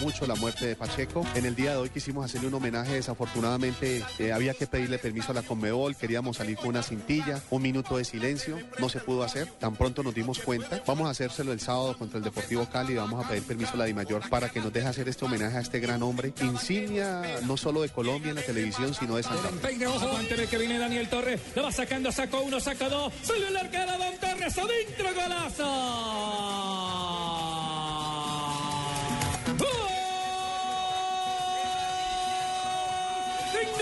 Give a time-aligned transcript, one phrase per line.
[0.00, 1.24] Mucho la muerte de Pacheco.
[1.34, 2.94] En el día de hoy quisimos hacerle un homenaje.
[2.94, 5.96] Desafortunadamente eh, había que pedirle permiso a la Conmebol.
[5.96, 8.58] Queríamos salir con una cintilla, un minuto de silencio.
[8.78, 9.48] No se pudo hacer.
[9.58, 10.82] Tan pronto nos dimos cuenta.
[10.86, 12.94] Vamos a hacérselo el sábado contra el Deportivo Cali.
[12.94, 15.60] Vamos a pedir permiso a la Dimayor para que nos deje hacer este homenaje a
[15.60, 16.32] este gran hombre.
[16.42, 19.84] Insignia no solo de Colombia en la televisión, sino de Santa Fe.
[19.84, 21.40] Aguante ve que viene Daniel Torres.
[21.54, 23.12] Lo va sacando, sacó uno, saca dos.
[23.22, 27.69] Salió el arquero Don Torres adentro, golazo.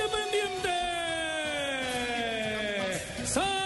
[0.09, 0.69] Independiente.
[3.27, 3.57] Santa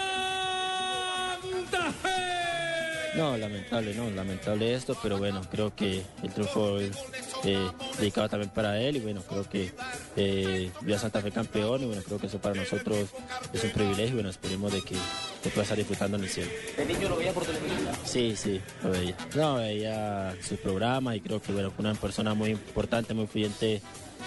[2.01, 3.17] Fe.
[3.17, 6.97] No, lamentable, no, lamentable esto, pero bueno, creo que el triunfo es
[7.45, 9.71] eh, dedicado también para él y bueno, creo que
[10.15, 13.09] eh, vio a Santa Fe campeón y bueno, creo que eso para nosotros
[13.51, 14.95] es un privilegio y bueno, esperemos de que,
[15.43, 16.49] que pueda estar disfrutando en el cielo.
[16.77, 17.93] ¿El niño lo veía por televisión?
[18.03, 19.15] Sí, sí, lo veía.
[19.35, 23.81] No, veía su programa y creo que bueno, fue una persona muy importante, muy influyente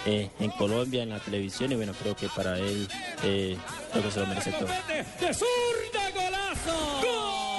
[0.05, 2.89] eh, en Colombia, en la televisión y bueno, creo que para él
[3.25, 3.57] eh,
[3.93, 4.69] creo que se lo merece todo.
[7.03, 7.56] Yo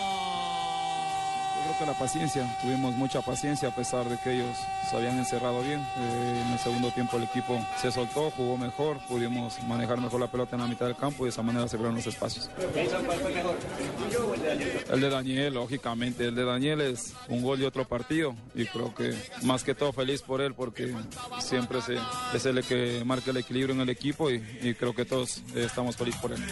[1.67, 4.57] creo que la paciencia, tuvimos mucha paciencia a pesar de que ellos
[4.89, 5.79] se habían encerrado bien.
[5.79, 10.31] Eh, en el segundo tiempo el equipo se soltó, jugó mejor, pudimos manejar mejor la
[10.31, 12.49] pelota en la mitad del campo y de esa manera se los espacios.
[12.57, 14.85] ¿El de Daniel?
[14.89, 18.93] El de Daniel, lógicamente, el de Daniel es un gol de otro partido y creo
[18.95, 19.13] que
[19.43, 20.93] más que todo feliz por él porque
[21.39, 21.97] siempre se,
[22.33, 25.97] es el que marca el equilibrio en el equipo y, y creo que todos estamos
[25.97, 26.43] felices por él.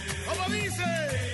[0.47, 1.24] ¡Ay,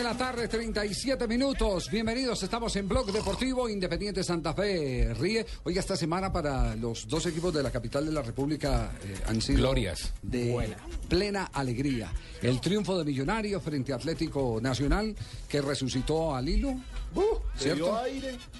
[0.00, 1.90] de la tarde, 37 minutos.
[1.90, 5.12] Bienvenidos, estamos en Blog Deportivo Independiente Santa Fe.
[5.12, 5.44] Ríe.
[5.64, 9.42] Oiga, esta semana para los dos equipos de la capital de la República eh, han
[9.42, 10.14] sido Glorias.
[10.22, 10.74] de
[11.06, 12.10] plena alegría.
[12.40, 15.14] El triunfo de Millonarios frente a Atlético Nacional
[15.46, 16.76] que resucitó al hilo.
[17.14, 17.22] Uh,
[17.56, 17.98] ¿cierto?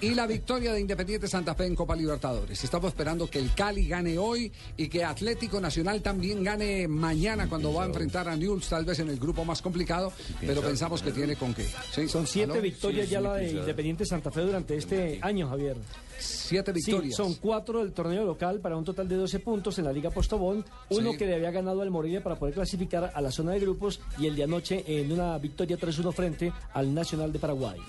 [0.01, 2.61] Y la victoria de Independiente Santa Fe en Copa Libertadores.
[2.63, 7.73] Estamos esperando que el Cali gane hoy y que Atlético Nacional también gane mañana cuando
[7.73, 11.11] va a enfrentar a Newell's, tal vez en el grupo más complicado, pero pensamos que
[11.11, 11.65] tiene con qué.
[11.93, 12.07] ¿Sí?
[12.09, 12.61] Son siete ¿Aló?
[12.61, 15.77] victorias ya la de Independiente Santa Fe durante este año, Javier.
[16.19, 17.15] Siete Sí, victorias.
[17.15, 20.63] son cuatro del torneo local para un total de 12 puntos en la Liga Postobón,
[20.89, 21.17] uno Sí.
[21.17, 24.27] que le había ganado al Morelia para poder clasificar a la zona de grupos y
[24.27, 27.79] el de anoche en una victoria 3-1 frente al Nacional de Paraguay.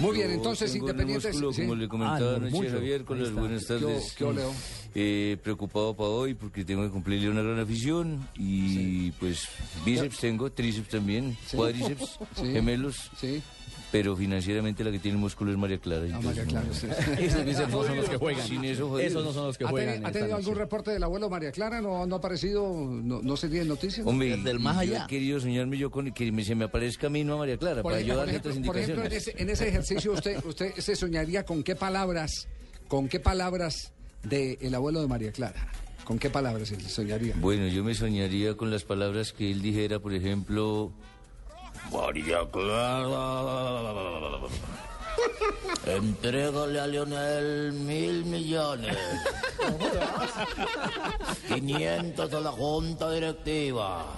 [0.00, 1.28] Muy bien, entonces Independiente.
[1.28, 1.62] músculo, sí.
[1.62, 2.70] como le comentaba Ah, anoche.
[2.70, 4.14] Javier, con las buenas ¿Qué tardes.
[4.16, 4.52] qué Leo?
[4.94, 9.46] Eh, preocupado para hoy porque tengo que cumplirle una gran afición y pues
[9.84, 12.42] bíceps tengo, tríceps también, cuádriceps, Sí.
[12.52, 13.42] gemelos, Sí.
[13.92, 16.06] Pero financieramente la que tiene el músculo es María Clara.
[16.12, 16.86] Ah, María no- Clara, sí.
[17.18, 18.46] Esos no son los que juegan.
[18.46, 18.98] Sin eso.
[18.98, 19.94] Esos no son los que ¿Ha, juegan.
[19.94, 20.60] tenido, ha tenido algún noche.
[20.62, 21.80] reporte del abuelo María Clara?
[21.80, 22.72] ¿No, no ha aparecido?
[22.72, 24.06] ¿No, no se tiene noticias?
[24.06, 25.04] Hombre, Desde el y más yo allá.
[25.04, 27.56] he querido soñarme yo con que me- se me aparezca a mí, no a María
[27.56, 29.28] Clara, Por para ejemplo, yo darle otras por ejemplo, en, indicaciones.
[29.28, 32.46] ese, en ese ejercicio usted, usted se soñaría con qué palabras,
[32.88, 33.92] con qué palabras
[34.22, 35.66] del abuelo de María Clara.
[36.04, 37.34] ¿Con qué palabras se soñaría?
[37.38, 40.92] Bueno, yo me soñaría con las palabras que él dijera, por ejemplo,
[41.92, 43.28] María Clara.
[45.86, 48.96] Entrégale a Lionel mil millones.
[51.48, 54.14] 500 a la junta directiva.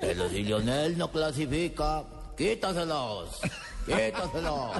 [0.00, 2.04] Pero si Lionel no clasifica,
[2.36, 3.40] quítaselos.
[3.86, 4.70] ¡Quiétaselos!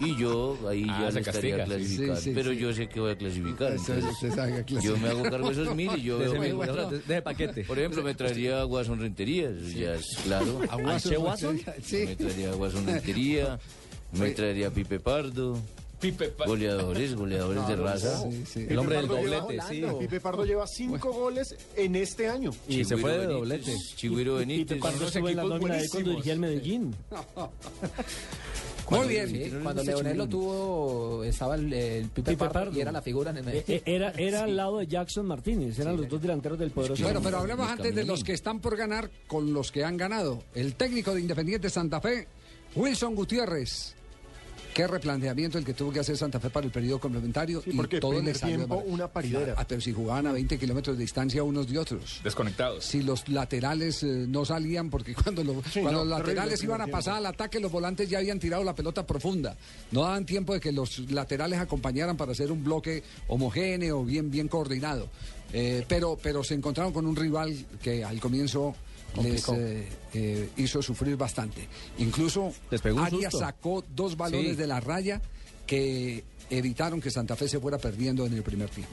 [0.00, 1.66] Y yo ahí Ah, ya se no estaría castiga, sí.
[1.70, 2.16] clasificando.
[2.16, 2.56] Sí, sí, pero sí.
[2.58, 3.74] yo sé que voy a clasificar.
[3.74, 6.40] Usted- entonces usted sabe que yo me hago cargo de esos mil y yo veo-
[6.40, 7.64] mismo, bueno, de- paquete.
[7.64, 10.60] Por ejemplo, me traería a Guasón Rentería, eso ya es claro.
[10.68, 11.60] ¿A Guasón ¿Che Guasón?
[11.82, 12.04] Sí.
[12.06, 13.58] Me traería a Guasón Rentería,
[14.12, 15.58] me traería a Pipe Pardo.
[16.12, 18.22] Pipe Pa- Goleadores, goleadores de raza.
[18.22, 18.66] Sí, sí.
[18.68, 19.82] El hombre del Pardo doblete, sí.
[20.00, 22.50] Pipe Pardo lleva cinco goles en este año.
[22.68, 23.70] Y se fue de doblete.
[23.70, 24.78] Benítez, Chigüiro Benítez.
[24.80, 26.94] cuando unos estuvo en la nómina de cuando dirigía el Medellín.
[28.90, 29.28] Muy bien.
[29.30, 32.76] Sí, cuando Leonel lo tuvo, estaba el, el Pipe, Pipe Pardo, Pardo.
[32.76, 35.78] y era la figura en el Eh, eh, Era, era al lado de Jackson Martínez,
[35.78, 37.02] eran los dos delanteros del poderoso.
[37.02, 40.42] Bueno, pero hablemos antes de los que están por ganar con los que han ganado.
[40.54, 42.28] El técnico de Independiente Santa Fe,
[42.76, 43.94] Wilson Gutiérrez.
[44.74, 47.76] Qué replanteamiento el que tuvo que hacer Santa Fe para el periodo complementario Sí, y
[47.76, 49.54] porque todo le salió de tiempo, una paridera.
[49.56, 52.20] Ah, pero si jugaban a 20 kilómetros de distancia unos de otros.
[52.24, 52.84] Desconectados.
[52.84, 56.64] Si los laterales eh, no salían, porque cuando, lo- Sí, cuando no, los laterales el
[56.66, 59.56] iban a pasar al ataque, los volantes ya habían tirado la pelota profunda.
[59.92, 64.48] No daban tiempo de que los laterales acompañaran para hacer un bloque homogéneo, bien, bien
[64.48, 65.08] coordinado.
[65.52, 68.74] Eh, pero, pero se encontraron con un rival que al comienzo
[69.22, 71.68] les eh, eh, hizo sufrir bastante.
[71.98, 72.52] Incluso
[72.98, 74.56] Arias sacó dos balones Sí.
[74.56, 75.20] de la raya
[75.66, 78.92] que evitaron que Santa Fe se fuera perdiendo en el primer tiempo.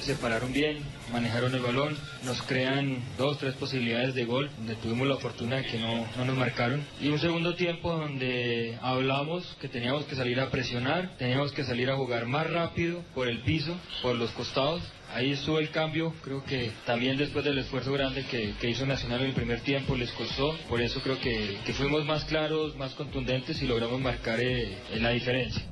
[0.00, 0.78] Se pararon bien,
[1.12, 5.66] manejaron el balón, nos crean dos, tres posibilidades de gol, donde tuvimos la fortuna de
[5.66, 6.82] que no, no nos marcaron.
[7.00, 11.90] Y un segundo tiempo donde hablamos que teníamos que salir a presionar, teníamos que salir
[11.90, 14.82] a jugar más rápido por el piso, por los costados.
[15.14, 19.20] Ahí estuvo el cambio, creo que también después del esfuerzo grande que, que hizo Nacional
[19.20, 22.94] en el primer tiempo les costó, por eso creo que, que fuimos más claros, más
[22.94, 25.62] contundentes y logramos marcar eh, la diferencia.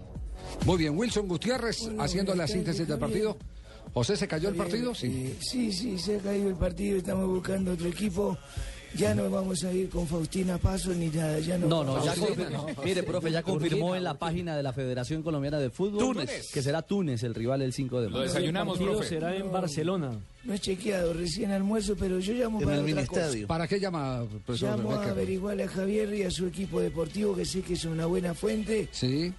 [0.65, 3.37] Muy bien, Wilson Gutiérrez haciendo la síntesis del partido.
[3.97, 4.95] José, ¿se cayó el partido?
[4.95, 5.07] Sí.
[5.07, 8.37] Eh, sí, sí, se ha caído el partido, estamos buscando otro equipo.
[8.95, 11.67] Ya no vamos a ir con Faustina Paso ni nada, ya no.
[11.67, 12.67] No, no, ya Faustina, confirmó.
[12.77, 12.83] no.
[12.85, 16.53] Mire, profe, ya confirmó en la página de la Federación Colombiana de Fútbol Túnez.
[16.53, 18.37] que será Túnez el rival el 5 de marzo.
[18.37, 20.13] el partido será en Barcelona.
[20.45, 23.31] No he chequeado recién almuerzo, pero yo llamo para otra cosa.
[23.47, 25.11] ¿Para qué llama, profesor Llamo a Becker?
[25.13, 28.91] averiguarle a Javier y a su equipo deportivo, que sé que es una buena fuente.
[28.93, 29.33] Sí.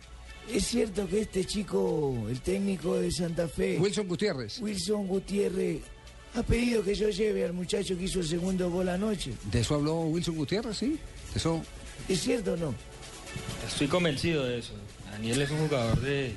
[0.52, 4.60] Es cierto que este chico, el técnico de Santa Fe, Wilson Gutiérrez.
[4.60, 5.82] Wilson Gutiérrez,
[6.36, 9.34] ha pedido que yo lleve al muchacho que hizo el segundo gol anoche.
[9.52, 10.78] ¿De eso habló Wilson Gutiérrez?
[10.78, 10.98] Sí.
[11.36, 11.62] Eso.
[12.08, 12.74] ¿Es cierto o no?
[13.68, 14.74] Estoy convencido de eso.
[15.12, 16.34] Daniel es un jugador de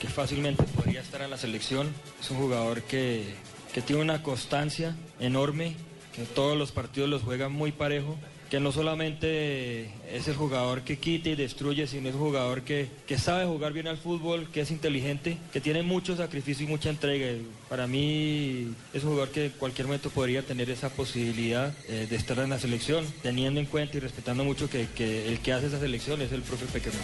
[0.00, 1.88] que fácilmente podría estar en la selección.
[2.20, 3.24] Es un jugador que,
[3.72, 5.76] que tiene una constancia enorme,
[6.14, 8.16] que todos los partidos los juega muy parejo,
[8.50, 12.88] que no solamente es el jugador que quita y destruye, sino es un jugador que,
[13.06, 16.90] que sabe jugar bien al fútbol, que es inteligente, que tiene mucho sacrificio y mucha
[16.90, 17.26] entrega.
[17.68, 22.16] Para mí es un jugador que en cualquier momento podría tener esa posibilidad eh, de
[22.16, 25.66] estar en la selección, teniendo en cuenta y respetando mucho que, que el que hace
[25.66, 27.02] esa selección es el profe Peckerman.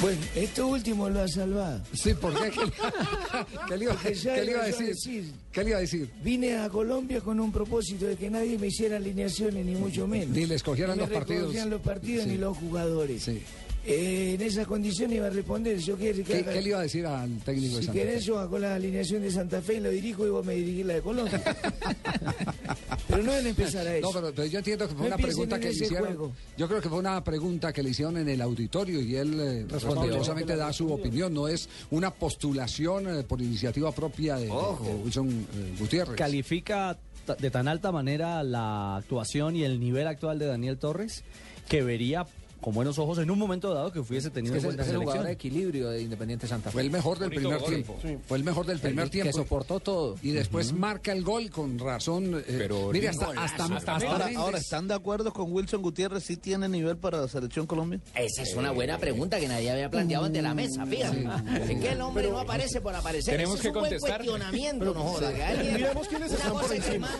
[0.00, 1.80] Bueno, esto último lo ha salvado.
[1.94, 2.50] Sí, ¿por qué?
[2.50, 2.60] ¿Qué,
[3.68, 5.32] qué le iba, Porque ya qué le iba a a decir?
[5.50, 6.10] ¿Qué le iba a decir?
[6.22, 10.28] Vine a Colombia con un propósito de que nadie me hiciera alineaciones, ni mucho menos.
[10.28, 11.54] Ni le escogieran Ni me los partidos.
[11.70, 12.30] Los partidos Sí.
[12.30, 13.22] ni los jugadores.
[13.22, 13.42] Sí.
[13.86, 15.76] Eh, en esas condiciones iba a responder.
[15.78, 17.98] Yo quiero ¿Qué, le iba a decir al técnico de Si Santa Fe?
[18.06, 20.86] querés, yo hago la alineación de Santa Fe y lo dirijo y vos me dirigís
[20.86, 21.42] la de Colombia.
[23.08, 24.06] pero no deben empezar a eso.
[24.06, 26.06] No, pero, pero yo entiendo que fue No una pregunta que le hicieron.
[26.06, 26.32] juego.
[26.56, 29.66] Yo creo que fue una pregunta que le hicieron en el auditorio y él eh,
[29.68, 31.34] respetuosamente da su opinión.
[31.34, 36.16] No es una postulación eh, por iniciativa propia de, de- de Wilson eh, Gutiérrez.
[36.16, 36.96] Califica
[37.38, 41.22] de tan alta manera la actuación y el nivel actual de Daniel Torres
[41.68, 42.26] que vería
[42.64, 44.96] con buenos ojos en un momento dado que hubiese tenido Es el, buena es el
[44.96, 46.72] jugador de equilibrio de Independiente Santa Fe.
[46.72, 47.98] Fue el mejor del primer tiempo.
[48.26, 49.28] Fue el mejor del primer que, tiempo.
[49.28, 50.16] Que soportó todo.
[50.22, 52.36] Y después marca el gol con razón.
[52.38, 53.96] eh, Pero mire, hasta, hasta, hasta
[54.38, 56.24] ahora, ¿están de acuerdo con Wilson Gutiérrez?
[56.24, 58.00] ¿Sí tiene nivel para la selección Colombia?
[58.14, 61.28] Esa es una buena pregunta que nadie había planteado ante la mesa, fíjate.
[61.70, 63.34] Es que el hombre no aparece por aparecer.
[63.34, 64.24] Tenemos Ese es que un contestar.
[64.24, 65.30] buen cuestionamiento, Pero, no joda.
[65.30, 65.36] sí.
[65.66, 67.10] que Miremos quiénes están por que, encima.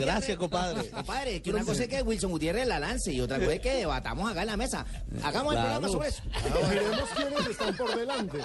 [0.00, 0.90] Gracias, compadre.
[0.90, 3.72] Compadre, que una cosa es que Wilson Gutiérrez la lance y otra cosa es que
[3.74, 4.79] debatamos acá en la mesa.
[5.22, 6.22] Hagamos el programa sobre eso.
[6.68, 8.38] Miremos quiénes están por delante.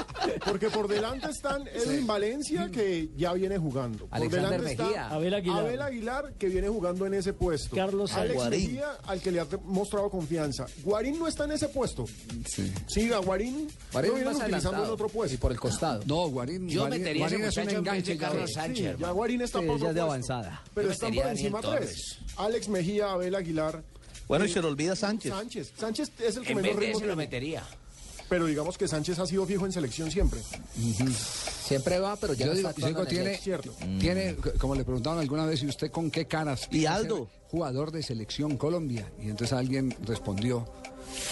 [0.45, 4.05] Porque por delante están Edwin Valencia, que ya viene jugando.
[4.07, 5.01] Por Alexander delante Mejía.
[5.03, 5.59] está Abel Aguilar.
[5.59, 7.75] Abel Aguilar, que viene jugando en ese puesto.
[7.75, 8.61] Carlos Alex Guarín.
[8.67, 10.65] Mejía, al que le ha mostrado confianza.
[10.83, 12.05] Guarín no está en ese puesto.
[12.87, 13.11] Sí.
[13.11, 15.35] a Guarín, Guarín lo vienen más utilizando en otro puesto.
[15.35, 16.03] Y por el costado.
[16.05, 18.17] No, Guarín, Yo Guarín, metería a ese Guarín es un en enganche.
[18.17, 18.27] ya.
[18.27, 19.09] Carlos Sánchez, Sí, ya.
[19.11, 20.03] Guarín está Sí, por ya otro de puesto.
[20.33, 20.61] avanzada.
[20.73, 22.17] Pero están por encima tres.
[22.37, 23.83] Alex Mejía, Abel Aguilar.
[24.27, 25.31] Bueno, y se le olvida Sánchez.
[25.31, 25.73] Sánchez.
[25.77, 27.63] Sánchez es el que En menos vez de lo metería.
[28.27, 30.39] Pero digamos que Sánchez ha sido fijo en selección siempre.
[31.63, 33.71] Siempre va, pero ya Yo no digo, está yo digo, actuando en tiene, Cierto.
[33.99, 36.65] tiene, como le preguntaban alguna vez, ¿y usted con qué caras?
[36.65, 37.17] ¿Y quiere Aldo?
[37.29, 39.11] ser Jugador de selección Colombia.
[39.21, 40.67] Y entonces alguien respondió,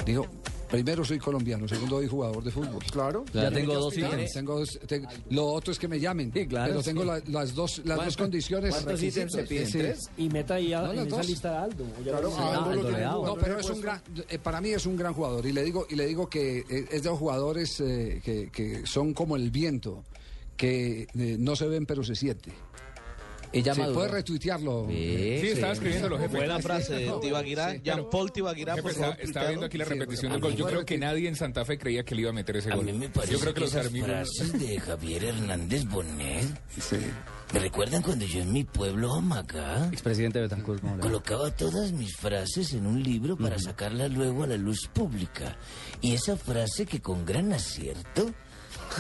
[0.06, 0.28] dijo,
[0.74, 2.84] Primero soy colombiano, segundo soy jugador de fútbol.
[2.92, 3.24] Claro.
[3.32, 4.34] Ya tengo dos ítems.
[4.34, 6.32] tengo dos- te- lo otro es que me llamen.
[6.32, 7.08] claro, pero tengo sí.
[7.08, 8.74] la- las dos, las dos ¿Cuántos- condiciones.
[8.74, 9.68] cuántos ítems se piden?
[9.68, 9.78] Sí.
[9.78, 10.10] ¿Tres?
[10.18, 11.28] Y meta ahí a- No, en las esa dos.
[11.28, 11.84] lista a Aldo.
[11.84, 14.62] o ya Claro, lo- a Aldo lo tiene No, pero es un gran, eh, para
[14.62, 17.10] mí es un gran jugador y le digo y le digo que eh, es de
[17.10, 20.04] los jugadores eh, que, que son como el viento,
[20.58, 22.52] que eh, no se ven pero se siente.
[23.54, 24.00] Ella Se maduró.
[24.00, 24.88] puede retuitearlo.
[24.90, 26.38] Sí, estaba escribiéndolo, jefe.
[26.38, 27.76] Buena frase de Tibaquirá.
[27.78, 30.56] Jean Paul Jefe, por está- viendo aquí la repetición del gol.
[30.56, 32.76] Yo creo que nadie en Santa Fe creía que le iba a meter ese A
[32.76, 32.86] gol.
[32.86, 34.08] mí me parece Yo creo que, que los esas arminos...
[34.10, 36.48] frases de Javier Hernández Bonet
[37.54, 40.82] me recuerdan cuando yo en mi pueblo, Amacá, Expresidente Betancourt.
[40.82, 41.04] ¿cómo le va?
[41.08, 45.56] colocaba todas mis frases en un libro para sacarlas luego a la luz pública.
[46.02, 48.32] Y esa frase que con gran acierto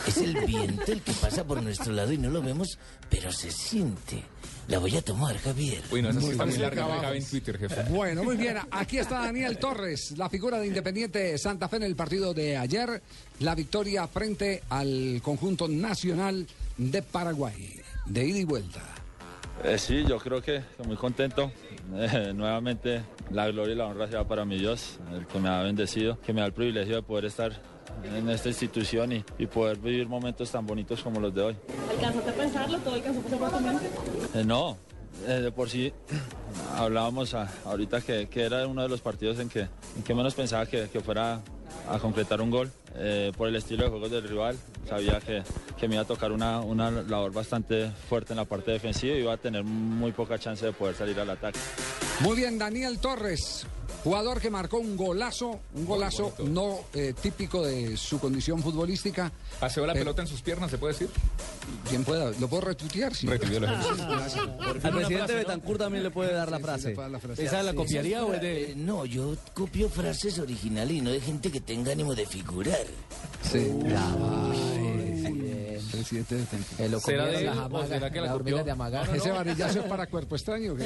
[0.07, 2.77] es el viento el que pasa por nuestro lado y no lo vemos,
[3.13, 4.23] pero se siente.
[4.69, 5.83] La voy a tomar, Javier.
[5.91, 6.75] Uy, no, esa sí está muy bien.
[6.75, 7.83] larga, cabe en Twitter, jefe.
[7.89, 8.57] Bueno, muy bien.
[8.71, 13.03] Aquí está Daniel Torres, la figura de Independiente Santa Fe en el partido de ayer.
[13.41, 17.79] La victoria frente al conjunto nacional de Paraguay.
[18.07, 18.81] De ida y vuelta.
[19.63, 21.51] Eh, sí, yo creo que estoy muy contento.
[21.93, 25.61] Eh, nuevamente la gloria y la honra sea para mi Dios, el que me ha
[25.61, 27.61] bendecido, que me da el privilegio de poder estar
[28.03, 31.55] en esta institución y, y poder vivir momentos tan bonitos como los de hoy.
[31.89, 32.77] ¿Alcanzaste a pensarlo?
[32.79, 33.85] ¿Todo alcanzó a pasar por tu mente?
[34.35, 34.77] Eh, no,
[35.27, 35.93] eh, de por sí
[36.75, 40.33] hablábamos a- ahorita que, que era uno de los partidos en que, en que menos
[40.33, 41.41] pensaba que, que fuera
[41.89, 42.71] a concretar un gol.
[42.95, 44.55] Eh, por el estilo de juego del rival,
[44.87, 45.41] sabía que,
[45.79, 49.19] que me iba a tocar una, una labor bastante fuerte en la parte defensiva y
[49.21, 51.57] iba a tener muy poca chance de poder salir al ataque.
[52.19, 53.65] Muy bien, Daniel Torres,
[54.03, 59.31] jugador que marcó un golazo, un golazo no eh, típico de su condición futbolística.
[59.59, 61.09] Paseó la Pero- pelota en sus piernas, ¿se puede decir?
[61.89, 63.15] Quien pueda, ¿lo puedo retuitear?
[63.15, 63.27] Sí.
[63.27, 66.95] Al presidente Betancourt también le puede dar la frase.
[67.37, 68.71] ¿Esa la copiaría o es de...?
[68.71, 72.85] eh, No, yo copio frases originales y no de gente que tenga ánimo de figurar.
[73.51, 73.71] Sí.
[75.93, 76.35] Presidente
[76.79, 77.37] de lo ¿Será de
[77.87, 78.35] será que la copió?
[78.35, 79.15] hormigas de amagar.
[79.15, 80.75] ¿Ese varillazo es para cuerpo extraño?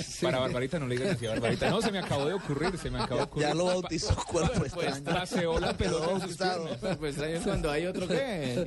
[0.00, 0.24] Sí.
[0.26, 1.70] Para Barbarita no le digas así a Barbarita.
[1.70, 3.48] No, se me acabó de ocurrir, se me acabó de ocurrir.
[3.48, 5.04] Ya lo bautizó cuerpo extraño.
[5.04, 6.26] Paseó la pelota.
[6.98, 8.62] Pues es cuando hay otro que.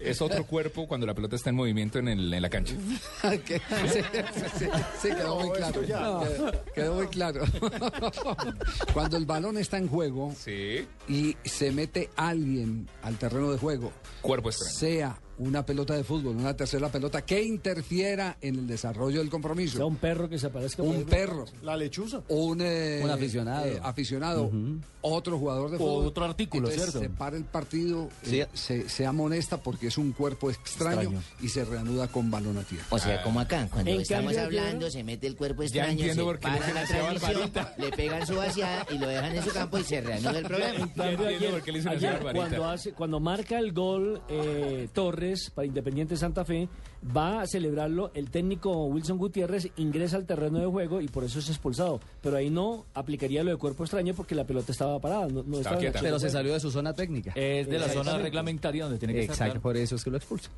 [0.00, 2.74] Es otro cuerpo cuando la pelota está en movimiento en, el- en la cancha.
[3.46, 4.20] Que- sí, sí,
[4.58, 4.66] sí,
[5.02, 5.80] sí, quedó muy claro.
[5.80, 7.44] Quedó, quedó muy claro.
[8.92, 10.86] Cuando el balón está en juego Sí.
[11.08, 14.65] y se mete alguien al terreno de juego, Cuerpo extraño.
[14.66, 19.30] Sea una pelota de fútbol, una tercera pelota que interfiera en el desarrollo del sea
[19.30, 22.22] compromiso, un perro que se aparezca un perro, La lechuza.
[22.28, 23.66] un, eh, Un aficionado.
[23.66, 24.50] eh, aficionado,
[25.02, 26.06] otro jugador de O fútbol.
[26.06, 27.08] otro artículo, Entonces, ¿cierto?
[27.08, 28.40] Se para el partido, Sí.
[28.40, 31.22] eh, se, se amonesta porque es un cuerpo extraño, Extraño.
[31.40, 32.86] y se reanuda con balón a tierra.
[32.90, 35.90] O sea, como acá, cuando En estamos cambio, hablando, se mete el cuerpo Ya extraño,
[36.00, 39.78] entiendo se para la transmisión, le pegan su vaciada y lo dejan en su campo
[39.78, 40.46] y se reanuda el.
[40.46, 44.88] En cambio, entiendo ayer, por qué le ayer, cuando, hace, cuando marca el gol eh,
[45.54, 46.68] Para Independiente Santa Fe,
[47.16, 51.38] va a celebrarlo el técnico Wilson Gutiérrez, ingresa al terreno de juego y por eso
[51.38, 52.00] es expulsado.
[52.22, 55.28] Pero ahí no aplicaría lo de cuerpo extraño porque la pelota estaba parada.
[55.28, 56.00] No, no estaba quieta.
[56.00, 57.32] Pero se salió de su zona técnica.
[57.34, 59.60] Es de la zona reglamentaria donde tiene que Exacto, estar, claro.
[59.62, 60.50] por eso es que lo expulsa.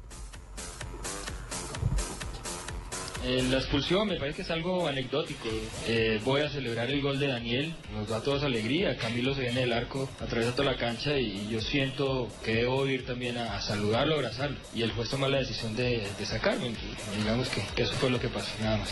[3.24, 5.48] Eh, la expulsión me parece que es algo anecdótico.
[5.86, 8.96] Eh, voy a celebrar el gol de Daniel, nos da a todos alegría.
[8.96, 13.04] Camilo se viene del arco, atraviesa toda la cancha y yo siento que debo ir
[13.06, 14.56] también a, a saludarlo, abrazarlo.
[14.74, 16.72] Y el juez toma la decisión de, de sacarme.
[17.18, 18.88] Digamos que, que eso fue lo que pasó, nada más.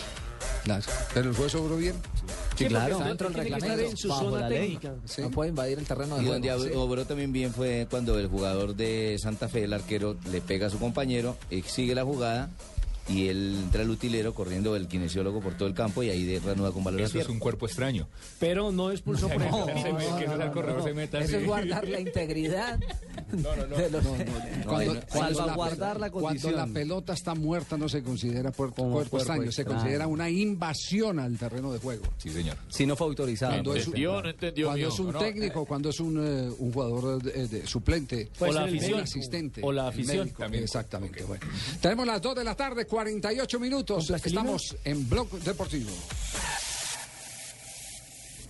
[0.65, 0.83] Claro.
[1.15, 1.95] Pero el juez obró bien.
[2.57, 2.95] Sí, claro.
[2.97, 3.91] porque Dentro del tiene que estar reglamento.
[3.93, 4.59] en su bajo zona la ley.
[4.77, 4.95] técnica.
[5.05, 5.23] Sí.
[5.23, 6.47] No puede invadir el terreno de Y juego.
[6.49, 6.75] donde Sí.
[6.77, 10.71] obró también bien fue cuando el jugador de Santa Fe, el arquero, le pega a
[10.71, 12.51] su compañero, sigue la jugada
[13.09, 16.41] y él entra el utilero corriendo el kinesiólogo por todo el campo y ahí de
[16.41, 18.09] reanuda con valor Eso es un cuerpo extraño.
[18.41, 19.67] Pero no expulsó por Eso
[21.19, 21.35] así.
[21.37, 22.79] es guardar la integridad.
[23.33, 23.77] No, no, no.
[23.77, 24.05] de los-
[24.67, 26.57] Cuando, no, cuando salvaguardar la Cuando condición.
[26.57, 31.37] la pelota está muerta no se considera cuerpo, cuerpo extraño, se considera una invasión al
[31.39, 32.05] terreno de juego.
[32.19, 32.57] Sí, señor.
[32.69, 33.53] Si no fue autorizado.
[33.53, 34.89] Cuando es, entendió, no entendió, cuando mío.
[34.95, 38.55] es un No, técnico, cuando es un, eh, un jugador de, de- suplente, Puede o
[38.55, 40.27] la afición, asistente, O la afición.
[40.39, 40.45] médico.
[40.45, 41.23] Exactamente.
[41.25, 41.45] Bueno.
[41.81, 44.09] Tenemos las 2 de la tarde, 48 minutos.
[44.09, 45.91] Estamos en Blog Deportivo.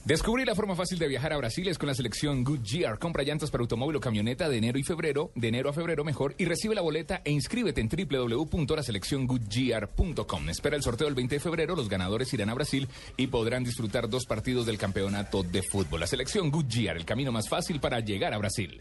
[0.05, 3.01] Descubrir la forma fácil de viajar a Brasil es con la selección Goodyear.
[3.01, 6.37] Compra llantas para automóvil o camioneta de enero y febrero, de enero a febrero mejor,
[6.39, 10.49] y recibe la boleta e inscríbete en www.laselecciongoodyear.com.
[10.49, 12.87] Espera el sorteo el 20 de febrero, los ganadores irán a Brasil
[13.17, 15.99] y podrán disfrutar dos partidos del campeonato de fútbol.
[15.99, 18.81] La selección Goodyear, el camino más fácil para llegar a Brasil.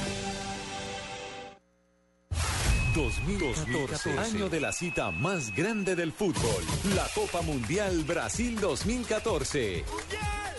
[2.93, 6.63] 2014, año de la cita más grande del fútbol,
[6.95, 9.83] la Copa Mundial Brasil 2014.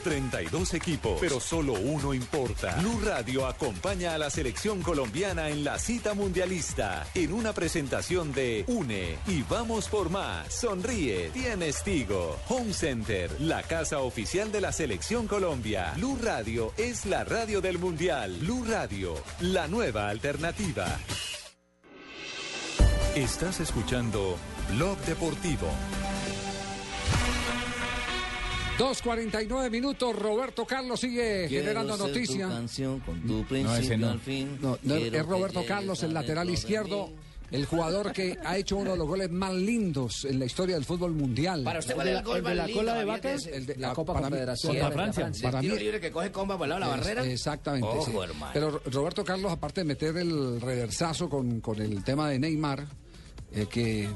[0.02, 2.74] 32 equipos, pero solo uno importa.
[2.80, 8.64] Blue Radio acompaña a la selección colombiana en la cita mundialista en una presentación de
[8.66, 10.52] Une y vamos por más.
[10.52, 12.36] Sonríe, tienes Tigo.
[12.48, 15.92] Home Center, la casa oficial de la selección Colombia.
[15.96, 18.38] Blue Radio es la radio del mundial.
[18.40, 20.98] Blue Radio, la nueva alternativa.
[23.14, 24.36] Estás escuchando
[24.74, 25.66] Blog Deportivo.
[28.78, 32.48] 2.49 minutos, Roberto Carlos sigue generando Quiero noticia.
[32.48, 34.58] canción con tu principio al fin.
[34.62, 37.10] No, no, es Roberto Carlos, el lateral izquierdo,
[37.50, 40.86] el jugador que ha hecho uno de los goles más lindos en la historia del
[40.86, 41.62] fútbol mundial.
[41.64, 43.54] Para usted, ¿cuál es el gol más lindo, Javier, de ese?
[43.56, 45.22] El de La Copa para Confederación para Francia.
[45.24, 45.50] Francia.
[45.50, 47.26] Para El mí, libre que coge comba por el lado de la es- barrera.
[47.30, 47.86] Exactamente.
[47.86, 48.16] Ojo, sí.
[48.30, 48.50] hermano.
[48.54, 52.86] Pero Roberto Carlos, aparte de meter el reversazo con, con el tema de Neymar,
[53.54, 54.08] eh, que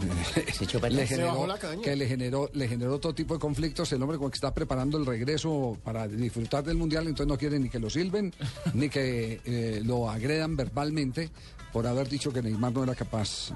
[0.90, 1.46] le generó,
[1.82, 4.54] que le generó le generó todo tipo de conflictos el hombre con el que está
[4.54, 8.32] preparando el regreso para disfrutar del mundial entonces no quiere ni que lo silben
[8.74, 11.30] ni que eh, lo agredan verbalmente
[11.72, 13.50] por haber dicho que Neymar no era capaz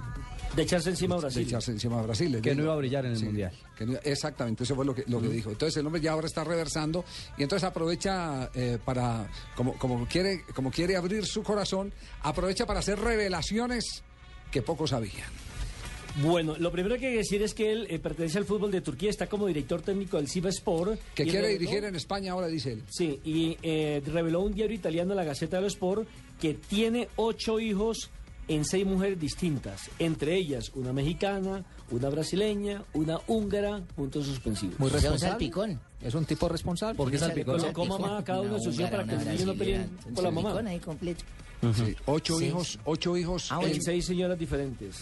[0.54, 1.42] De echarse encima a de Brasil.
[1.46, 3.52] echarse encima a Brasil Que no iba a brillar en el Sí, Mundial.
[3.78, 5.50] que no- exactamente, eso fue lo que, lo que dijo.
[5.50, 7.04] Entonces el hombre ya ahora está reversando
[7.38, 12.80] y entonces aprovecha eh, para, como, como, quiere, como quiere abrir su corazón, aprovecha para
[12.80, 14.02] hacer revelaciones
[14.50, 15.28] que pocos sabían.
[16.16, 18.80] Bueno, lo primero que hay que decir es que él eh, pertenece al fútbol de
[18.80, 20.98] Turquía, está como director técnico del Sport.
[21.14, 22.82] Que quiere dirigir en España ahora, dice él.
[22.88, 26.08] Sí, y eh, reveló un diario italiano, la Gaceta dello Sport,
[26.40, 28.10] que tiene ocho hijos
[28.48, 34.78] en seis mujeres distintas, entre ellas una mexicana, una brasileña, una húngara, puntos suspensivos.
[34.80, 35.30] Muy responsable.
[35.30, 35.80] salpicón.
[36.02, 36.96] Es un tipo responsable.
[36.96, 37.60] ¿Por qué salpicón?
[37.60, 40.24] Colocó mamá a cada uno de sus hijos para que los niños no peleen por
[40.24, 40.60] la mamá.
[40.66, 41.24] ahí completo.
[41.74, 42.46] Sí, ocho Sí.
[42.46, 43.52] hijos, ocho hijos.
[43.52, 44.96] Ah, en seis señoras diferentes.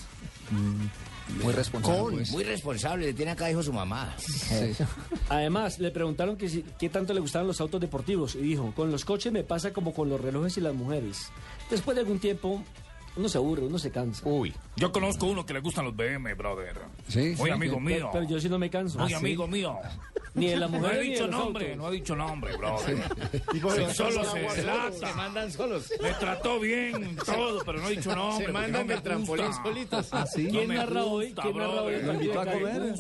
[1.43, 1.99] Muy responsable.
[2.00, 2.31] Con, pues.
[2.31, 4.15] muy responsable, le tiene acá hijo su mamá.
[5.29, 8.91] Además, le preguntaron que si- qué tanto le gustaban los autos deportivos y dijo, con
[8.91, 11.29] los coches me pasa como con los relojes y las mujeres.
[11.71, 12.62] Después de algún tiempo,
[13.19, 14.23] uno se aburre, uno se cansa.
[14.29, 14.55] Uy.
[14.77, 16.77] Yo conozco uno que le gustan los BM, brother.
[17.09, 18.09] Sí, Muy sí, amigo mío.
[18.12, 18.99] Pero, yo sí no me canso.
[18.99, 19.14] Muy Ah, ¿sí?
[19.14, 19.77] amigo mío.
[20.35, 21.79] Ni de la No mujer he ni de dicho nombre, autos.
[21.79, 22.97] no ha dicho nombre, brother.
[23.51, 25.14] Sí, eso solo se delata.
[25.16, 25.92] mandan solos.
[26.03, 28.47] Me trató bien todo, pero no he dicho nombre.
[28.47, 30.09] Se mandan no trampolín solitos.
[30.12, 30.45] ¿Ah, sí?
[30.45, 31.35] No ¿Quién me narra hoy?
[31.35, 32.95] ¿Quién narra hoy invitó a comer?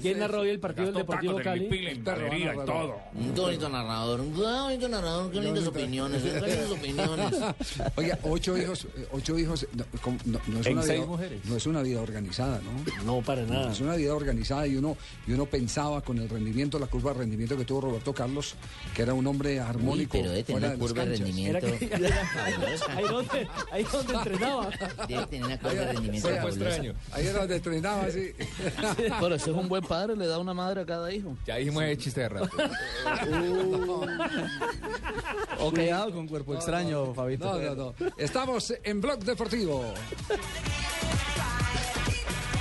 [0.00, 1.64] ¿Quién narra hoy el partido del Deportivo Cali?
[1.64, 2.96] Y todo.
[3.14, 7.34] Un bonito narrador, un bonito narrador, qué lindas opiniones, qué lindas opiniones.
[7.96, 9.84] Oiga, ocho hijos, eh, ocho hijos, no,
[10.26, 11.06] no- no es una vida,
[11.44, 13.04] no es una vida organizada, ¿no?
[13.04, 13.72] No, para nada.
[13.72, 14.96] Es una vida organizada y uno,
[15.26, 18.54] y uno pensaba con el rendimiento, la curva de rendimiento que tuvo Roberto Carlos,
[18.94, 20.12] que era un hombre armónico.
[20.18, 21.66] pero debe tener las curva de rendimiento.
[22.94, 24.70] Ahí donde, ahí donde entrenaba.
[25.08, 26.28] Debe tener una curva de rendimiento.
[27.12, 28.32] Ahí era donde entrenaba, sí.
[29.20, 31.36] Pero ese es un buen padre, le da una madre a cada hijo.
[31.46, 32.48] Ya dijimos el chiste de rato.
[35.60, 37.44] O cuidado con cuerpo extraño, Fabito.
[37.60, 38.12] No, no, no.
[38.16, 39.84] Estamos en Blog Deportivo.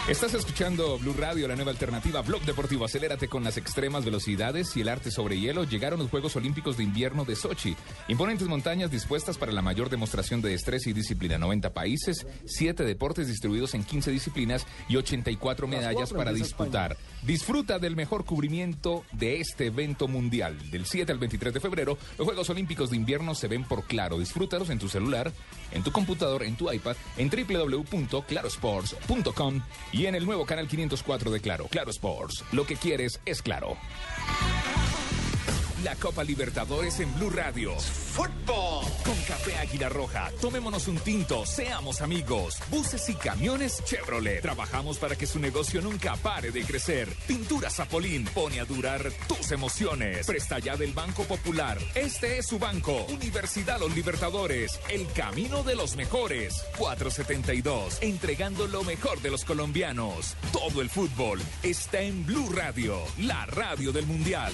[0.07, 2.85] Estás escuchando Blue Radio, la nueva alternativa Blog Deportivo.
[2.85, 5.65] Acelérate con las extremas velocidades y el arte sobre hielo.
[5.65, 7.75] Llegaron los Juegos Olímpicos de Invierno de Sochi.
[8.07, 11.37] Imponentes montañas dispuestas para la mayor demostración de destreza y disciplina.
[11.37, 16.95] 90 países, 7 deportes distribuidos en 15 disciplinas y 84 medallas cuatro para disputar.
[17.23, 20.71] Disfruta del mejor cubrimiento de este evento mundial.
[20.71, 24.19] Del 7 al 23 de febrero, los Juegos Olímpicos de Invierno se ven por Claro.
[24.19, 25.33] Disfrútalos en tu celular,
[25.71, 29.61] en tu computador, en tu iPad, en www.clarosports.com
[29.93, 31.67] y en el nuevo canal 504 de Claro.
[31.69, 32.43] Claro Sports.
[32.51, 33.77] Lo que quieres es claro.
[35.83, 37.79] La Copa Libertadores en Blue Radio.
[37.79, 38.83] Fútbol.
[39.05, 40.31] Con Café Águila Roja.
[40.41, 41.45] Tomémonos un tinto.
[41.45, 42.57] Seamos amigos.
[42.71, 44.41] Buses y camiones Chevrolet.
[44.41, 47.07] Trabajamos para que su negocio nunca pare de crecer.
[47.27, 48.25] Pintura Zapolín.
[48.33, 50.25] Pone a durar tus emociones.
[50.25, 51.77] Presta ya del Banco Popular.
[51.93, 53.05] Este es su banco.
[53.09, 54.79] Universidad Los Libertadores.
[54.89, 56.55] El camino de los mejores.
[56.79, 57.99] 472.
[58.01, 60.35] Entregando lo mejor de los colombianos.
[60.51, 62.97] Todo el fútbol está en Blue Radio.
[63.19, 64.53] La radio del Mundial.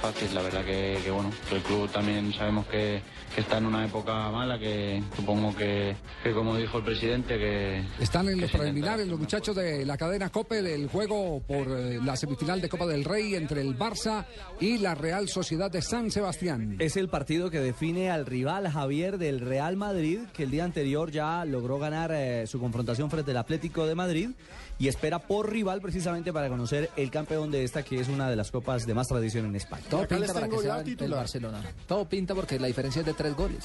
[0.00, 3.02] Fácil, la verdad que, que, bueno, el club también sabemos que,
[3.34, 7.84] que está en una época mala, que supongo que, que como dijo el presidente, que...
[8.00, 11.98] Están en que los preliminares los muchachos de la cadena COPE del juego por eh,
[12.02, 14.24] la semifinal de Copa del Rey entre el Barça
[14.58, 16.76] y la Real Sociedad de San Sebastián.
[16.78, 21.10] Es el partido que define al rival Javier del Real Madrid, que el día anterior
[21.10, 24.30] ya logró ganar eh, su confrontación frente al Atlético de Madrid
[24.80, 28.34] y espera por rival precisamente para conocer el campeón de esta, que es una de
[28.34, 29.84] las copas de más tradición en España.
[29.90, 31.10] Todo pinta para que sea el-.
[31.10, 31.62] Barcelona.
[31.86, 33.64] Todo pinta porque la diferencia es de tres goles.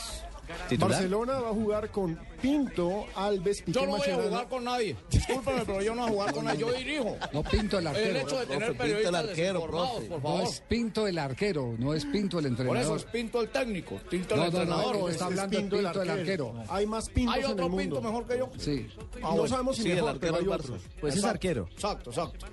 [0.78, 4.96] Barcelona va a jugar con Pinto, Alves, Piqué Yo no voy a jugar con nadie.
[5.10, 6.60] Discúlpeme, pero yo no voy a jugar con nadie.
[6.60, 7.18] Yo dirijo.
[7.34, 8.10] No Pinto el arquero.
[8.10, 10.44] El hecho de tener periodistas desinformados, por No favor.
[10.44, 12.78] es Pinto el arquero, no es Pinto el Por entrenador.
[12.84, 14.98] eso es Pinto el técnico, Pinto el No, no, no, entrenador.
[15.00, 16.54] no, está hablando de Pinto el arquero.
[16.70, 17.82] Hay más Pintos ¿Hay en el otro mundo.
[17.84, 18.50] Pinto mejor que yo?
[18.58, 18.88] Sí.
[19.22, 20.82] no sabemos si mejor, pero hay otros.
[21.00, 21.28] Pues es Exacto.
[21.30, 21.68] arquero.
[21.72, 22.46] Exacto, exacto.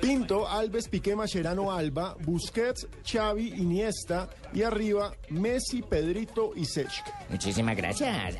[0.00, 6.90] Pinto, Alves, Piqué, Mascherano, Alba, Busquets, Xavi, Iniesta y arriba Messi, Pedrito y Sech.
[7.32, 8.36] Muchísimas gracias.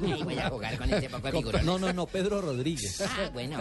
[0.24, 1.66] Voy a jugar con este poco de figurones.
[1.66, 3.00] No, no, no, Pedro Rodríguez.
[3.00, 3.58] Ah, bueno.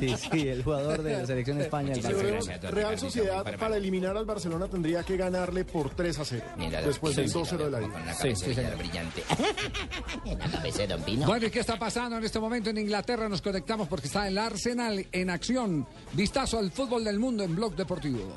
[0.00, 1.92] Sí, sí, el jugador de la selección España.
[2.02, 2.58] Barcelona.
[2.70, 6.44] Real Sociedad para eliminar al Barcelona tendría que ganarle por 3 a 0.
[6.84, 7.86] Después del 2-0 de la ida.
[7.86, 9.22] Una cabecera brillante.
[10.24, 11.26] La cabeza de Don Pino.
[11.26, 13.28] Bueno, ¿y qué está pasando en este momento en Inglaterra?
[13.28, 15.86] Nos conectamos porque está el Arsenal en acción.
[16.12, 18.32] Vistazo al fútbol del mundo en Blog Deportivo.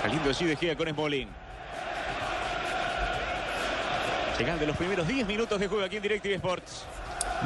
[0.00, 1.41] Saliendo así de Gea con Smolín.
[4.38, 6.84] Llegan de los primeros 10 minutos de juego aquí en DirecTV Sports.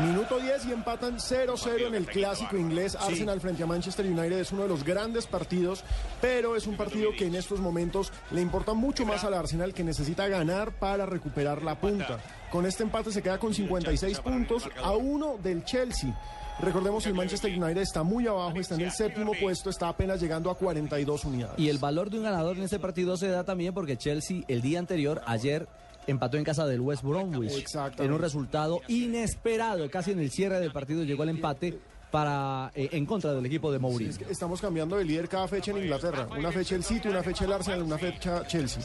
[0.01, 2.92] Minuto 10 y empatan 0-0 en el clásico inglés.
[2.92, 2.99] Sí.
[3.01, 5.85] Arsenal frente a Manchester United es uno de los grandes partidos,
[6.20, 9.85] pero es un partido que en estos momentos le importa mucho más al Arsenal que
[9.85, 12.18] necesita ganar para recuperar la punta.
[12.51, 16.14] Con este empate se queda con 56 puntos a uno del Chelsea.
[16.61, 20.20] Recordemos que el Manchester United está muy abajo, está en el séptimo puesto, está apenas
[20.20, 21.59] llegando a 42 unidades.
[21.59, 24.62] Y el valor de un ganador en este partido se da también porque Chelsea el
[24.62, 25.68] día anterior, ayer,
[26.07, 27.66] empató en casa del West Bromwich.
[27.99, 31.79] En un resultado inesperado, casi en el cierre del partido llegó el empate
[32.11, 34.12] para eh, en contra del equipo de Mourinho.
[34.31, 36.27] Estamos cambiando de líder cada fecha en Inglaterra.
[36.38, 38.83] Una fecha el City, una fecha el Arsenal, una fecha Chelsea.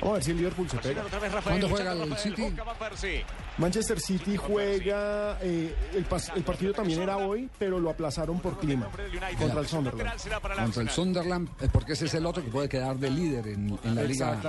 [0.00, 1.02] Vamos a ver si el Liverpool se pega.
[1.42, 2.54] ¿Cuándo juega el City?
[3.58, 8.58] Manchester City juega, eh, el, pas- el partido también era hoy, pero lo aplazaron por
[8.58, 8.88] clima
[9.38, 10.10] contra el Sunderland.
[10.62, 13.94] Contra el Sunderland, porque ese es el otro que puede quedar de líder en, en
[13.94, 14.40] la liga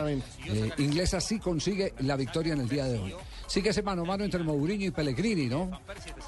[0.46, 1.20] eh, inglesa.
[1.22, 3.16] Sí consigue la victoria en el día de hoy.
[3.50, 5.72] Sigue ese mano a mano entre Mourinho y Pellegrini, ¿no?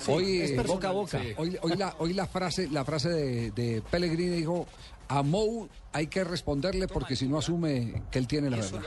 [0.08, 1.22] Hoy, eh, personal, boca a boca.
[1.22, 1.34] sí.
[1.38, 4.68] Hoy, hoy la, hoy la frase, la frase de, de Pellegrini dijo.
[5.08, 8.82] A Mou hay que responderle porque si no asume que él tiene la verdad.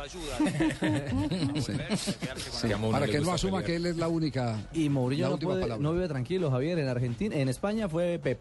[2.81, 3.65] No Para que no asuma pelear.
[3.65, 4.59] que él es la única.
[4.73, 6.79] Y Mourinho no, puede- no vive tranquilo, Javier.
[6.79, 8.39] En Argentina, en España fue Pep.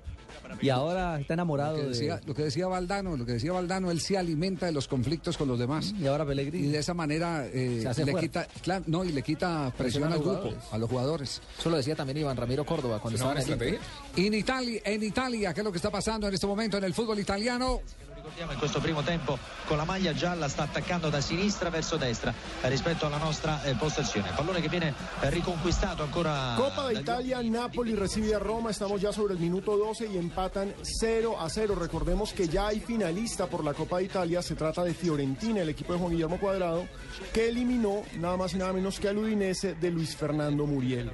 [0.61, 1.89] Y ahora está enamorado Lo que, de...
[1.89, 5.37] decía, lo que decía Valdano, lo que decía Valdano, él se alimenta de los conflictos
[5.37, 5.93] con los demás.
[5.99, 6.67] Y ahora Pellegrini.
[6.67, 8.19] Y de esa manera eh, le fuerte.
[8.19, 11.41] quita, claro, no, y le quita presión al grupo, a los jugadores.
[11.59, 13.77] Eso lo decía también Iván Ramiro Córdoba cuando estaba en.
[14.15, 16.93] En Italia, en Italia, ¿qué es lo que está pasando en este momento en el
[16.93, 17.81] fútbol italiano?
[18.23, 22.33] Ricordiamo in questo primo tempo con la maglia gialla sta attaccando da sinistra verso destra
[22.61, 24.31] eh, rispetto alla nostra eh, postazione.
[24.33, 29.11] Pallone che viene eh, riconquistato ancora Copa de Italia, Napoli recibe a Roma, estamos ya
[29.11, 31.75] sobre el minuto 12 y empatan 0 a 0.
[31.75, 35.67] Recordemos que ya hay finalista por la Copa de Italia, se trata de Fiorentina, el
[35.67, 36.87] equipo de Juan Guillermo Cuadrado,
[37.33, 41.11] que eliminó nada más y nada menos que al Udinese de Luis Fernando Muriel.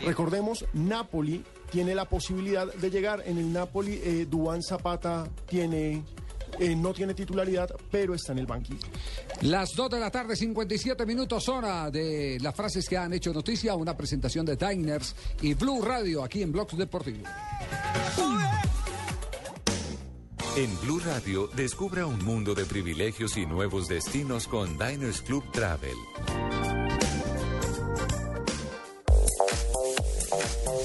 [0.00, 3.22] Recordemos, Napoli tiene la posibilidad de llegar.
[3.26, 6.04] En el Napoli, eh, Duván Zapata tiene,
[6.58, 8.86] eh, no tiene titularidad, pero está en el banquillo.
[9.42, 13.74] Las 2 de la tarde, 57 minutos, hora de las frases que han hecho noticia,
[13.74, 17.24] una presentación de Diners y Blue Radio aquí en Blogs Deportivo.
[20.56, 25.94] En Blue Radio, descubra un mundo de privilegios y nuevos destinos con Diners Club Travel.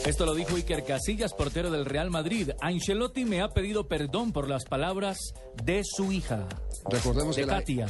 [0.05, 2.51] Esto lo dijo Iker Casillas, portero del Real Madrid.
[2.61, 5.17] Ancelotti me ha pedido perdón por las palabras
[5.63, 6.47] de su hija.
[6.89, 7.87] Recordemos de que la, Katia.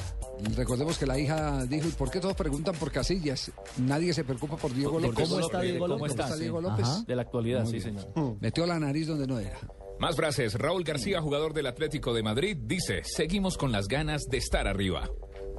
[0.56, 3.51] recordemos que la hija dijo, ¿y por qué todos preguntan por Casillas?
[3.77, 5.27] Nadie se preocupa por Diego López.
[5.27, 6.12] ¿cómo está Diego ¿Cómo López?
[6.12, 6.39] está Sí.
[6.41, 6.86] Diego López?
[6.86, 7.03] Ajá.
[7.08, 7.99] De la actualidad, Muy sí, bien.
[7.99, 8.38] señor.
[8.39, 9.60] Metió la nariz donde no era.
[9.99, 10.56] Más frases.
[10.56, 15.10] Raúl García, jugador del Atlético de Madrid, dice, seguimos con las ganas de estar arriba.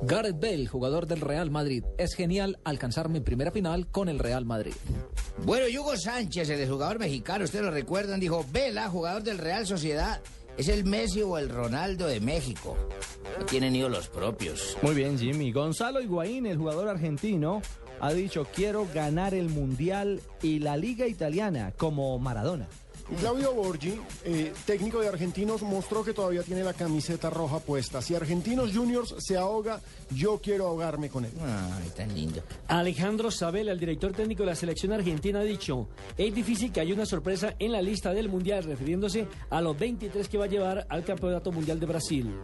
[0.07, 1.83] Gareth Bale, jugador del Real Madrid.
[1.97, 4.75] Es genial alcanzar mi primera final con el Real Madrid.
[5.47, 10.21] Bueno, Hugo Sánchez, el jugador mexicano, ustedes lo recuerdan, dijo, Vela, jugador del Real Sociedad,
[10.59, 12.77] es el Messi o el Ronaldo de México.
[13.39, 14.77] No tienen ídolos propios.
[14.83, 15.53] Muy bien, Jimmy.
[15.53, 17.63] Gonzalo Higuaín, el jugador argentino,
[17.99, 22.69] ha dicho, quiero ganar el Mundial y la Liga Italiana como Maradona.
[23.21, 28.01] Claudio Borgi, eh, técnico de Argentinos, mostró que todavía tiene la camiseta roja puesta.
[28.01, 31.33] Si Argentinos Juniors se ahoga, yo quiero ahogarme con él.
[31.41, 32.43] Ay, tan lindo.
[32.69, 36.95] Alejandro Sabela, el director técnico de la selección argentina, ha dicho, es difícil que haya
[36.95, 40.87] una sorpresa en la lista del Mundial, refiriéndose a los 23 que va a llevar
[40.89, 42.35] al Campeonato Mundial de Brasil.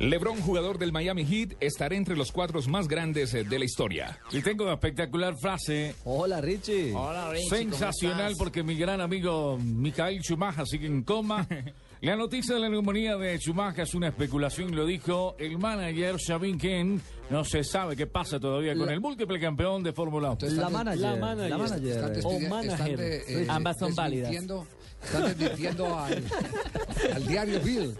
[0.00, 4.18] LeBron, jugador del Miami Heat, estará entre los cuadros más grandes eh, de la historia.
[4.32, 5.94] Y tengo una espectacular frase.
[6.04, 6.94] Hola, Richie.
[7.48, 11.46] Sensacional porque mi gran amigo Michael Schumacher sigue en coma
[12.00, 16.56] La noticia de la neumonía de Schumacher es una especulación, lo dijo el manager Xavier
[16.58, 17.00] Ken.
[17.30, 20.38] No se sabe qué pasa todavía con La- el múltiple campeón de Fórmula 1.
[20.54, 21.48] Están de-
[21.94, 24.30] Están desmidi- están de- eh, Ambas son válidas.
[25.02, 26.24] Están desmintiendo al,
[27.14, 27.94] al diario Bill,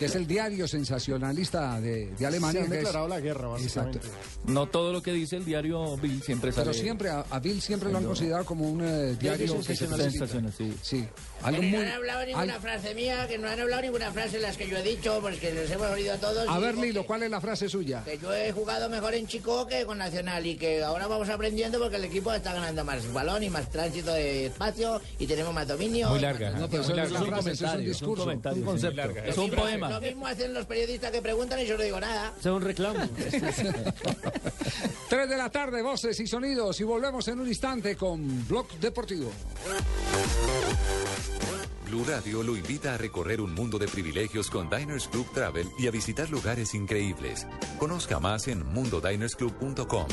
[0.00, 2.60] que es el diario sensacionalista de, de Alemania.
[2.60, 3.98] Se han que es- declarado la guerra, básicamente.
[3.98, 4.26] Exacto.
[4.46, 6.70] No todo lo que dice el diario Bill siempre sale.
[6.70, 9.76] Pero siempre, a, a Bill siempre lo han considerado como un eh, diario que se
[9.76, 9.98] sensacional.
[10.00, 10.26] felicita.
[10.26, 10.74] Sensacional, sí.
[10.82, 11.08] Sí.
[11.42, 14.10] Algo Que muy, no han hablado ninguna al- frase mía, que no han hablado ninguna
[14.10, 16.48] frase de las que yo he dicho, porque les hemos oído a todos.
[16.48, 18.02] a y ver, Lilo, ¿cuál es la frase suya?
[18.04, 21.78] que yo he jugado mejor en Chico que con Nacional y que ahora vamos aprendiendo
[21.78, 25.68] porque el equipo está ganando más balón y más tránsito de espacio y tenemos más
[25.68, 26.08] dominio.
[26.10, 26.50] Muy larga.
[26.52, 28.24] No, pero eso no es frase, eso es un discurso.
[28.30, 29.06] un concepto.
[29.06, 29.89] Lo Es un poema.
[29.90, 32.32] Lo mismo hacen los periodistas que preguntan y yo no digo nada.
[32.38, 33.00] Es un reclamo.
[35.08, 36.80] Tres de la tarde, voces y sonidos.
[36.80, 39.32] Y volvemos en un instante con Blog Deportivo.
[41.86, 45.88] Blue Radio lo invita a recorrer un mundo de privilegios con Diners Club Travel y
[45.88, 47.48] a visitar lugares increíbles.
[47.80, 50.06] Conozca más en mundodinersclub.com.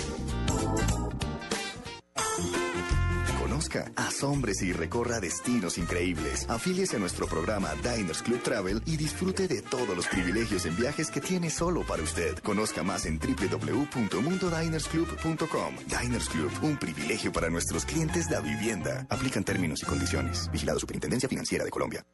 [3.57, 6.47] Conozca, asómbrese y recorra destinos increíbles.
[6.47, 11.09] Afíliese a nuestro programa Diners Club Travel y disfrute de todos los privilegios en viajes
[11.09, 12.37] que tiene solo para usted.
[12.43, 15.75] Conozca más en www.mundodinersclub.com.
[15.87, 19.07] Diners Club, un privilegio para nuestros clientes de vivienda.
[19.09, 20.51] Aplican términos y condiciones.
[20.51, 22.05] Vigilado Superintendencia Financiera de Colombia.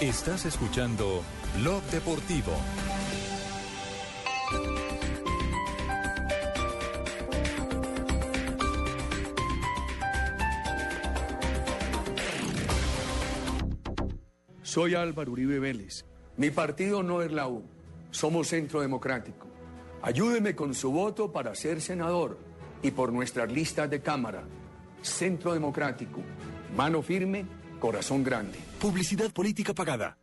[0.00, 1.22] Estás escuchando
[1.60, 2.54] Blog Deportivo.
[14.76, 16.04] Soy Álvaro Uribe Vélez.
[16.36, 17.64] Mi partido no es la U.
[18.10, 19.46] Somos Centro Democrático.
[20.02, 22.38] Ayúdeme con su voto para ser senador
[22.82, 24.44] y por nuestras listas de Cámara.
[25.00, 26.20] Centro Democrático.
[26.76, 27.46] Mano firme,
[27.80, 28.58] corazón grande.
[28.78, 30.18] Publicidad política pagada.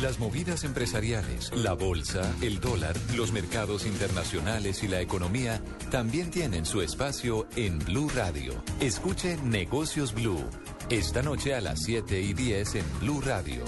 [0.00, 6.64] Las movidas empresariales, la bolsa, el dólar, los mercados internacionales y la economía también tienen
[6.64, 8.54] su espacio en Blue Radio.
[8.80, 10.42] Escuche Negocios Blue.
[10.90, 13.64] Esta noche a las 7 y 10 en Blue Radio.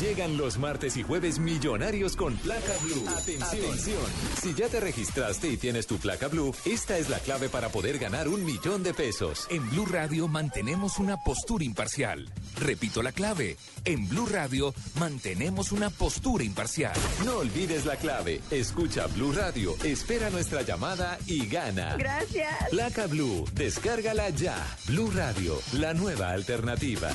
[0.00, 3.08] Llegan los martes y jueves millonarios con placa blue.
[3.08, 4.02] Atención.
[4.42, 7.98] Si ya te registraste y tienes tu placa blue, esta es la clave para poder
[7.98, 9.46] ganar un millón de pesos.
[9.48, 12.28] En Blue Radio mantenemos una postura imparcial.
[12.60, 13.56] Repito la clave.
[13.86, 16.94] En Blue Radio mantenemos una postura imparcial.
[17.24, 18.42] No olvides la clave.
[18.50, 21.96] Escucha Blue Radio, espera nuestra llamada y gana.
[21.96, 22.68] Gracias.
[22.68, 24.56] Placa Blue, descárgala ya.
[24.88, 27.08] Blue Radio, la nueva alternativa.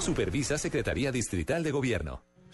[0.00, 2.15] Supervisa Secretaría Distrital de Gobierno.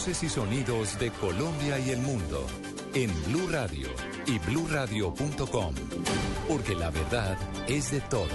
[0.00, 2.46] Voces y sonidos de Colombia y el mundo
[2.94, 3.86] en Blue Radio
[4.26, 5.74] y bluradio.com,
[6.48, 7.36] porque la verdad
[7.68, 8.30] es de todos.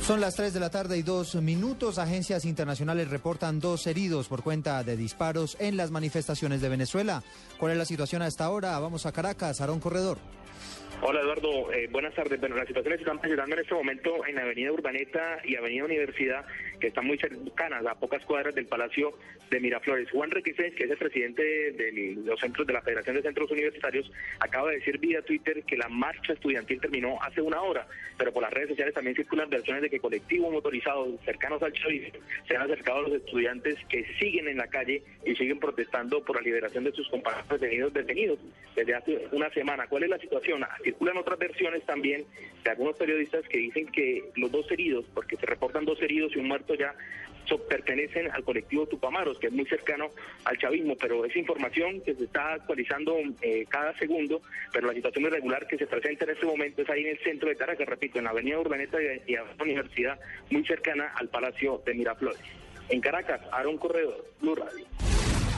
[0.00, 1.98] Son las 3 de la tarde y dos minutos.
[1.98, 7.22] Agencias internacionales reportan dos heridos por cuenta de disparos en las manifestaciones de Venezuela.
[7.58, 8.78] ¿Cuál es la situación hasta ahora?
[8.78, 10.16] Vamos a Caracas, Aarón Corredor.
[11.04, 12.38] Hola Eduardo, Eh, buenas tardes.
[12.38, 15.84] Bueno, las situaciones se están presentando en este momento en la Avenida Urbaneta y Avenida
[15.84, 16.44] Universidad,
[16.78, 19.12] que están muy cercanas, a pocas cuadras del Palacio
[19.50, 20.08] de Miraflores.
[20.12, 24.12] Juan Requesens, que es el presidente de los centros de la Federación de Centros Universitarios,
[24.38, 28.44] acaba de decir vía Twitter que la marcha estudiantil terminó hace una hora, pero por
[28.44, 32.62] las redes sociales también circulan versiones de que colectivos motorizados cercanos al chavismo se han
[32.62, 36.84] acercado a los estudiantes que siguen en la calle y siguen protestando por la liberación
[36.84, 38.38] de sus compañeros detenidos, detenidos
[38.76, 39.88] desde hace una semana.
[39.88, 40.64] ¿Cuál es la situación?
[40.92, 42.24] Circulan otras versiones también
[42.62, 46.38] de algunos periodistas que dicen que los dos heridos, porque se reportan dos heridos y
[46.38, 46.94] un muerto ya,
[47.58, 50.10] pertenecen al colectivo Tupamaros, que es muy cercano
[50.44, 55.24] al chavismo, pero es información que se está actualizando eh, cada segundo, pero la situación
[55.24, 58.18] irregular que se presenta en este momento es ahí en el centro de Caracas, repito,
[58.18, 60.18] en la avenida Urbaneta y y a la universidad,
[60.50, 62.40] muy cercana al Palacio de Miraflores.
[62.88, 64.86] En Caracas, Aaron Corredor, Blue Radio.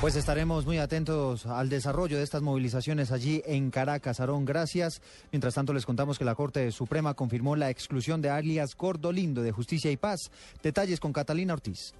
[0.04, 4.20] Pues estaremos muy atentos al desarrollo de estas movilizaciones allí en Caracas.
[4.20, 5.00] Aarón, gracias.
[5.32, 9.50] Mientras tanto, les contamos que la Corte Suprema confirmó la exclusión de alias Gordolindo de
[9.50, 10.30] Justicia y Paz.
[10.62, 11.94] Detalles con Catalina Ortiz.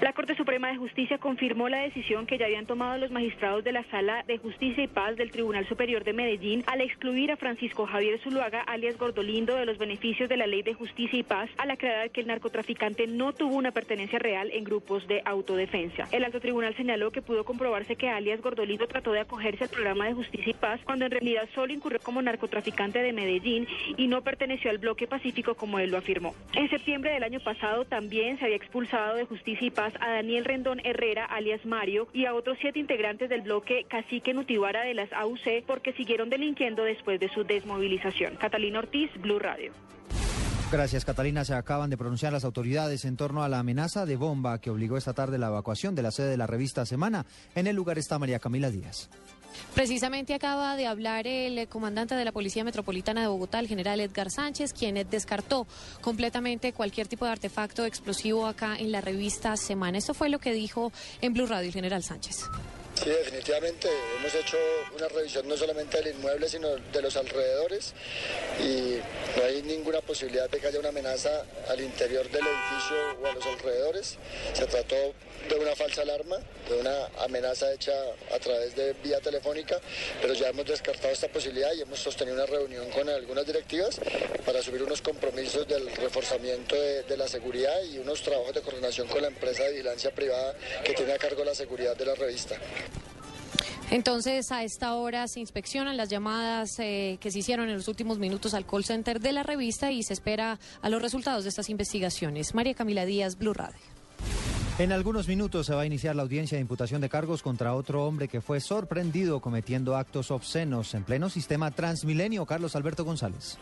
[0.00, 3.72] La Corte Suprema de Justicia confirmó la decisión que ya habían tomado los magistrados de
[3.72, 7.84] la Sala de Justicia y Paz del Tribunal Superior de Medellín al excluir a Francisco
[7.84, 11.72] Javier Zuluaga, alias Gordolindo, de los beneficios de la Ley de Justicia y Paz al
[11.72, 16.04] aclarar que el narcotraficante no tuvo una pertenencia real en grupos de autodefensa.
[16.12, 20.06] El alto tribunal señaló que pudo comprobarse que alias Gordolindo trató de acogerse al programa
[20.06, 24.22] de Justicia y Paz cuando en realidad solo incurrió como narcotraficante de Medellín y no
[24.22, 26.36] perteneció al bloque pacífico como él lo afirmó.
[26.54, 30.44] En septiembre del año pasado también se había expulsado de Justicia y Paz a Daniel
[30.44, 35.12] Rendón Herrera, alias Mario, y a otros siete integrantes del bloque Cacique Nutibara de las
[35.12, 38.36] AUC porque siguieron delinquiendo después de su desmovilización.
[38.36, 39.72] Catalina Ortiz, Blue Radio.
[40.70, 41.46] Gracias, Catalina.
[41.46, 44.98] Se acaban de pronunciar las autoridades en torno a la amenaza de bomba que obligó
[44.98, 47.24] esta tarde la evacuación de la sede de la revista Semana.
[47.54, 49.08] En el lugar está María Camila Díaz.
[49.74, 54.30] Precisamente acaba de hablar el comandante de la Policía Metropolitana de Bogotá, el general Edgar
[54.30, 55.66] Sánchez, quien descartó
[56.00, 59.98] completamente cualquier tipo de artefacto explosivo acá en la revista Semana.
[59.98, 62.46] Esto fue lo que dijo en Blue Radio el general Sánchez.
[63.02, 64.56] Sí, definitivamente hemos hecho
[64.96, 67.94] una revisión no solamente del inmueble, sino de los alrededores
[68.60, 68.98] y
[69.38, 71.30] no hay ninguna posibilidad de que haya una amenaza
[71.68, 74.18] al interior del edificio o a los alrededores.
[74.52, 74.96] Se trató
[75.48, 76.36] de una falsa alarma,
[76.68, 77.92] de una amenaza hecha
[78.34, 79.80] a través de vía telefónica,
[80.20, 84.00] pero ya hemos descartado esta posibilidad y hemos sostenido una reunión con algunas directivas
[84.44, 89.22] para subir unos compromisos del reforzamiento de, la seguridad y unos trabajos de coordinación con
[89.22, 92.56] la empresa de vigilancia privada que tiene a cargo la seguridad de la revista.
[93.90, 98.18] Entonces, a esta hora se inspeccionan las llamadas eh, que se hicieron en los últimos
[98.18, 101.70] minutos al call center de la revista y se espera a los resultados de estas
[101.70, 102.54] investigaciones.
[102.54, 103.97] María Camila Díaz, Blue Radio.
[104.78, 108.04] En algunos minutos se va a iniciar la audiencia de imputación de cargos contra otro
[108.04, 113.58] hombre que fue sorprendido cometiendo actos obscenos en pleno sistema Transmilenio, Carlos Alberto González.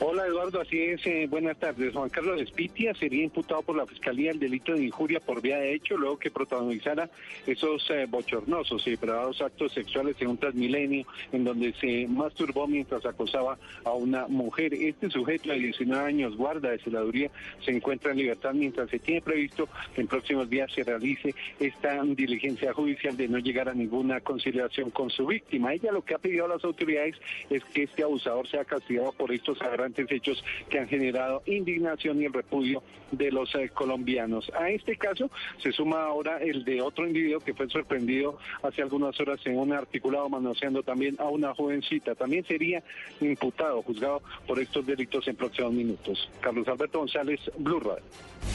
[0.00, 1.06] Hola Eduardo, así es.
[1.06, 1.94] Eh, buenas tardes.
[1.94, 5.72] Juan Carlos Espitia sería imputado por la Fiscalía el delito de injuria por vía de
[5.72, 7.08] hecho luego que protagonizara
[7.46, 13.06] esos eh, bochornosos y depravados actos sexuales en un Transmilenio en donde se masturbó mientras
[13.06, 14.74] acosaba a una mujer.
[14.74, 17.30] Este sujeto de 19 años, guarda de celaduría,
[17.64, 22.02] se encuentra en libertad mientras se tiene previsto que en próximos días se realice esta
[22.02, 25.72] diligencia judicial de no llegar a ninguna conciliación con su víctima.
[25.72, 27.14] Ella lo que ha pedido a las autoridades
[27.48, 29.62] es que este abusador sea castigado por estos
[29.96, 34.50] hechos que han generado indignación y el repudio de los eh, colombianos.
[34.58, 35.30] A este caso
[35.62, 39.72] se suma ahora el de otro individuo que fue sorprendido hace algunas horas en un
[39.72, 42.14] articulado manoseando también a una jovencita.
[42.14, 42.82] También sería
[43.20, 46.30] imputado, juzgado por estos delitos en próximos minutos.
[46.40, 48.53] Carlos Alberto González, Blue Radio.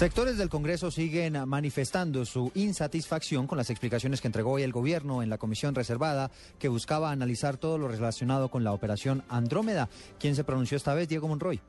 [0.00, 5.22] Sectores del Congreso siguen manifestando su insatisfacción con las explicaciones que entregó hoy el gobierno
[5.22, 9.90] en la comisión reservada que buscaba analizar todo lo relacionado con la operación Andrómeda.
[10.18, 11.06] ¿Quién se pronunció esta vez?
[11.06, 11.60] Diego Monroy.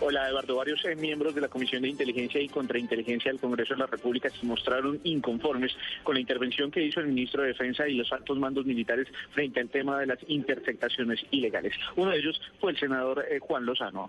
[0.00, 0.54] Hola, Eduardo.
[0.54, 4.30] Varios eh, miembros de la Comisión de Inteligencia y Contrainteligencia del Congreso de la República
[4.30, 5.72] se mostraron inconformes
[6.04, 9.58] con la intervención que hizo el ministro de Defensa y los altos mandos militares frente
[9.58, 11.74] al tema de las interceptaciones ilegales.
[11.96, 14.08] Uno de ellos fue el senador eh, Juan Lozano.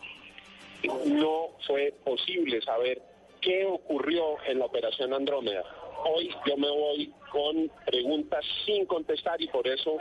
[1.07, 3.10] No fue posible saber
[3.41, 5.63] qué ocurrió en la operación Andrómeda.
[6.05, 9.97] Hoy yo me voy con preguntas sin contestar y por eso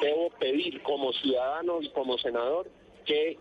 [0.00, 2.70] debo pedir como ciudadano y como senador
[3.04, 3.38] que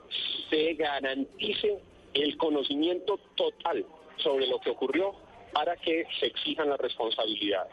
[0.50, 1.80] se garantice
[2.14, 3.86] el conocimiento total
[4.18, 5.16] sobre lo que ocurrió
[5.54, 7.72] para que se exijan las responsabilidades.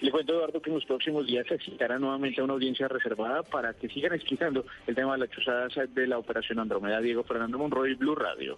[0.00, 3.72] Le cuento, Eduardo, que en los próximos días se citará nuevamente una audiencia reservada para
[3.74, 7.00] que sigan explicando el tema de las chuzadas de la operación Andrómeda.
[7.00, 8.56] Diego Fernando Monroy, Blue Radio.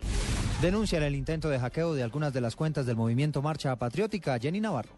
[0.65, 4.39] Denuncian el intento de hackeo de algunas de las cuentas del movimiento Marcha Patriótica.
[4.39, 4.95] Jenny Navarro.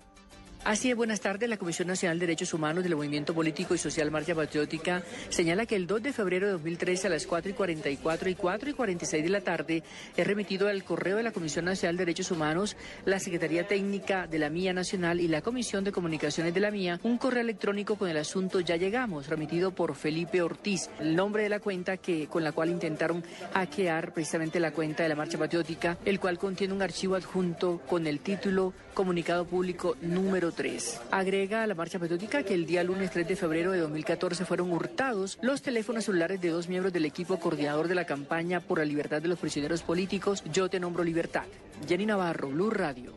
[0.67, 1.49] Así es, buenas tardes.
[1.49, 5.77] La Comisión Nacional de Derechos Humanos del Movimiento Político y Social Marcha Patriótica señala que
[5.77, 9.23] el 2 de febrero de 2013 a las 4 y 44 y 4 y 46
[9.23, 9.85] de la tarde
[10.17, 14.41] es remitido al correo de la Comisión Nacional de Derechos Humanos, la Secretaría Técnica de
[14.41, 18.09] la MIA Nacional y la Comisión de Comunicaciones de la MIA un correo electrónico con
[18.09, 22.43] el asunto Ya Llegamos, remitido por Felipe Ortiz, el nombre de la cuenta que con
[22.43, 23.23] la cual intentaron
[23.55, 28.09] hackear precisamente la cuenta de la Marcha Patriótica, el cual contiene un archivo adjunto con
[28.09, 31.01] el título Comunicado Público número 3.
[31.11, 34.73] Agrega a la Marcha Patriótica que el día lunes 3 de febrero de 2014 fueron
[34.73, 38.85] hurtados los teléfonos celulares de dos miembros del equipo coordinador de la campaña por la
[38.85, 41.45] libertad de los prisioneros políticos Yo Te Nombro Libertad.
[41.87, 43.13] Jenny Navarro, Blue Radio.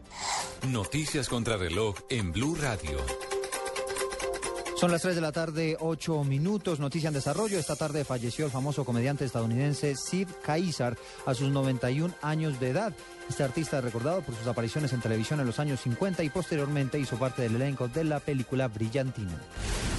[0.68, 3.00] Noticias contra reloj en Blue Radio.
[4.80, 6.80] Son las 3 de la tarde, 8 minutos.
[6.80, 7.60] Noticia en desarrollo.
[7.60, 12.94] Esta tarde falleció el famoso comediante estadounidense Sid Caesar a sus 91 años de edad.
[13.30, 17.00] Este artista es recordado por sus apariciones en televisión en los años 50 y posteriormente
[17.00, 19.32] hizo parte del elenco de la película Brillantino.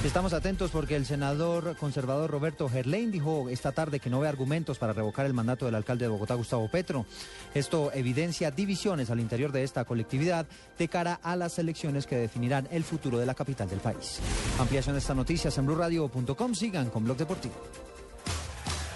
[0.04, 4.78] Estamos atentos porque el senador conservador Roberto Gerlain dijo esta tarde que no ve argumentos
[4.78, 7.06] para revocar el mandato del alcalde de Bogotá, Gustavo Petro.
[7.54, 12.66] Esto evidencia divisiones al interior de esta colectividad de cara a las elecciones que definirán
[12.72, 14.20] el futuro de la capital del país.
[14.58, 16.54] Ampliación de estas noticias en blurradio.com.
[16.54, 17.54] Sigan con Blog Deportivo.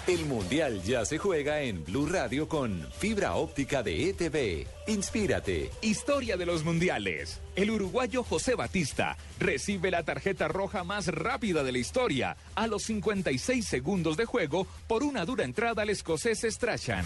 [0.07, 4.67] El Mundial ya se juega en Blue Radio con fibra óptica de ETV.
[4.85, 5.71] Inspírate.
[5.81, 7.41] Historia de los mundiales.
[7.55, 12.83] El uruguayo José Batista recibe la tarjeta roja más rápida de la historia a los
[12.83, 17.03] 56 segundos de juego por una dura entrada al escocés Strachan.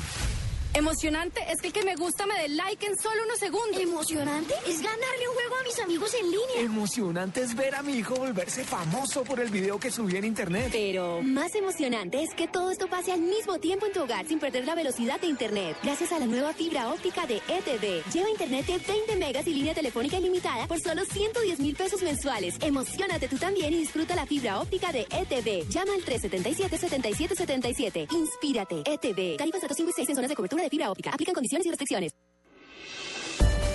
[0.73, 3.81] Emocionante es que el que me gusta me dé like en solo unos segundos.
[3.81, 6.61] Emocionante es ganarle un juego a mis amigos en línea.
[6.61, 10.69] Emocionante es ver a mi hijo volverse famoso por el video que subí en internet.
[10.71, 14.39] Pero más emocionante es que todo esto pase al mismo tiempo en tu hogar sin
[14.39, 15.75] perder la velocidad de internet.
[15.81, 18.03] Gracias a la nueva fibra óptica de ETV.
[18.13, 22.55] Lleva internet de 20 megas y línea telefónica ilimitada por solo 110 mil pesos mensuales.
[22.61, 25.67] Emocionate tú también y disfruta la fibra óptica de ETV.
[25.69, 28.13] Llama al 377-7777.
[28.13, 28.83] Inspírate.
[28.85, 29.37] ETV.
[29.37, 31.11] Tarifas datos 5 y 6 en zonas de cobertura de fibra óptica.
[31.11, 32.13] Aplican condiciones y restricciones.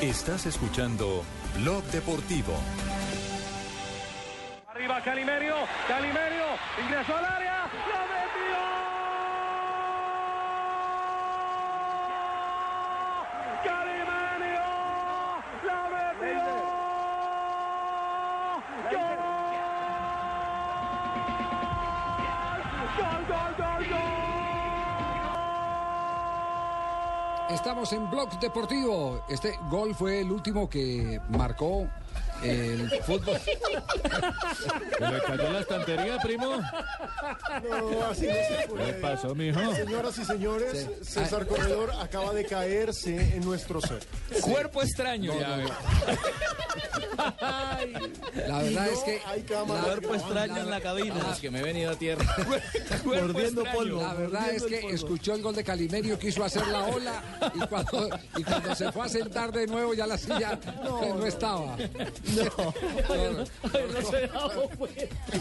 [0.00, 1.24] Estás escuchando
[1.56, 2.54] Blog Deportivo.
[4.66, 5.54] Arriba Calimerio,
[5.88, 6.44] Calimerio,
[6.84, 8.58] ingresó al área, lo metió.
[13.64, 14.66] Calimerio,
[15.64, 16.44] lo metió.
[22.98, 24.23] Gol, gol, gol, gol.
[27.50, 29.24] Estamos en Blog Deportivo.
[29.28, 31.86] Este gol fue el último que marcó
[32.42, 33.38] el fútbol.
[34.98, 36.56] ¿Se le cayó la estantería, primo?
[36.56, 38.86] No, así no se puede.
[38.86, 39.74] ¿Qué pasó, mijo?
[39.74, 44.06] Señoras y señores, César Corredor acaba de caerse en nuestro set.
[44.40, 45.32] Cuerpo extraño.
[45.34, 45.68] No, no,
[48.46, 49.20] La verdad es que
[49.54, 51.14] la- Cuerpo extraño en la cabina.
[51.32, 52.24] Es que me he venido a tierra.
[53.04, 54.00] Mordiendo polvo.
[54.02, 57.22] La verdad es que escuchó el gol de Calimerio, quiso hacer la ola
[57.54, 61.76] y cuando, y cuando se fue a sentar de nuevo ya la silla no, estaba.
[61.76, 62.74] No,
[63.92, 64.54] no se daba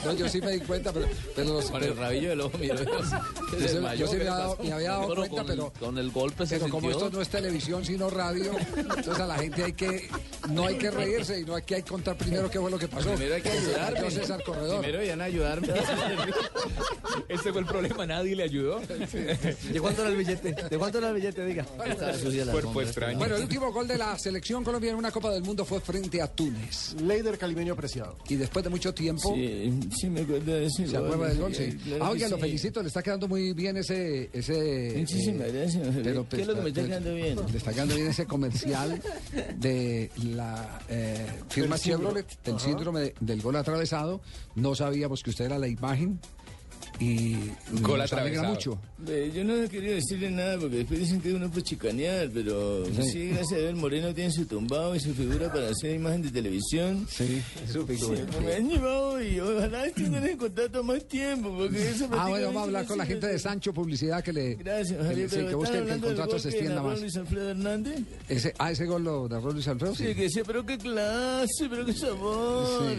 [0.06, 2.76] No, yo sí me di cuenta, pero, pero los- Con el rabillo del ojo, mira.
[2.76, 6.12] yo, sí- yo sí me, había dado, me había dado cuenta, con, pero, con el
[6.12, 9.74] golpe se pero como esto no es televisión sino radio, entonces a la gente hay
[9.74, 10.10] que
[10.50, 12.80] no hay que reírse y no hay que hay que contar primero qué fue lo
[12.80, 13.10] que pasó.
[13.12, 14.12] Primero hay que ayudarme.
[14.12, 14.82] César Corredor.
[14.82, 15.68] Primero iban a ayudarme.
[17.28, 18.80] Ese fue el problema, nadie le ayudó.
[18.80, 20.56] ¿De cuánto era el billete?
[20.70, 21.46] ¿De cuánto era el billete?
[21.46, 21.66] Diga.
[22.52, 23.18] Cuerpo extraño.
[23.18, 26.22] Bueno, el último gol de la selección colombiana en una Copa del Mundo fue frente
[26.22, 26.96] a Túnez.
[27.02, 28.18] Leider Calimeño apreciado.
[28.28, 29.34] Y después de mucho tiempo.
[29.34, 31.56] Sí, sí me acuerdo de ese ¿Se acuerda del gol?
[31.56, 31.78] Sí.
[32.00, 34.30] Ah, oiga, lo felicito, le está quedando muy bien ese.
[34.34, 35.88] ese Muchísimas eh, gracias.
[36.04, 37.40] pero, ¿Qué es lo que me está quedando bien?
[37.52, 39.02] Le está quedando bien ese comercial
[39.58, 41.28] de la eh,
[41.70, 42.22] Del síndrome.
[42.22, 42.66] Chevrolet, del Ajá.
[42.66, 44.22] síndrome de- del gol atravesado.
[44.56, 46.20] No sabíamos que usted era la imagen
[47.00, 47.50] y
[47.82, 48.80] Gol nos alegra mucho.
[49.06, 53.04] Ve, Yo no quería decirle nada porque después dicen que uno puede chicanear, pero Sí.
[53.12, 56.32] sí, gracias a Dios, Moreno tiene su tumbado y su figura para hacer imagen de
[56.32, 57.06] televisión.
[57.10, 57.42] Sí,
[57.72, 58.22] su figura.
[58.46, 62.62] me han llevado y ojalá estén en contrato más tiempo porque eso Ah, bueno, vamos
[62.62, 64.56] a hablar con la gente de Sancho Publicidad que le.
[64.56, 67.00] Gracias, que, sí, que busquen que el contrato se extienda más.
[67.02, 68.00] Luis Alfredo Hernández.
[68.30, 69.96] Ese, ah, ese gol lo narró Luis Alfredo.
[69.96, 72.94] Sí, que decía, pero qué clase, pero qué sabor.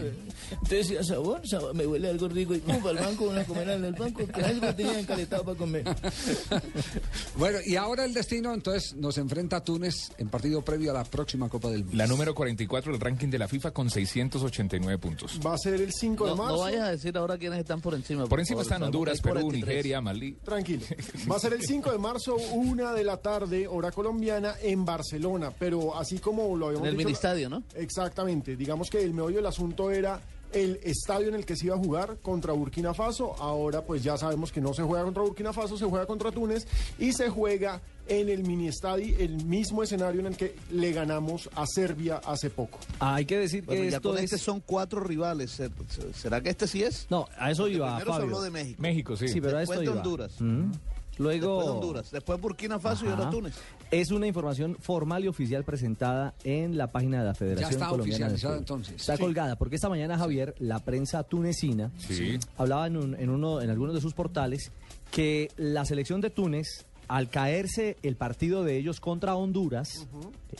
[0.51, 2.53] Entonces decía, sabor, sabor, me huele algo rico.
[2.53, 5.43] Y pum, para el banco, una a comer al del banco, que algo tenía encaletado
[5.43, 5.83] para comer.
[7.37, 11.03] Bueno, y ahora el destino, entonces, nos enfrenta a Túnez en partido previo a la
[11.03, 11.97] próxima Copa del Mundo.
[11.97, 15.39] La número 44 del ranking de la FIFA con 689 puntos.
[15.45, 16.53] Va a ser el 5 de marzo.
[16.55, 18.25] no vayas a decir ahora quiénes están por encima.
[18.27, 19.67] Por encima favor, están Honduras, Perú, 43.
[19.67, 20.33] Nigeria, Malí.
[20.43, 20.85] Tranquilo.
[21.31, 25.51] Va a ser el 5 de marzo, una de la tarde, hora colombiana, en Barcelona.
[25.57, 27.63] Pero así como lo habíamos En el dicho- ministadio, ¿no?
[27.75, 28.55] Exactamente.
[28.55, 30.19] Digamos que el meollo del asunto era
[30.55, 33.35] el estadio en el que se iba a jugar contra Burkina Faso.
[33.39, 36.65] Ahora pues ya sabemos que no se juega contra Burkina Faso, se juega contra Túnez
[36.97, 41.49] y se juega en el mini estadio, el mismo escenario en el que le ganamos
[41.55, 42.77] a Serbia hace poco.
[42.99, 44.25] Ah, hay que decir que Bueno, ya esto con es...
[44.25, 45.51] este son cuatro rivales.
[45.51, 45.71] ¿ser-
[46.13, 47.07] ¿Será que este sí es?
[47.09, 48.23] No, a eso Porque iba, primero se Fabio.
[48.25, 48.81] habló de México.
[48.81, 49.27] México, sí.
[49.27, 49.95] Sí, pero a esto de iba.
[49.95, 50.39] Honduras.
[50.39, 50.71] Mm.
[51.17, 51.55] Luego...
[51.57, 52.11] Después de Honduras.
[52.11, 53.29] Después Burkina Faso y ahora.
[53.29, 53.53] Túnez.
[53.91, 58.17] Es una información formal y oficial presentada en la página de la Federación está Colombiana
[58.17, 58.95] de oficializada, entonces.
[58.95, 59.21] Está Sí.
[59.23, 62.37] colgada, porque esta mañana, Javier, la prensa tunecina Sí.
[62.57, 64.71] hablaba en, un- en uno, en algunos de sus portales
[65.11, 70.07] que la selección de Túnez, al caerse el partido de ellos contra Honduras,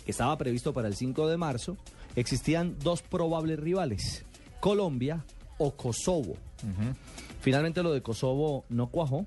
[0.05, 1.75] que estaba previsto para el 5 de marzo,
[2.15, 4.23] existían dos probables rivales,
[4.59, 5.25] Colombia
[5.57, 6.35] o Kosovo.
[7.41, 9.25] Finalmente lo de Kosovo no cuajó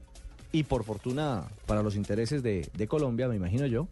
[0.52, 3.86] y por fortuna para los intereses de, de Colombia, me imagino yo,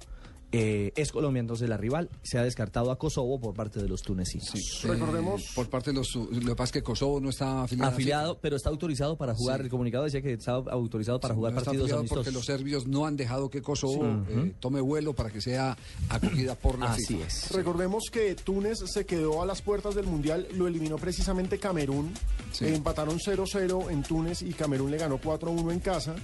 [0.52, 2.08] eh, es Colombia entonces la rival.
[2.22, 4.82] Se ha descartado a Kosovo por parte de los tunecinos.
[4.84, 5.42] Recordemos.
[5.54, 6.14] Por parte de los.
[6.14, 7.90] Lo que pasa es que Kosovo no está afiliado.
[7.90, 9.58] Afiliado, pero está autorizado para jugar.
[9.58, 9.64] Sí.
[9.64, 12.24] El comunicado decía que está autorizado para Sí, jugar no está partidos amistosos.
[12.24, 14.32] Porque los serbios no han dejado que Kosovo Sí.
[14.34, 15.76] eh, tome vuelo para que sea
[16.08, 17.26] acogida por la Así FIFA.
[17.26, 17.50] es.
[17.52, 22.12] Recordemos que Túnez se quedó a las puertas del Mundial, lo eliminó precisamente Camerún.
[22.52, 22.66] Sí.
[22.66, 26.14] Eh, empataron 0-0 en Túnez y Camerún le ganó 4-1 en casa.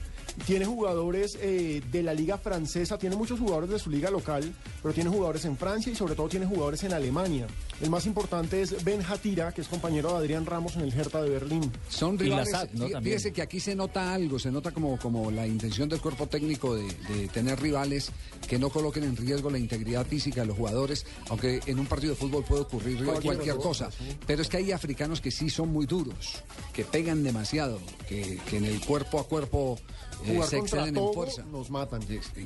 [0.47, 4.53] Tiene jugadores eh, de la liga francesa, tiene muchos jugadores de su liga local,
[4.83, 7.47] pero tiene jugadores en Francia y sobre todo tiene jugadores en Alemania.
[7.81, 11.21] El más importante es Ben Hatira, que es compañero de Adrián Ramos en el Hertha
[11.23, 11.73] de Berlín.
[11.89, 12.49] Son rivales.
[12.73, 16.27] fí- Fíjese que aquí se nota algo, se nota como, como la intención del cuerpo
[16.29, 18.11] técnico de, de tener rivales
[18.47, 22.13] que no coloquen en riesgo la integridad física de los jugadores, aunque en un partido
[22.13, 23.91] de fútbol puede ocurrir Cualquier cualquier, cosa.
[24.27, 26.43] Pero es que hay africanos que sí son muy duros,
[26.73, 29.79] que pegan demasiado, que, que en el cuerpo a cuerpo
[30.27, 31.45] Jugar se contra todo en fuerza.
[31.51, 32.01] nos matan.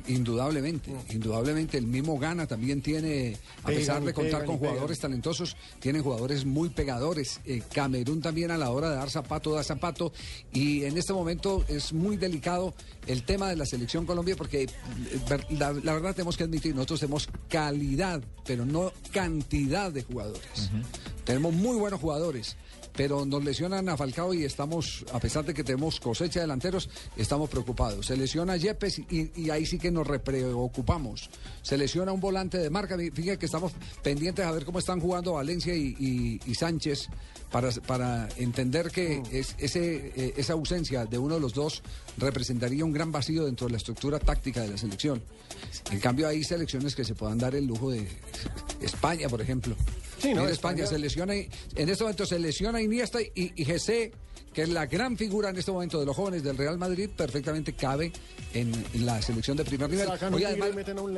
[0.07, 1.77] Indudablemente, indudablemente.
[1.77, 4.71] El mismo Ghana también tiene, a Pegan pesar de contar pegan con pegan.
[4.73, 7.39] jugadores talentosos, tienen jugadores muy pegadores.
[7.45, 10.11] Eh, Camerún también a la hora de dar zapato, da zapato.
[10.51, 12.73] Y en este momento es muy delicado
[13.07, 14.69] el tema de la selección Colombia porque eh,
[15.49, 20.71] la verdad tenemos que admitir, nosotros tenemos calidad, pero no cantidad de jugadores.
[21.23, 22.55] Tenemos muy buenos jugadores.
[22.97, 26.89] Pero nos lesionan a Falcao y estamos, a pesar de que tenemos cosecha de delanteros,
[27.15, 28.07] estamos preocupados.
[28.07, 31.29] Se lesiona Yepes y, ahí sí que nos repreocupamos.
[31.61, 32.97] Se lesiona un volante de marca.
[32.97, 33.71] Fíjate que estamos
[34.01, 37.07] pendientes a ver cómo están jugando Valencia y Sánchez
[37.51, 41.81] para, para entender que es, ese, eh, esa ausencia de uno de los dos
[42.17, 45.21] representaría un gran vacío dentro de la estructura táctica de la selección.
[45.91, 48.07] En cambio, hay selecciones que se puedan dar el lujo de
[48.81, 49.75] España, por ejemplo.
[50.19, 50.47] Sí, ¿no?
[50.47, 54.11] España, España- se lesiona, y- en este momento se lesiona Iniesta y, y Jesse,
[54.57, 57.73] que es la gran figura en este momento de los jóvenes del Real Madrid, perfectamente
[57.73, 58.11] cabe
[58.55, 58.73] en,
[59.05, 60.07] la selección de primer nivel.
[60.33, 60.69] Hoy además,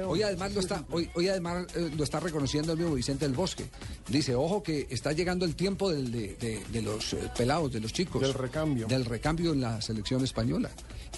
[0.10, 3.34] hoy además lo está, hoy, hoy además eh, lo está reconociendo el mismo Vicente del
[3.38, 3.64] Bosque.
[4.10, 7.80] Dice, ojo que está llegando el tiempo del- de, de- de los eh, pelados, de
[7.80, 8.22] los chicos.
[8.22, 8.88] Del recambio.
[8.88, 10.70] Del recambio en la selección española.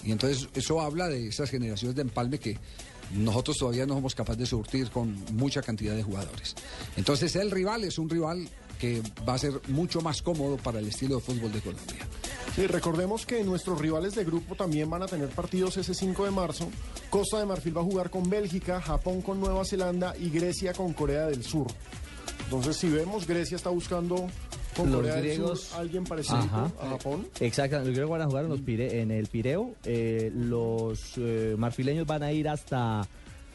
[0.03, 2.55] Y entonces eso habla de esas generaciones de empalme que
[3.15, 6.55] nosotros todavía no somos capaces de surtir con mucha cantidad de jugadores.
[6.95, 8.47] Entonces el rival es un rival
[8.81, 12.07] que va a ser mucho más cómodo para el estilo de fútbol de Colombia.
[12.55, 16.31] Sí, recordemos que nuestros rivales de grupo también van a tener partidos ese 5 de
[16.31, 16.67] marzo.
[17.11, 20.91] Costa de Marfil va a jugar con Bélgica, Japón con Nueva Zelanda y Grecia con
[20.93, 21.67] Corea del Sur.
[22.45, 24.27] Entonces, si vemos, Grecia está buscando
[24.75, 26.71] con Los Corea griegos- del Sur alguien parecido Ajá.
[26.81, 27.27] a Japón.
[27.39, 31.55] Exacto, los griegos van a jugar en, los Pire- en el Pireo, eh, los eh,
[31.57, 33.07] marfileños van a ir hasta,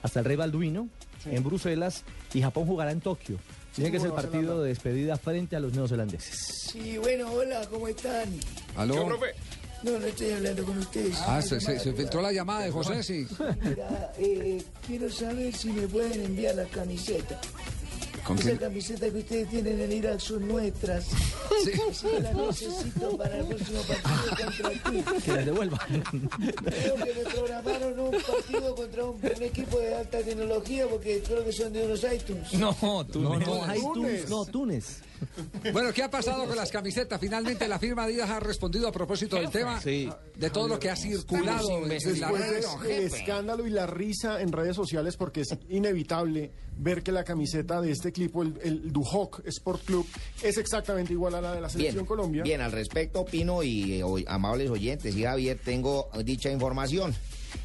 [0.03, 0.89] hasta el Rey Balduino,
[1.27, 3.37] en Bruselas, y Japón jugará en Tokio.
[3.77, 6.71] Tiene que ser el partido de despedida frente a los neozelandeses.
[6.73, 8.25] Sí, bueno, hola, ¿cómo están?
[8.77, 9.09] ¿Aló?
[9.83, 11.15] No, no estoy hablando con ustedes.
[11.27, 13.27] Ah, se, se- se filtró la llamada de José, sí.
[13.63, 17.39] Mira, eh, quiero saber si me pueden enviar la camiseta.
[18.27, 21.05] ¿Con Esa camiseta que ustedes tienen en Irak son nuestras.
[21.63, 21.71] Sí.
[22.09, 25.21] Que las necesito para el próximo partido contra ti.
[25.25, 25.81] Que les devuelvan.
[26.65, 31.45] Creo que me programaron un partido contra un, un equipo de alta tecnología porque creo
[31.45, 32.53] que son de unos iTunes.
[32.55, 32.75] No,
[33.07, 33.47] Túnez.
[33.47, 35.03] No, no, iTunes, no, Túnez.
[35.73, 37.21] Bueno, ¿qué ha pasado con las camisetas?
[37.21, 40.97] Finalmente la firma Adidas ha respondido a propósito del tema de todo lo que ha
[40.97, 42.65] circulado en redes.
[42.83, 47.81] del escándalo y la risa en redes sociales, porque es inevitable ver que la camiseta
[47.81, 50.07] de este equipo, el, el Duhok Sport Club,
[50.43, 52.43] es exactamente igual a la de la Selección Bien, Colombia.
[52.43, 57.15] bien, al respecto opino y eh, amables oyentes y Javier, tengo dicha información.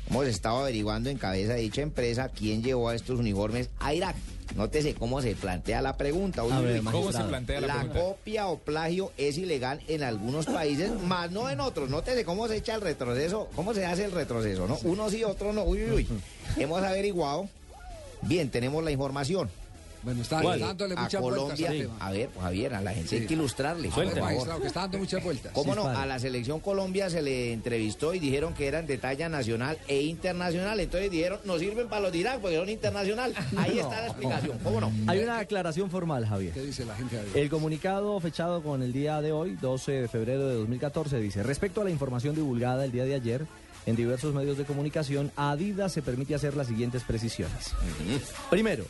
[0.09, 4.15] Hemos estado averiguando en cabeza de dicha empresa quién llevó a estos uniformes a Irak.
[4.55, 6.43] Nótese cómo se plantea la pregunta.
[6.43, 7.11] Uy, A ver, uy, magistrado.
[7.11, 7.99] ¿Cómo se plantea la pregunta?
[7.99, 11.89] copia o plagio es ilegal en algunos países, más no en otros.
[11.89, 14.77] Nótese cómo se echa el retroceso, cómo se hace el retroceso, ¿no?
[14.83, 15.63] Unos y otros no.
[15.63, 16.07] Uy, uy, uy.
[16.57, 17.49] Hemos averiguado.
[18.23, 19.49] Bien, tenemos la información.
[20.03, 20.59] Bueno, está ¿Cuál?
[20.59, 21.69] dándole a muchas vueltas Colombia.
[21.69, 21.95] al tema.
[21.99, 23.89] A ver, pues, Javier, a la gente hay que ilustrarle.
[23.91, 25.51] A ver, magistrado, que está dando muchas vueltas.
[25.53, 25.87] ¿Cómo no?
[25.87, 30.01] A la selección Colombia se le entrevistó y dijeron que eran de talla nacional e
[30.01, 30.79] internacional.
[30.79, 33.33] Entonces dijeron, no sirven para los de Irak porque son internacional.
[33.57, 34.57] Ahí está la explicación.
[34.63, 34.91] ¿Cómo no?
[35.07, 36.53] Hay una aclaración formal, Javier.
[36.53, 37.35] ¿Qué dice la gente de Adidas?
[37.35, 41.81] El comunicado fechado con el día de hoy, 12 de febrero de 2014, dice, respecto
[41.81, 43.45] a la información divulgada el día de ayer
[43.85, 47.73] en diversos medios de comunicación, a Adidas se permite hacer las siguientes precisiones.
[48.49, 48.85] Primero,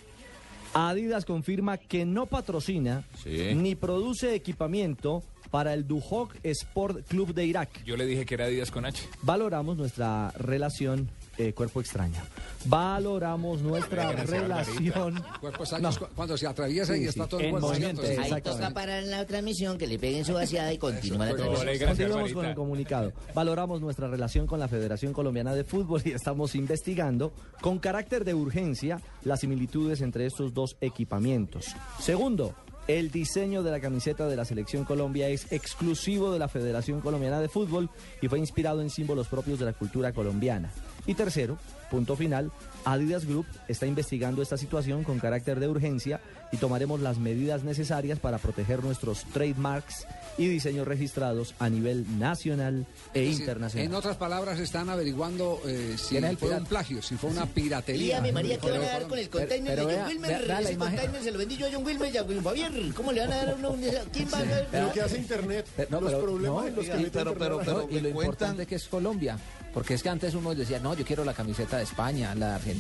[0.74, 7.84] Adidas confirma que no patrocina ni produce equipamiento para el Duhok Sport Club de Irak.
[7.84, 9.04] Yo le dije que era Adidas con H.
[9.22, 12.18] Valoramos nuestra relación eh, cuerpo extraño.
[12.66, 15.24] Valoramos nuestra relación.
[15.40, 18.02] Cuerpo extraño es cu- cuando se atraviesa y está todo el en cuerpo movimiento.
[18.02, 21.88] Ahí toca parar la transmisión, que le peguen su vaciada y continúa la transmisión.
[21.90, 23.14] Continuamos con el comunicado.
[23.34, 28.34] Valoramos nuestra relación con la Federación Colombiana de Fútbol y estamos investigando con carácter de
[28.34, 31.66] urgencia las similitudes entre estos dos equipamientos.
[32.00, 32.56] Segundo,
[32.88, 37.40] el diseño de la camiseta de la Selección Colombia es exclusivo de la Federación Colombiana
[37.40, 37.90] de Fútbol
[38.22, 40.72] y fue inspirado en símbolos propios de la cultura colombiana.
[41.06, 41.58] Y tercero,
[41.90, 42.52] punto final,
[42.86, 46.20] Adidas Group está investigando esta situación con carácter de urgencia
[46.52, 50.06] y tomaremos las medidas necesarias para proteger nuestros trademarks
[50.38, 53.86] y diseños registrados a nivel nacional e decir, internacional.
[53.88, 57.30] En otras palabras, están averiguando eh, si ¿Quién es el fue un plagio, si fue
[57.30, 58.22] una piratería.
[58.22, 60.12] Dígame, María, ¿qué van a Pero- dar con el pero- container pero de vea- John
[60.14, 60.48] Wilmer?
[60.48, 62.94] vea- Ese container se lo vendí yo a John Wilmer y a Wilmer Javier.
[62.94, 63.82] ¿Cómo le van a dar a uno un...
[64.12, 64.84] ¿Quién va a dar?
[64.88, 67.88] Lo que hace Internet, No, los pero- problemas no, en los que pero, pero, pero-
[67.90, 69.38] y lo importante que es Colombia.
[69.74, 72.54] Porque es que antes uno decía, no, yo quiero la camiseta de España, la de
[72.56, 72.71] Argentina.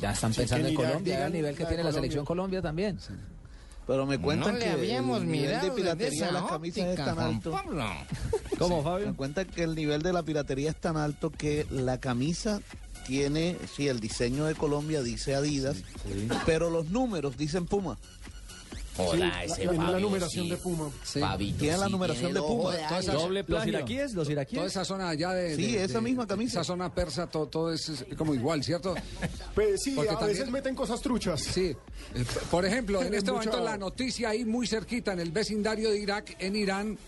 [0.00, 2.24] Ya están Sí, pensando en la- Colombia, digan al nivel que la tiene la selección
[2.24, 2.98] Colombia también.
[3.86, 7.18] Pero me cuentan No le que habíamos el nivel de piratería de camisas es tan
[7.18, 7.50] alto.
[8.58, 9.08] ¿Cómo, Fabio?
[9.08, 12.60] Me cuentan que el nivel de la piratería es tan alto que la camisa
[13.06, 15.78] tiene, sí, el diseño de Colombia dice Adidas,
[16.46, 17.98] pero los números dicen Puma.
[18.98, 20.50] Hola, Sí, ese la Fabio, numeración sí.
[20.50, 20.90] de Puma.
[21.02, 22.70] Fabito, Tiene la sí, numeración tiene de Puma.
[22.72, 23.68] de Toda esa- Doble Los plagio.
[23.70, 24.56] iraquíes, los iraquíes.
[24.58, 25.56] Toda esa zona allá de...
[25.56, 26.60] Sí, de- esa de- misma camisa.
[26.60, 28.94] Esa zona persa, todo, todo es como igual, ¿cierto?
[29.54, 31.40] Pues sí, Porque a también- veces meten cosas truchas.
[31.40, 31.74] Sí.
[32.14, 35.98] Eh, Por ejemplo, en este momento la noticia ahí muy cerquita, en el vecindario de
[36.00, 36.98] Irak, en Irán,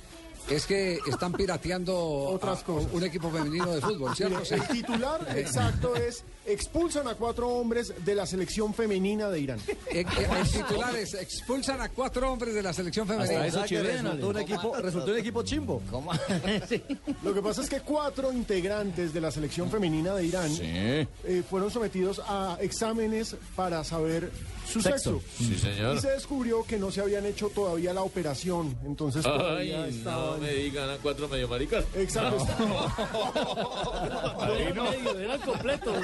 [0.51, 1.97] es que están pirateando
[2.30, 2.88] Otras a- cosas.
[2.93, 4.40] un equipo femenino de fútbol, ¿cierto?
[4.40, 9.61] Mire, el titular exacto es expulsan a cuatro hombres de la selección femenina de Irán.
[9.68, 10.05] Eh, eh,
[10.40, 13.45] El titular es expulsan a cuatro hombres de la selección femenina.
[13.45, 15.80] Hasta eso chileno, resultó un equipo, resultó un equipo chimbo.
[17.22, 21.07] Lo que pasa es que cuatro integrantes de la selección femenina de Irán eh,
[21.49, 24.30] fueron sometidos a exámenes para saber
[24.72, 25.20] su Sexo.
[25.20, 25.22] sexo.
[25.38, 25.96] Sí, señor.
[25.96, 28.76] Y se descubrió que no se habían hecho todavía la operación.
[28.84, 30.26] Entonces todavía Ay, estaban...
[30.32, 31.84] no me digan a cuatro medio maricas.
[31.94, 32.46] Exacto.
[34.46, 35.96] medio, eran completos.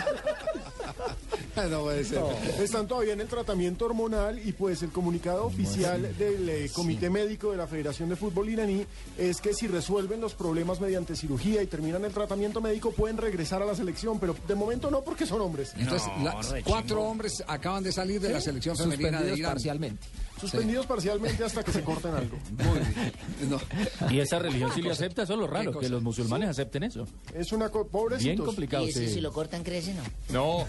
[1.70, 2.22] No puede ser.
[2.60, 7.50] Están todavía en el tratamiento hormonal y pues el comunicado oficial del eh, Comité Médico
[7.50, 11.66] de la Federación de Fútbol iraní es que si resuelven los problemas mediante cirugía y
[11.66, 15.40] terminan el tratamiento médico pueden regresar a la selección, pero de momento no porque son
[15.40, 15.72] hombres.
[15.76, 19.52] Entonces, la- cuatro hombres acaban de salir de la selección femenina de Suspendidos Irán.
[19.52, 20.06] parcialmente.
[20.40, 22.38] Suspendidos parcialmente hasta que se corten algo.
[22.50, 23.12] Muy bien.
[23.50, 23.60] No.
[24.08, 25.80] Y esa religión sí le acepta, eso es lo raro, cosa?
[25.84, 27.06] que los musulmanes acepten eso.
[27.34, 28.24] Es una co- pobrecitos.
[28.36, 29.14] Bien complicado, Y ese sí.
[29.14, 30.02] si lo cortan crece, ¿no?
[30.30, 30.66] No.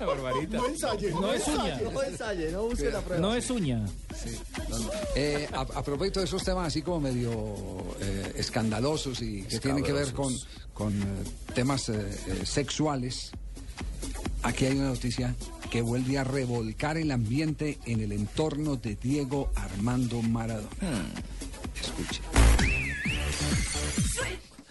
[0.06, 0.56] Barbarita.
[0.56, 1.80] No ensaye, No es uña.
[1.92, 3.20] No ensaye, no busque la prueba.
[3.20, 3.84] No es uña.
[5.14, 7.30] Eh, a, a propósito de esos temas así como medio
[8.00, 10.34] eh, escandalosos y que tienen que ver con,
[10.74, 11.04] con eh,
[11.54, 11.94] temas eh,
[12.26, 13.30] eh, sexuales,
[14.42, 15.34] aquí hay una noticia
[15.72, 20.68] que vuelve a revolcar el ambiente en el entorno de Diego Armando Maradona.
[21.80, 22.20] Escuche.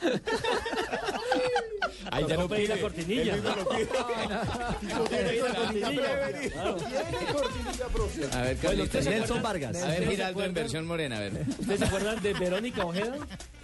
[2.11, 3.33] Ahí ya no pedí la cortinilla.
[8.31, 9.77] A ver, Bueno, ¿usted se Nelson Vargas.
[9.77, 11.45] A ver, ¿Usted se Giraldo en versión morena, a ver.
[11.47, 13.15] ¿Ustedes se acuerdan de Verónica Ojeda?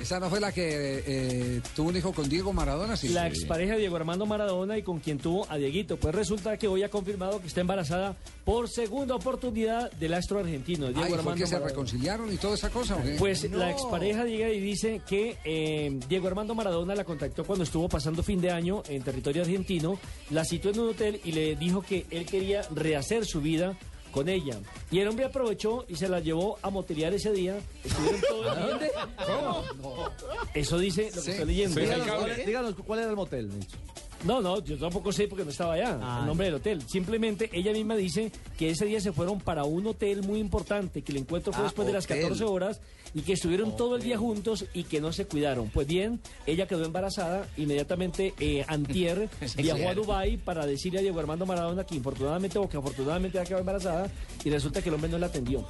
[0.07, 3.09] Esa no fue la que eh, tuvo un hijo con Diego Maradona, sí.
[3.09, 3.27] La Sí.
[3.39, 5.97] expareja de Diego Armando Maradona y con quien tuvo a Dieguito.
[5.97, 10.85] Pues resulta que hoy ha confirmado que está embarazada por segunda oportunidad del astro argentino,
[10.87, 11.69] Diego Ay, ¿fue Armando que se Maradona.
[11.71, 12.95] reconciliaron y toda esa cosa?
[12.95, 13.15] ¿o qué?
[13.19, 17.89] Pues la expareja llega y dice que eh, Diego Armando Maradona la contactó cuando estuvo
[17.89, 19.99] pasando fin de año en territorio argentino,
[20.29, 23.77] la citó en un hotel y le dijo que él quería rehacer su vida
[24.11, 24.57] con ella.
[24.91, 27.57] Y el hombre aprovechó y se la llevó a moterear ese día.
[27.83, 28.65] Estuvieron todo el día.
[28.67, 28.91] dónde?
[29.25, 30.09] ¿Cómo?
[30.53, 31.31] Eso dice lo que Sí.
[31.31, 31.79] estoy leyendo.
[31.81, 33.79] Díganos, cuál, díganos cuál era el motel, Nelson.
[34.25, 36.81] No, no, yo tampoco sé porque no estaba allá, Ah, el nombre del hotel.
[36.87, 41.11] Simplemente ella misma dice que ese día se fueron para un hotel muy importante, que
[41.11, 42.21] el encuentro fue Ah, después de las hotel.
[42.23, 42.81] 14 horas
[43.13, 45.69] y que estuvieron todo el día juntos y que no se cuidaron.
[45.69, 49.93] Pues bien, ella quedó embarazada, inmediatamente eh, Antier Sí, viajó a.
[49.93, 54.09] Dubái para decirle a Diego Armando Maradona que infortunadamente o que afortunadamente ya quedó embarazada
[54.43, 55.65] y resulta que el hombre no la atendió.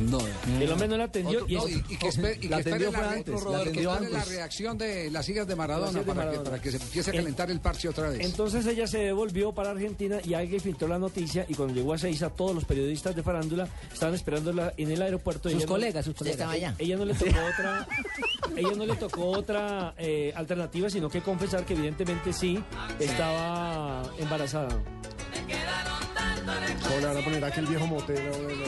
[0.00, 0.18] No.
[0.60, 2.56] El hombre no la atendió Otro- y, no, es- y- y que espere, y La
[2.56, 4.34] que espere atendió la, fue re- antes, que la atendió espere la antes.
[4.34, 6.30] reacción de las hijas de Maradona, para.
[6.30, 8.20] Que, para que se empiece a En- calentar el parche otra vez.
[8.20, 11.98] Entonces ella se devolvió para Argentina y alguien filtró la noticia y cuando llegó a
[11.98, 15.48] Seiza todos los periodistas de farándula estaban esperándola en el aeropuerto.
[15.48, 16.36] Sus Ella no- colegas, sus ¿Usted colegas.
[16.40, 16.74] estaba allá?
[16.78, 17.88] Ella no le tocó otra,
[18.56, 22.62] ella no le tocó otra eh, alternativa, sino que confesar que evidentemente sí
[22.98, 24.68] estaba embarazada.
[24.70, 26.11] ¿Cómo
[26.42, 28.30] le van a poner aquel viejo motel?
[28.30, 28.66] No, no, no.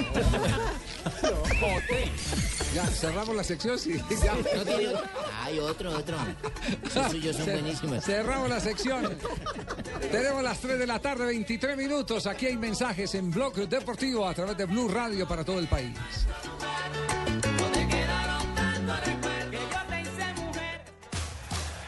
[2.74, 4.00] Ya, cerramos la sección, sí.
[4.22, 4.34] Ya.
[4.34, 5.02] No tiene otro.
[5.42, 6.16] Hay otro, otro.
[6.84, 8.04] Esos suyos son buenísimos.
[8.04, 9.16] Cerramos la sección.
[10.10, 12.26] Tenemos las 3 de la tarde, 23 minutos.
[12.26, 15.96] Aquí hay mensajes en Blog Deportivo a través de Blue Radio para todo el país.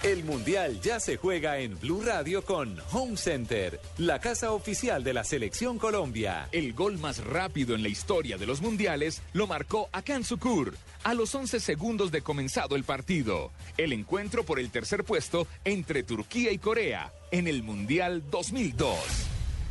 [0.06, 5.12] El Mundial ya se juega en Blue Radio con Home Center, la casa oficial de
[5.12, 6.48] la Selección Colombia.
[6.52, 11.12] El gol más rápido en la historia de los mundiales lo marcó Akan Sukur a
[11.12, 13.50] los 11 segundos de comenzado el partido.
[13.76, 19.35] El encuentro por el tercer puesto entre Turquía y Corea en el Mundial 2002.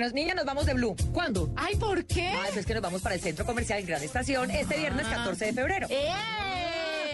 [0.00, 0.96] Los niñas nos vamos de Blue.
[1.12, 1.50] ¿Cuándo?
[1.56, 2.28] Ay, ¿por qué?
[2.28, 5.44] Ah, eso es que nos vamos para el Centro Comercial Gran Estación este viernes 14
[5.46, 5.88] de febrero.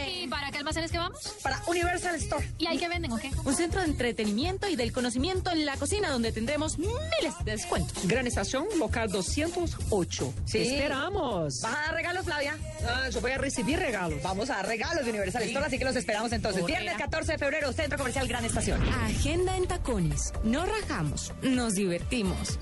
[0.08, 1.18] ¿Y para qué almacenes que vamos?
[1.42, 2.48] Para Universal Store.
[2.58, 3.30] ¿Y ahí qué venden o qué?
[3.44, 8.06] Un centro de entretenimiento y del conocimiento en la cocina donde tendremos miles de descuentos.
[8.06, 10.34] Gran Estación, local 208.
[10.44, 10.52] Sí.
[10.58, 11.60] Te esperamos.
[11.62, 12.56] ¿Vas a dar regalos, Flavia?
[12.88, 14.22] Ah, yo voy a recibir regalos.
[14.22, 15.48] Vamos a dar regalos de Universal Sí.
[15.48, 16.60] Store, así que los esperamos entonces.
[16.62, 16.80] Correa.
[16.80, 18.82] Viernes 14 de febrero, Centro Comercial Gran Estación.
[18.88, 20.32] Agenda en tacones.
[20.44, 22.58] No rajamos, nos divertimos.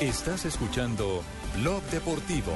[0.00, 1.22] Estás escuchando
[1.56, 2.52] Blog Deportivo.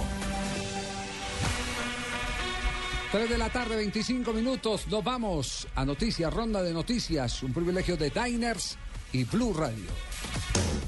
[3.13, 4.89] 3 de la tarde, 25 minutos.
[4.89, 7.43] Nos vamos a noticias, ronda de noticias.
[7.45, 8.77] Un privilegio de Diners
[9.13, 9.87] y Blue Radio.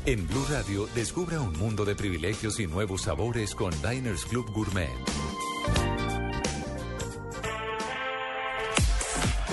[0.05, 4.91] En Blue Radio, descubra un mundo de privilegios y nuevos sabores con Diners Club Gourmet.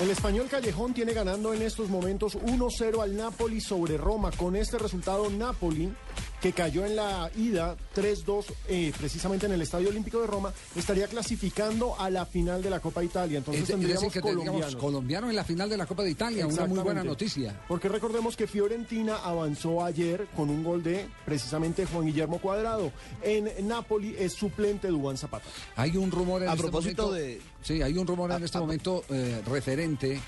[0.02, 4.30] El español Callejón tiene ganando en estos momentos 1-0 al Napoli sobre Roma.
[4.30, 5.92] Con este resultado, Napoli,
[6.40, 11.08] que cayó en la ida 3-2 eh, precisamente en el Estadio Olímpico de Roma, estaría
[11.08, 13.38] clasificando a la final de la Copa Italia.
[13.38, 14.76] Entonces Es- es tendríamos decir, que colombianos.
[14.76, 16.46] colombiano en la final de la Copa de Italia.
[16.46, 17.60] Una muy buena noticia.
[17.66, 22.92] Porque recordemos que Fiorentina avanzó ayer con un gol de precisamente Juan Guillermo Cuadrado.
[23.22, 25.46] En Napoli es suplente Dubán Zapata.
[25.76, 28.58] Hay un rumor en A este propósito momento- de- Sí, hay un rumor en este
[28.58, 30.20] momento eh, referente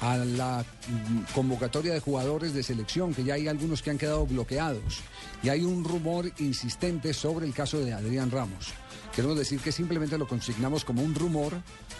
[0.00, 0.64] a la
[1.34, 5.00] convocatoria de jugadores de selección, que ya hay algunos que han quedado bloqueados.
[5.42, 8.72] Y hay un rumor insistente sobre el caso de Adrián Ramos.
[9.14, 11.52] Queremos decir que simplemente lo consignamos como un rumor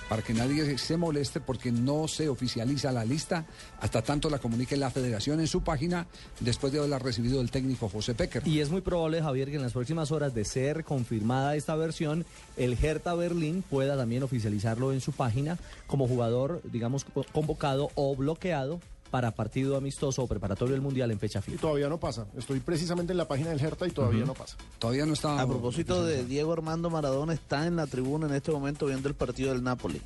[0.08, 3.46] para que nadie se moleste porque no se oficializa la lista
[3.80, 6.06] hasta tanto la comunique la federación en su página
[6.40, 8.46] después de haberla recibido el técnico José Pecker.
[8.48, 12.26] Y es muy probable, Javier, que en las próximas horas de ser confirmada esta versión,
[12.56, 15.56] el Hertha Berlín pueda también oficializarlo en su página
[15.86, 18.80] como jugador, digamos, co- convocado o bloqueado
[19.14, 21.60] para partido amistoso o preparatorio del Mundial en fecha Y FIFA.
[21.60, 22.26] todavía no pasa.
[22.36, 24.56] Estoy precisamente en la página del Hertha y todavía no pasa.
[24.80, 25.40] Todavía no está.
[25.40, 29.14] A propósito de Diego Armando Maradona, está en la tribuna en este momento viendo el
[29.14, 30.00] partido del Napoli.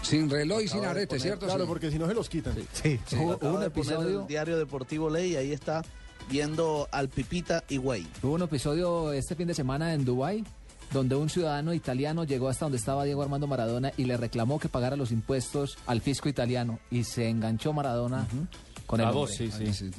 [0.00, 1.44] Sin reloj y sin arete, poner- ¿cierto?
[1.44, 1.68] Claro, Sí.
[1.68, 2.54] porque si no se los quitan.
[2.72, 5.84] Sí, Sí, Hubo- un de poner episodio- el diario deportivo Ley y ahí está
[6.30, 8.08] viendo al Pipita Higuaín.
[8.22, 10.42] Hubo un episodio este fin de semana en Dubái
[10.92, 14.68] donde un ciudadano italiano llegó hasta donde estaba Diego Armando Maradona y le reclamó que
[14.68, 18.26] pagara los impuestos al fisco italiano y se enganchó Maradona
[18.86, 19.90] con el A vos, sí, sí.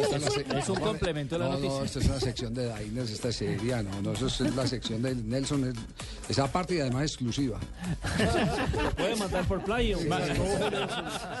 [0.00, 1.78] Es un complemento de la no, noticia.
[1.78, 4.66] No, esta es una sección de Diners, esta es seria, no, no, eso es la
[4.66, 5.74] sección de Nelson, es-
[6.30, 7.58] esa parte y además exclusiva.
[8.96, 9.98] Puede mandar por playo.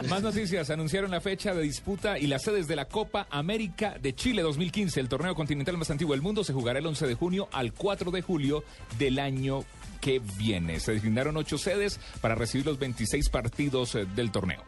[0.08, 0.70] Más noticias.
[0.70, 5.00] Anunciaron la fecha de disputa y las sedes de la Copa América de Chile 2015.
[5.00, 8.10] El torneo continental más antiguo del mundo se jugará el 11 de junio al 4
[8.10, 8.64] de julio
[8.98, 9.64] del año
[10.00, 10.80] que viene.
[10.80, 14.62] Se designaron ocho sedes para recibir los 26 partidos eh, del torneo.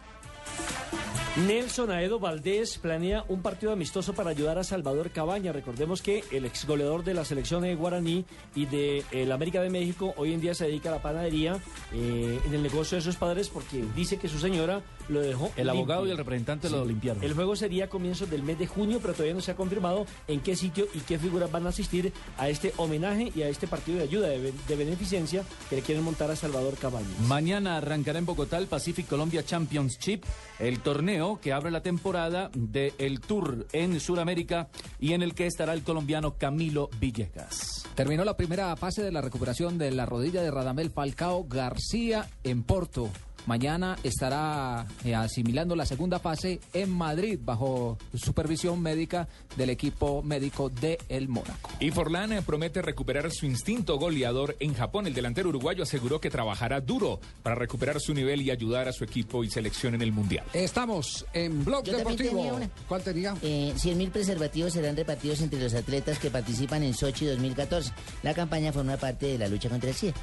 [1.37, 5.53] Nelson Aedo Valdés planea un partido amistoso para ayudar a Salvador Cabaña.
[5.53, 8.25] Recordemos que el ex goleador de la selección de Guaraní
[8.55, 11.59] y de el América de México hoy en día se dedica a la panadería
[11.93, 15.51] eh, en el negocio de sus padres porque dice que su señora lo dejó.
[15.57, 17.23] El abogado y el representante lo limpiaron.
[17.23, 20.07] El juego sería a comienzos del mes de junio, pero todavía no se ha confirmado
[20.29, 23.67] en qué sitio y qué figuras van a asistir a este homenaje y a este
[23.67, 27.19] partido de ayuda de, be- de beneficencia que le quieren montar a Salvador Cabañas.
[27.27, 30.25] Mañana arrancará en Bogotá el Pacific Colombia Championship,
[30.59, 35.73] el torneo que abre la temporada del Tour en Sudamérica y en el que estará
[35.73, 37.85] el colombiano Camilo Villegas.
[37.95, 42.63] Terminó la primera fase de la recuperación de la rodilla de Radamel Falcao García en
[42.63, 43.11] Porto.
[43.47, 50.69] Mañana estará eh, asimilando la segunda fase en Madrid bajo supervisión médica del equipo médico
[50.69, 51.71] de El Mónaco.
[51.79, 55.07] Y Forlán eh, promete recuperar su instinto goleador en Japón.
[55.07, 59.05] El delantero uruguayo aseguró que trabajará duro para recuperar su nivel y ayudar a su
[59.05, 60.45] equipo y selección en el Mundial.
[60.53, 62.31] Estamos en Blog Yo Deportivo.
[62.37, 62.71] tenía una.
[62.89, 63.37] ¿Cuál tenía?
[63.43, 67.93] Eh, 100.000 preservativos serán repartidos entre los atletas que participan en Sochi 2014.
[68.25, 70.15] La campaña forma parte de la lucha contra el SIDA.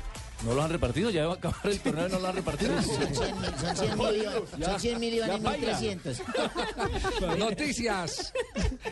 [0.45, 1.09] ¿No lo han repartido?
[1.09, 2.73] ¿Ya va a acabar el torneo y no lo han repartido?
[2.81, 5.79] Son 100 mil, son 100 mil, y- son 100 mil y van Ya en baila.
[5.79, 7.37] 1.300.
[7.37, 8.33] Noticias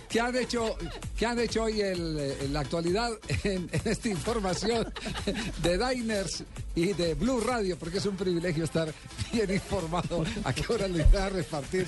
[0.07, 0.77] que han hecho,
[1.17, 3.11] que han hecho hoy el- en la actualidad
[3.43, 4.93] en, en esta información
[5.61, 6.43] de Diners
[6.75, 8.93] y de Blue Radio, porque es un privilegio estar
[9.33, 10.23] bien informado.
[10.45, 11.85] ¿A qué hora les va a repartir?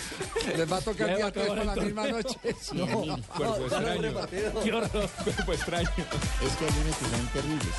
[0.58, 2.38] Les va a tocar día tres por la misma noche.
[2.74, 2.88] No,
[3.28, 4.14] cuerpo extraño.
[4.64, 5.90] Qué horror, cuerpo extraño.
[5.90, 7.76] Es que hay unos que son terribles.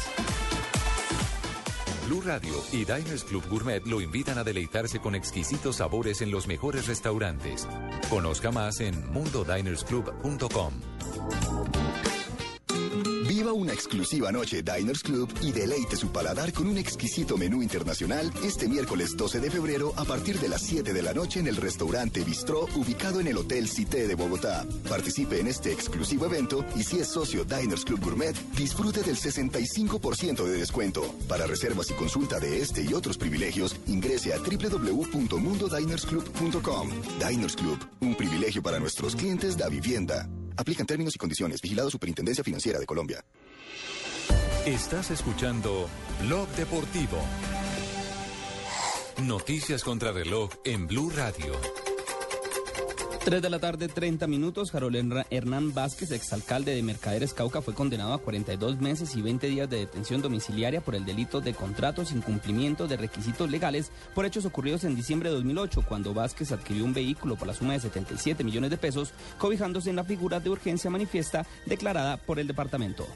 [2.07, 6.46] Blue Radio y Diners Club Gourmet lo invitan a deleitarse con exquisitos sabores en los
[6.46, 7.66] mejores restaurantes.
[8.11, 11.73] Conozca más en mundodinersclub.com.
[13.55, 18.68] Una exclusiva noche Diners Club y deleite su paladar con un exquisito menú internacional este
[18.68, 22.24] miércoles 12 de febrero a partir de las 7 de la noche en el restaurante
[22.24, 24.66] Bistró ubicado en el Hotel Cité de Bogotá.
[24.88, 30.44] Participe en este exclusivo evento y si es socio Diners Club Gourmet, disfrute del 65%
[30.44, 31.14] de descuento.
[31.28, 36.90] Para reservas y consulta de este y otros privilegios, ingrese a www.mundodinersclub.com.
[37.20, 40.28] Diners Club, un privilegio para nuestros clientes da vivienda.
[40.57, 41.61] Aplican términos y condiciones.
[41.61, 43.24] Vigilado Superintendencia Financiera de Colombia.
[44.66, 45.88] Estás escuchando
[46.22, 47.18] Blog Deportivo.
[49.22, 51.55] Noticias contra reloj en Blue Radio.
[53.24, 54.74] 3 de la tarde, 30 minutos.
[54.74, 59.70] Herna- Hernán Vázquez, exalcalde de Mercaderes Cauca, fue condenado a 42 meses y 20 días
[59.70, 64.44] de detención domiciliaria por el delito de contratos sin cumplimiento de requisitos legales por hechos
[64.44, 68.44] ocurridos en diciembre de 2008, cuando Vázquez adquirió un vehículo por la suma de 77
[68.44, 73.06] millones de pesos, cobijándose en la figura de urgencia manifiesta declarada por el departamento.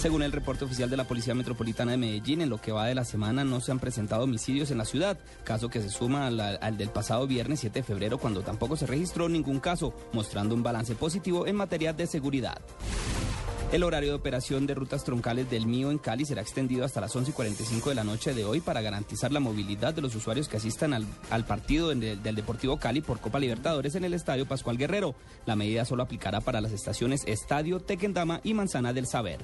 [0.00, 2.94] Según el reporte oficial de la Policía Metropolitana de Medellín, en lo que va de
[2.94, 6.78] la semana no se han presentado homicidios en la ciudad, caso que se suma al,
[6.78, 10.94] del pasado viernes 7 de febrero, cuando tampoco se registró ningún caso, mostrando un balance
[10.94, 12.62] positivo en materia de seguridad.
[13.72, 17.14] El horario de operación de rutas troncales del Mío en Cali será extendido hasta las
[17.14, 20.48] 11 y 45 de la noche de hoy para garantizar la movilidad de los usuarios
[20.48, 25.14] que asistan al, partido del Deportivo Cali por Copa Libertadores en el Estadio Pascual Guerrero.
[25.46, 29.38] La medida solo aplicará para las estaciones Estadio, Tequendama y Manzana del Saber.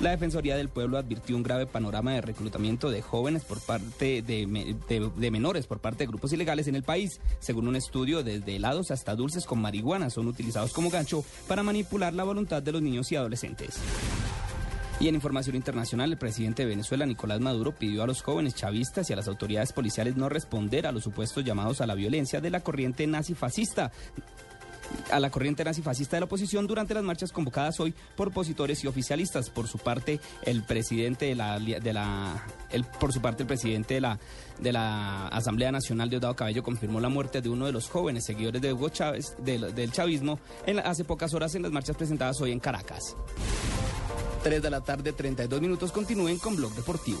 [0.00, 4.46] La Defensoría del Pueblo advirtió un grave panorama de reclutamiento de jóvenes por parte de,
[4.46, 7.20] me- de- de menores por parte de grupos ilegales en el país.
[7.38, 12.12] Según un estudio, desde helados hasta dulces con marihuana son utilizados como gancho para manipular
[12.12, 13.76] la voluntad de los niños y adolescentes.
[15.00, 19.08] Y en información internacional, el presidente de Venezuela, Nicolás Maduro, pidió a los jóvenes chavistas
[19.08, 22.50] y a las autoridades policiales no responder a los supuestos llamados a la violencia de
[22.50, 23.90] la corriente nazi-fascista
[25.10, 28.86] a la corriente nazifascista de la oposición durante las marchas convocadas hoy por opositores y
[28.86, 29.50] oficialistas.
[29.50, 33.94] Por su parte, el presidente de la, de la el, por su parte el presidente
[33.94, 34.18] de la
[34.58, 38.62] de la Asamblea Nacional Diosdado Cabello confirmó la muerte de uno de los jóvenes seguidores
[38.62, 40.38] de Hugo Chávez del, chavismo
[40.84, 43.16] hace pocas horas en las marchas presentadas hoy en Caracas.
[44.42, 45.90] 3 de la tarde, 32 minutos.
[45.90, 47.20] Continúen con Blog Deportivo.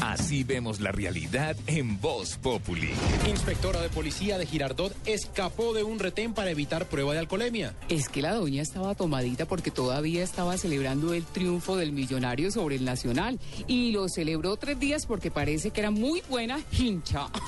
[0.00, 2.92] Así vemos la realidad en Voz Populi.
[3.28, 7.74] Inspectora de policía de Girardot escapó de un retén para evitar prueba de alcoholemia.
[7.88, 12.76] Es que la doña estaba tomadita porque todavía estaba celebrando el triunfo del millonario sobre
[12.76, 13.38] el nacional.
[13.66, 17.28] Y lo celebró tres días porque parece que era muy buena hincha.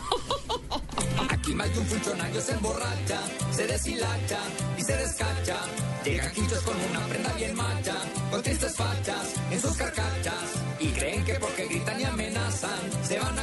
[1.31, 4.39] Aquí más de un funcionario se emborracha, se deshilacha
[4.79, 5.57] y se descacha.
[6.05, 7.95] Llegan quinchos con una prenda bien macha,
[8.31, 10.63] con tristes fachas en sus carcachas.
[10.81, 11.67] Y creen que porque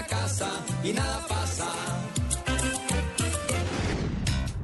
[0.05, 0.49] casa
[0.83, 1.67] y nada pasa.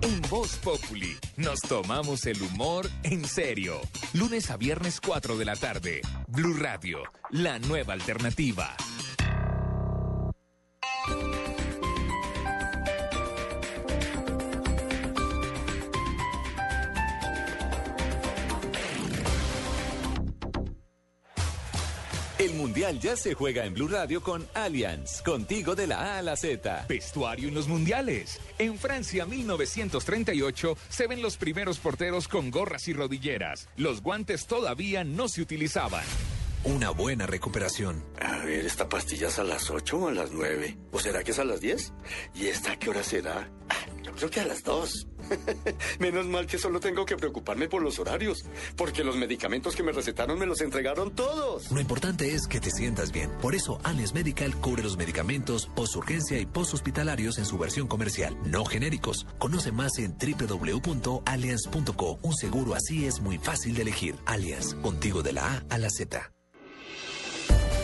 [0.02, 3.82] En Voz Populi nos tomamos el humor en serio.
[4.14, 6.02] Lunes a viernes 4 de la tarde.
[6.28, 7.00] Blue Radio,
[7.32, 8.76] la nueva alternativa.
[22.46, 26.22] El Mundial ya se juega en Blue Radio con Allianz, contigo de la A a
[26.22, 26.86] la Z.
[26.88, 28.40] Vestuario en los mundiales.
[28.60, 33.68] En Francia 1938 se ven los primeros porteros con gorras y rodilleras.
[33.78, 36.06] Los guantes todavía no se utilizaban.
[36.66, 38.04] Una buena recuperación.
[38.20, 40.76] A ver, ¿esta pastilla es a las 8 o a las 9?
[40.92, 41.94] ¿O será que es a las 10?
[42.34, 43.52] ¿Y esta a qué hora será?
[43.70, 45.08] Ah, yo creo que a las 2.
[46.00, 48.46] Menos mal que solo tengo que preocuparme por los horarios,
[48.76, 51.72] porque los medicamentos que me recetaron me los entregaron todos.
[51.72, 53.30] Lo importante es que te sientas bien.
[53.44, 58.66] Por eso, Allianz Medical cubre los medicamentos post-urgencia y post-hospitalarios en su versión comercial, no
[58.66, 59.28] genéricos.
[59.38, 62.18] Conoce más en www.allianz.co.
[62.24, 64.16] Un seguro así es muy fácil de elegir.
[64.26, 66.35] Allianz, contigo de la A a la Z.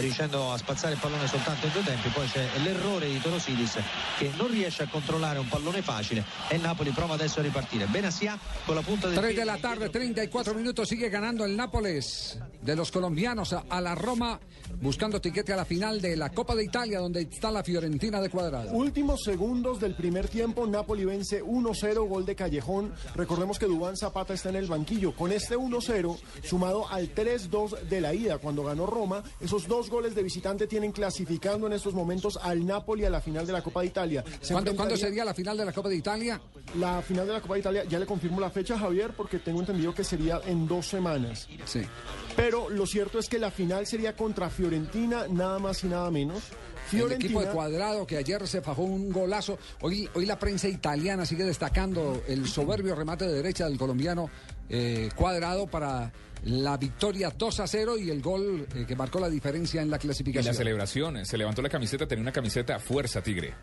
[0.00, 3.78] Riuscendo a spazzare il pallone soltanto in due tempi poi c'è l'errore di Torosidis
[4.18, 8.38] che non riesce a controllare un pallone facile e Napoli prova adesso a ripartire Benasia
[8.64, 12.76] con la punta del 3 de la tarde, 34 minutos, sigue ganando el Nápoles de
[12.76, 14.38] los colombianos a, a la Roma,
[14.80, 18.30] buscando tiquete a la final de la Copa de Italia, donde está la Fiorentina de
[18.30, 18.72] Cuadrado.
[18.72, 22.92] Últimos segundos del primer tiempo, Napoli vence 1-0, gol de Callejón.
[23.14, 25.14] Recordemos que Dubán Zapata está en el banquillo.
[25.14, 30.14] Con este 1-0, sumado al 3-2 de la ida, cuando ganó Roma, esos dos goles
[30.14, 33.80] de visitante tienen clasificando en estos momentos al Napoli a la final de la Copa
[33.80, 34.24] de Italia.
[34.40, 36.40] Se ¿Cuándo, ¿Cuándo sería la final de la Copa de Italia?
[36.76, 39.60] La final de la Copa de Italia, ya le confirmo la fecha, Javier, porque tengo
[39.60, 41.48] entendido que sería en dos semanas.
[41.64, 41.82] Sí.
[42.36, 46.42] Pero lo cierto es que la final sería contra Fiorentina, nada más y nada menos.
[46.92, 49.58] El equipo de Cuadrado que ayer se fajó un golazo.
[49.82, 54.30] Hoy, hoy la prensa italiana sigue destacando el soberbio remate de derecha del colombiano
[54.68, 56.12] eh, Cuadrado para
[56.44, 59.96] la victoria 2 a 0 y el gol eh, que marcó la diferencia en la
[59.96, 60.52] Y clasificación.
[60.54, 63.54] la celebración, se levantó la camiseta, tenía una camiseta Fuerza Tigre.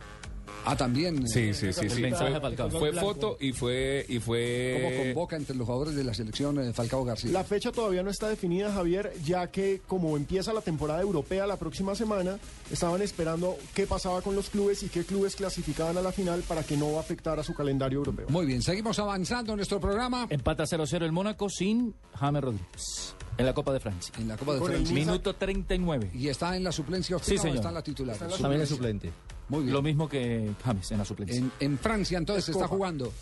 [0.65, 1.27] Ah, también.
[1.27, 2.01] Sí, eh, sí, sí, sí.
[2.01, 6.13] mensaje Fue, fue foto y fue y Como fue convoca entre los jugadores de la
[6.13, 7.31] selección eh, Falcao García.
[7.31, 11.57] La fecha todavía no está definida, Javier, ya que como empieza la temporada europea la
[11.57, 12.39] próxima semana,
[12.71, 16.63] estaban esperando qué pasaba con los clubes y qué clubes clasificaban a la final para
[16.63, 18.27] que no afectara su calendario europeo.
[18.29, 20.27] Muy bien, seguimos avanzando en nuestro programa.
[20.29, 23.15] Empata 0-0 el Mónaco sin James Rodríguez.
[23.37, 24.13] En la Copa de Francia.
[24.17, 24.93] En la Copa de Francia.
[24.95, 26.11] Minuto 39.
[26.13, 27.55] ¿Y está en la suplencia Sí, Ospina o señor.
[27.57, 28.13] está en la titular?
[28.13, 29.11] Está en la También es suplente.
[29.49, 29.73] Muy bien.
[29.73, 31.37] Lo mismo que James en la suplencia.
[31.37, 32.77] En, en Francia entonces se está Escoja.
[32.77, 33.13] jugando.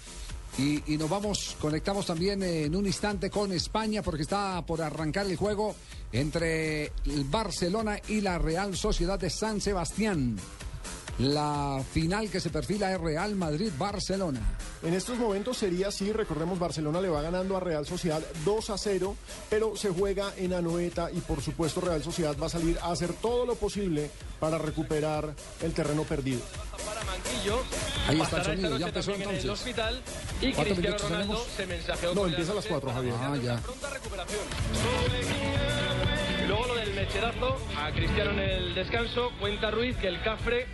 [0.57, 4.81] Y, y nos vamos, conectamos también eh, en un instante con España porque está por
[4.83, 5.75] arrancar el juego
[6.11, 10.37] entre el Barcelona y la Real Sociedad de San Sebastián.
[11.19, 14.39] La final que se perfila es Real Madrid-Barcelona.
[14.81, 18.77] En estos momentos sería así, recordemos, Barcelona le va ganando a Real Sociedad 2 a
[18.77, 19.15] 0,
[19.49, 23.13] pero se juega en Anoeta y por supuesto Real Sociedad va a salir a hacer
[23.13, 24.09] todo lo posible
[24.39, 26.41] para recuperar el terreno perdido.
[28.07, 29.67] Ahí está el sonido, ya empezó también en el entonces.
[29.67, 30.01] hospital
[30.41, 31.47] y ¿Cuántos Cristiano minutos Ronaldo tenemos?
[31.55, 33.13] se mensajeó No, empieza a las 4, Javier.
[33.19, 33.59] Ah, ya.
[36.43, 39.29] Y luego lo del mecherazo a Cristiano en el descanso.
[39.39, 40.65] Cuenta Ruiz que el Cafre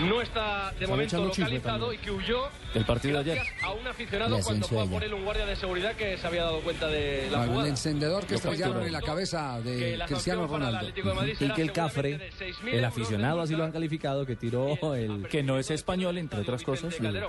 [0.00, 2.00] no está de momento localizado también.
[2.00, 3.46] y que huyó El partido de ayer.
[3.62, 6.44] a un aficionado cuando fue a por él un guardia de seguridad que se había
[6.44, 7.68] dado cuenta de la Algún jugada.
[7.70, 10.88] encendedor que estrellaron en la cabeza de la Cristiano Ronaldo.
[10.88, 14.94] Y que el Cafre, seguramente de 6.000 el aficionado así lo han calificado, que tiró
[14.94, 15.26] el...
[15.28, 17.28] Que no es español, entre otras cosas, de,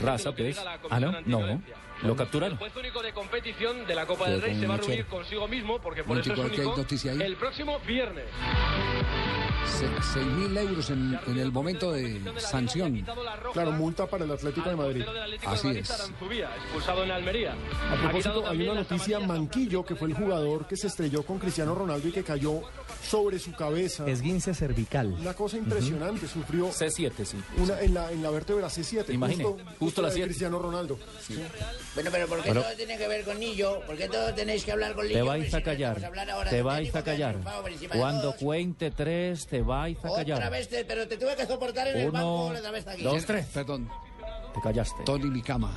[0.00, 0.58] raza, pues.
[0.90, 1.62] Ah, no, no.
[2.02, 2.52] Lo capturaron.
[2.52, 4.82] El juez único de competición de la Copa Pero del Rey se va a un
[4.82, 8.24] reunir consigo mismo, porque por eso el próximo viernes.
[9.66, 13.04] Se- seis mil euros en, en el momento de sanción.
[13.52, 15.04] Claro, multa para el Atlético de Madrid.
[15.44, 15.90] Así es.
[15.90, 17.54] Aranzubía, expulsado en Almería.
[17.92, 21.74] A propósito, hay una noticia, Manquillo, que fue el jugador que se estrelló con Cristiano
[21.74, 22.62] Ronaldo y que cayó
[23.02, 24.06] sobre su cabeza.
[24.06, 25.08] Esguince cervical.
[25.20, 27.36] Una cosa impresionante, sufrió C7, sí.
[27.58, 29.12] una, en, la, en la vértebra C7.
[29.12, 30.28] Imagine, justo, justo la de siete.
[30.28, 30.98] Cristiano Ronaldo.
[31.96, 32.62] Bueno, pero ¿por qué Bueno.
[32.62, 33.80] todo tiene que ver con Nillo?
[33.86, 35.24] ¿Por qué todo tenéis que hablar con Te Lillo?
[35.26, 35.96] vais a callar.
[36.04, 37.36] a Te vais a callar.
[37.96, 40.50] Cuando cuente tres, te vais a Otra callar.
[40.50, 43.02] vez, te- pero te tuve que soportar en el banco Uno, otra vez aquí.
[43.02, 43.46] dos, tres.
[43.46, 43.88] Perdón,
[44.54, 45.02] Te callaste.
[45.04, 45.72] Tony Micama.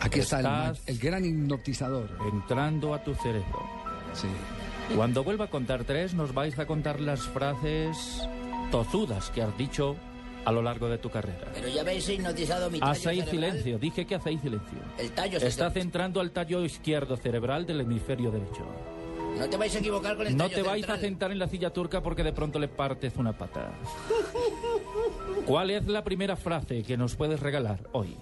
[0.00, 2.08] Aquí está el, el gran hipnotizador.
[2.32, 3.68] Entrando a tu cerebro.
[4.12, 4.28] Sí.
[4.94, 7.96] Cuando vuelva a contar tres, nos vais a contar las frases
[8.70, 9.96] tozudas que has dicho
[10.46, 11.48] a lo largo de tu carrera.
[11.52, 13.50] Pero ya habéis hipnotizado mi tallo Hacéis cerebral.
[13.52, 14.78] silencio, dije que hacéis silencio.
[14.96, 15.72] El tallo Está cerebral.
[15.72, 18.64] centrando al tallo izquierdo cerebral del hemisferio derecho.
[19.38, 21.00] No te vais a equivocar con el No tallo te vais a central.
[21.00, 23.72] sentar en la silla turca porque de pronto le partes una pata.
[25.46, 28.16] ¿Cuál es la primera frase que nos puedes regalar hoy?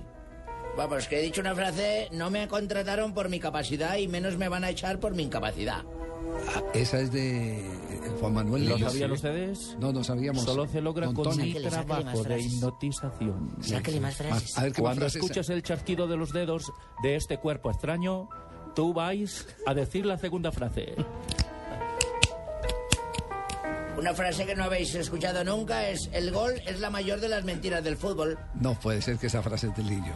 [0.77, 4.49] Vamos, que he dicho una frase, no me contrataron por mi capacidad y menos me
[4.49, 5.83] van a echar por mi incapacidad.
[6.49, 7.63] Ah, esa es de
[8.21, 9.77] Juan Manuel ¿Lo sabían ustedes?
[9.81, 10.45] No, no sabíamos.
[10.45, 11.55] Solo se logra con Tony.
[11.55, 13.57] mi trabajo de hipnotización.
[13.61, 14.59] Sáquele más frases.
[14.59, 17.71] A ver qué más Cuando frases- escuchas el chasquido de los dedos de este cuerpo
[17.71, 18.29] extraño,
[18.75, 20.95] tú vais a decir la segunda frase.
[23.99, 27.45] Una frase que no habéis escuchado nunca es el gol es la mayor de las
[27.45, 28.37] mentiras del fútbol.
[28.55, 30.13] No puede ser que esa frase es de Lillo.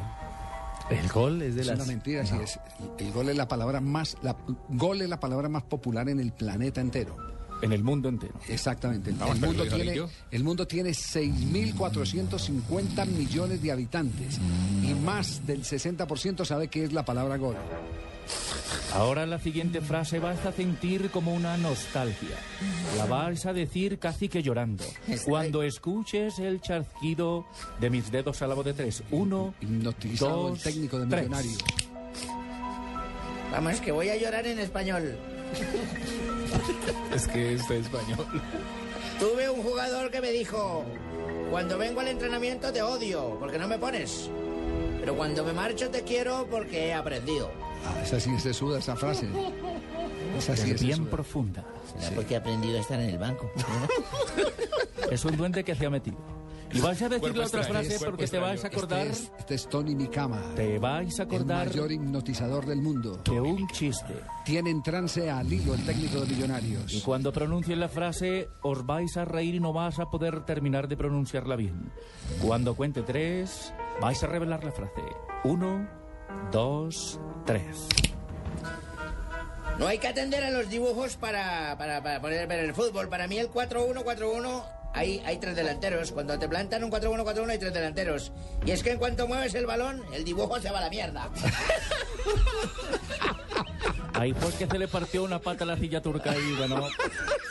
[0.91, 1.77] El gol es de Es las...
[1.77, 2.59] una mentira, sí es.
[2.99, 4.37] El, el gol es la palabra más, la,
[4.71, 7.17] gol es la palabra más popular en el planeta entero.
[7.61, 8.35] En el mundo entero.
[8.49, 9.11] Exactamente.
[9.11, 10.01] El, Vamos, el mundo tiene,
[10.31, 14.39] el mundo tiene 6.450 millones de habitantes
[14.83, 17.57] y más del 60% sabe qué es la palabra gol.
[18.95, 22.37] Ahora la siguiente frase vas a sentir como una nostalgia.
[22.97, 24.85] La vas a decir casi que llorando.
[25.25, 27.47] Cuando escuches el chasquido
[27.81, 29.03] de mis dedos a la voz de tres.
[29.11, 31.29] Uno, Hipnotizado el dos, técnico de.
[33.51, 35.17] Vamos, que voy a llorar en español.
[37.15, 38.27] Es que esto es español.
[39.19, 40.85] Tuve un jugador que me dijo,
[41.51, 44.31] cuando vengo al entrenamiento te odio porque no me pones.
[45.01, 47.51] Pero cuando me marcho te quiero porque he aprendido.
[47.87, 49.29] Ah, esa sí se suda esa frase.
[50.37, 51.11] Esa sí Es bien suda.
[51.11, 51.65] profunda.
[51.99, 53.51] ¿Será porque he aprendido a estar en el banco?
[55.11, 56.19] Es un duende que se ha metido.
[56.73, 58.87] Y vais a decir la otra frase cuerpo porque te vais a extraño.
[58.87, 60.55] acordar Este es, este es Tony Mikama.
[60.55, 63.21] Te vais a acordar El mayor hipnotizador del mundo.
[63.25, 64.15] de un chiste.
[64.45, 66.93] Tiene en trance a Lilo, el técnico de Millonarios.
[66.93, 70.89] Y cuando pronuncien la frase, os vais a reír y no vas a poder terminar
[70.89, 71.91] de pronunciarla bien.
[72.43, 75.03] Cuando cuente tres, vais a revelar la frase.
[75.45, 75.89] Uno,
[76.53, 77.89] dos, tres.
[79.79, 83.09] No hay que atender a los dibujos para, para, para poder ver el fútbol.
[83.09, 84.65] Para mí el 4-1-4-1
[84.99, 86.13] hay, hay tres delanteros.
[86.13, 88.33] Cuando te plantan un 4-1-4-1 hay tres delanteros.
[88.67, 91.31] Y es que en cuanto mueves el balón, el dibujo se va a la mierda.
[94.15, 96.89] Ahí pues que se le partió una pata a la silla turca y bueno,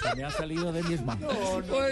[0.03, 1.33] se me ha salido de mis manos.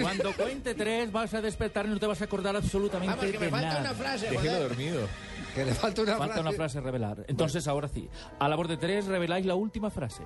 [0.02, 3.40] Cuando cuente tres vas a despertar y no te vas a acordar absolutamente Vamos, que
[3.40, 3.80] me de falta nada.
[3.82, 4.68] una frase, Déjelo joder.
[4.70, 5.08] dormido.
[5.54, 6.42] Que le falta una Falta frase.
[6.50, 7.24] una frase revelar.
[7.30, 10.24] Entonces ahora sí, a la voz de tres reveláis la última frase.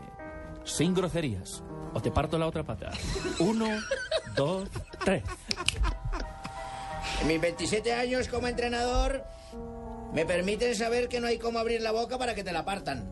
[0.70, 1.64] Sin groserías.
[1.94, 2.92] O te parto la otra pata.
[3.40, 3.68] Uno,
[4.36, 4.70] dos,
[5.04, 5.24] tres.
[7.22, 9.26] En mis 27 años como entrenador
[10.14, 13.12] me permiten saber que no hay cómo abrir la boca para que te la partan.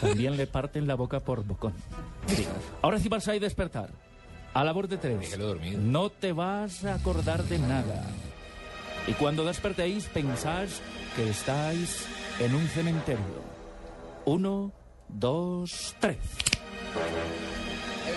[0.00, 1.74] También le parten la boca por bocón.
[2.26, 2.46] Sí.
[2.82, 3.90] Ahora sí vas a ir a despertar.
[4.54, 5.36] A la voz de tres.
[5.78, 8.04] No te vas a acordar de nada.
[9.06, 10.80] Y cuando despertéis, pensáis
[11.14, 12.06] que estáis
[12.40, 13.55] en un cementerio.
[14.26, 14.72] Uno,
[15.08, 16.18] dos, tres.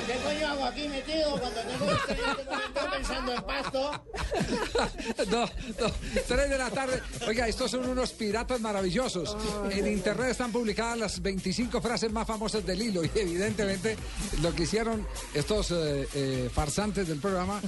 [0.10, 4.03] ¿Pero qué coño hago aquí metido cuando tengo que estar en momento pensando en pasto?
[5.30, 5.91] No, no,
[6.28, 7.01] tres de la tarde.
[7.28, 9.36] Oiga, estos son unos piratas maravillosos.
[9.70, 13.97] En internet están publicadas las 25 frases más famosas del hilo y evidentemente
[14.41, 17.62] lo que hicieron estos eh, eh, farsantes del programa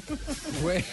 [0.62, 0.84] fue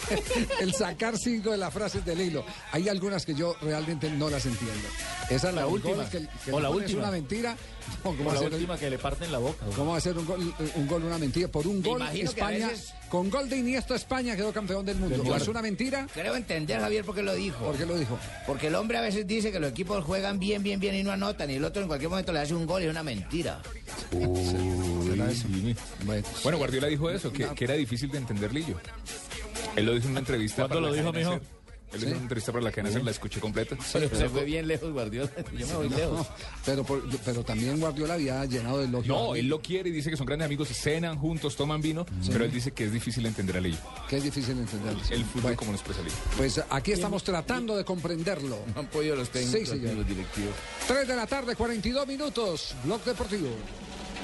[0.60, 2.44] el sacar cinco de las frases del hilo.
[2.72, 4.88] Hay algunas que yo realmente no las entiendo.
[5.30, 6.08] Esa es la, La última.
[6.08, 7.00] que, que O la última.
[7.00, 7.56] una mentira.
[8.04, 9.64] No, ¿cómo Como la última que le parten la boca.
[9.76, 11.48] ¿Cómo va a ser un gol, un gol una mentira?
[11.48, 15.22] Por un gol, España, veces- con gol de Iniesta, España quedó campeón del mundo.
[15.22, 16.06] Del ¿Es una mentira?
[16.12, 17.64] Creo entender, Javier, por qué lo dijo.
[17.64, 18.18] ¿Por qué lo dijo?
[18.46, 21.12] Porque el hombre a veces dice que los equipos juegan bien, bien, bien y no
[21.12, 23.60] anotan, y el otro en cualquier momento le hace un gol y es una mentira.
[26.42, 28.78] Bueno, Guardiola dijo eso, que, que era difícil de entender Lillo.
[29.76, 30.66] Él lo dijo en una entrevista.
[30.66, 31.40] ¿Cuándo lo dijo, mijo?
[31.94, 33.76] Él dijo en una entrevista para la cadena Ser, la escuché completa.
[33.82, 35.30] Se fue bien lejos, Guardiola.
[35.58, 36.26] Yo me voy No, lejos.
[36.64, 39.12] pero, por- pero también Guardiola había llenado de elogio.
[39.14, 42.44] No, él lo quiere y dice que son grandes amigos, cenan juntos, toman vino, pero
[42.44, 43.78] él dice que es difícil entender a Lillo.
[44.08, 44.94] Que es difícil entender.
[45.10, 46.14] El fútbol como lo expresa Lillo.
[46.36, 48.58] Pues aquí estamos tratando de comprenderlo.
[48.74, 50.54] No han podido los técnicos Sí, los directivos.
[50.86, 52.74] 3 de la tarde, 42 minutos.
[52.84, 53.48] Blog Deportivo.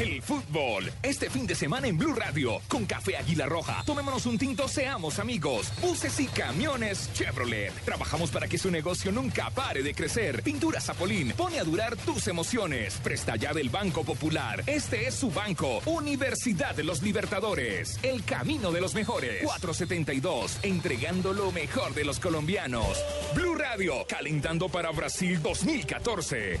[0.00, 3.82] El fútbol, este fin de semana en Blue Radio, con Café Águila Roja.
[3.84, 5.70] Tomémonos un tinto, seamos amigos.
[5.82, 7.72] Buses y camiones Chevrolet.
[7.84, 10.42] Trabajamos para que su negocio nunca pare de crecer.
[10.42, 12.98] Pintura Zapolín, pone a durar tus emociones.
[13.04, 14.64] Presta ya del Banco Popular.
[14.66, 17.98] Este es su banco, Universidad de los Libertadores.
[18.02, 19.44] El camino de los mejores.
[19.44, 22.98] 472, entregando lo mejor de los colombianos.
[23.34, 26.60] Blue Radio, calentando para Brasil 2014.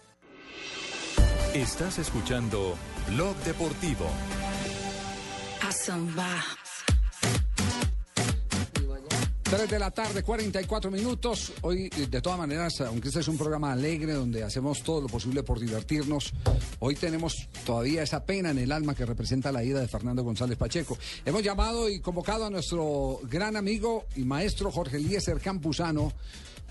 [1.53, 2.77] Estás escuchando
[3.09, 4.05] Blog Deportivo.
[5.61, 6.41] Asamba.
[9.43, 11.51] 3 de la tarde, 44 minutos.
[11.63, 15.43] Hoy, de todas maneras, aunque este es un programa alegre donde hacemos todo lo posible
[15.43, 16.31] por divertirnos,
[16.79, 20.57] hoy tenemos todavía esa pena en el alma que representa la ida de Fernando González
[20.57, 20.97] Pacheco.
[21.25, 26.13] Hemos llamado y convocado a nuestro gran amigo y maestro Jorge Eliezer Campuzano,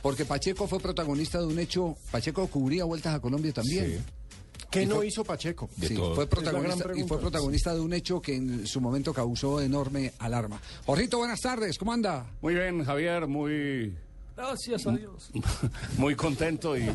[0.01, 1.99] porque Pacheco fue protagonista de un hecho.
[2.11, 4.03] Pacheco cubría vueltas a Colombia también.
[4.71, 5.69] ¿Qué Y no fue- hizo Pacheco?
[5.81, 10.13] Sí, fue protagonista, y fue protagonista de un hecho que en su momento causó enorme
[10.19, 10.61] alarma.
[10.87, 12.27] Jorrito, buenas tardes, ¿cómo anda?
[12.41, 13.95] Muy bien, Javier, muy,
[14.41, 15.31] Gracias a Dios.
[15.99, 16.89] muy contento y,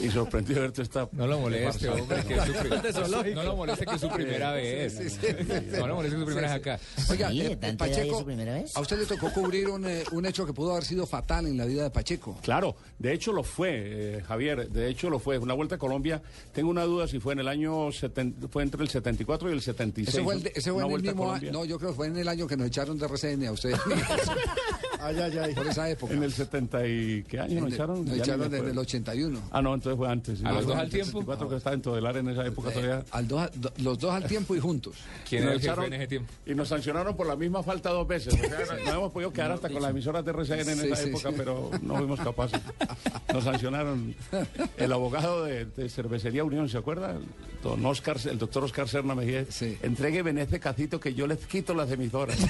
[0.00, 1.08] y sorprendido de verte esta.
[1.10, 2.52] No lo moleste, hombre, que es su
[3.18, 3.34] Este.
[3.34, 4.94] No lo moleste que es su primera vez.
[5.76, 6.78] No lo moleste que es su primera vez acá.
[7.10, 8.76] Oiga, Sí, eh, ¿de tanta edad Pacheco, es su primera vez?
[8.76, 11.56] a usted le tocó cubrir un, eh, un hecho que pudo haber sido fatal en
[11.56, 12.38] la vida de Pacheco.
[12.42, 13.70] Claro, de hecho lo fue,
[14.18, 15.36] eh, Javier, de hecho lo fue.
[15.38, 16.22] Una vuelta a Colombia,
[16.52, 19.62] tengo una duda si fue en el año, seten- fue entre el 74 y el
[19.62, 20.14] 76.
[20.14, 22.18] Ese fue, el ese fue en el mismo año, no, yo creo que fue en
[22.18, 23.78] el año que nos echaron de RCN a ustedes.
[25.00, 25.54] ay, ay, ay.
[25.54, 26.14] Por esa época.
[26.14, 27.22] En el 70 y...
[27.28, 28.04] ¿Qué año En nos el- echaron?
[28.04, 28.70] nos echaron en acuerdo.
[28.72, 29.40] el 81.
[29.50, 30.38] Ah, no, entonces fue antes.
[30.38, 30.44] sí.
[30.46, 31.18] ¿A los dos al en el tiempo?
[31.20, 33.04] 74 que estaba en Todelar en esa época todavía.
[33.10, 34.96] Al dos- do- los dos al tiempo y juntos.
[35.30, 35.92] Y nos echaron-
[36.46, 38.34] Y nos sancionaron por la misma falta dos veces.
[38.34, 40.96] O sea, no hemos podido quedar hasta con las emisoras de RCN en Sí, esa
[40.96, 41.34] sí, época, sí.
[41.36, 42.60] pero no fuimos capaces.
[43.32, 44.14] Nos sancionaron.
[44.76, 47.16] El abogado de, de Cervecería Unión, ¿se acuerda?
[47.62, 49.44] Don Oscar, el doctor Oscar Serna Mejía.
[49.82, 52.38] Entregue Benece Cacito que yo les quito las emisoras.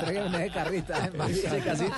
[0.00, 1.10] Traigan ese carrita,
[1.46, 1.94] ese casito.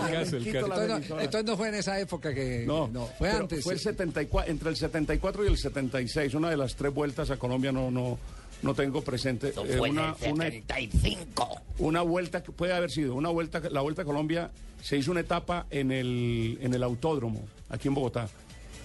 [0.00, 2.64] Entonces no, entonces no fue en esa época que.
[2.66, 2.88] No,
[3.18, 3.62] fue antes.
[3.64, 7.36] Fue el 74, entre el 74 y el 76, una de las tres vueltas a
[7.36, 8.18] Colombia no, no,
[8.62, 9.48] no tengo presente.
[9.50, 11.60] Eso Eh, fue en una, el una- 75.
[11.78, 14.50] una vuelta que puede haber sido una vuelta la vuelta a Colombia
[14.82, 18.28] se hizo una etapa en el en el autódromo aquí en Bogotá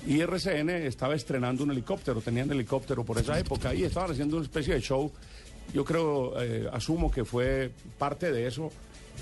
[0.06, 4.46] y RCN estaba estrenando un helicóptero tenían helicóptero por esa época y estaban haciendo una
[4.46, 5.12] especie de show
[5.74, 8.72] yo creo eh, asumo que fue parte de eso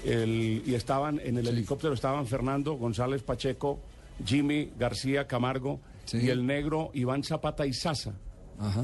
[0.03, 3.79] el- y estaban en el helicóptero estaban Fernando González Pacheco
[4.25, 5.79] Jimmy García Camargo
[6.13, 8.13] y el negro Iván Zapata y Sasa
[8.59, 8.83] Ajá.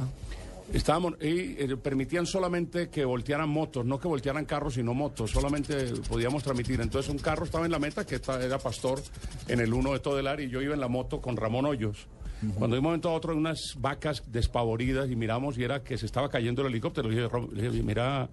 [0.73, 5.75] Estábamos, y eh, permitían solamente que voltearan motos, no que voltearan carros, sino motos, solamente
[6.07, 6.79] podíamos transmitir.
[6.79, 9.01] Entonces un carro estaba en la meta, que era Pastor,
[9.49, 12.07] en el 1 de Todelar, y yo iba en la moto con Ramón Hoyos.
[12.57, 16.05] Cuando de un momento a otro unas vacas despavoridas y miramos y era que se
[16.05, 17.09] estaba cayendo el helicóptero.
[17.09, 18.29] Le dije, "Ram- le dije, mira,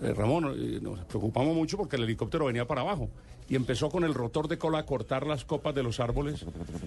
[0.00, 3.10] Ramón, eh, nos preocupamos mucho porque el helicóptero venía para abajo.
[3.48, 6.44] Y empezó con el rotor de cola a cortar las copas de los árboles.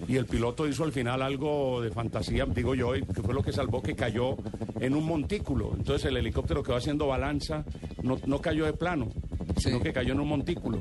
[0.08, 3.42] Y el piloto hizo al final algo de fantasía, digo yo, y que fue lo
[3.42, 4.36] que salvó que cayó
[4.78, 5.72] en un montículo.
[5.74, 7.64] Entonces el helicóptero quedó haciendo balanza,
[8.02, 9.08] no, no cayó de plano,
[9.56, 10.78] sino que cayó en un montículo.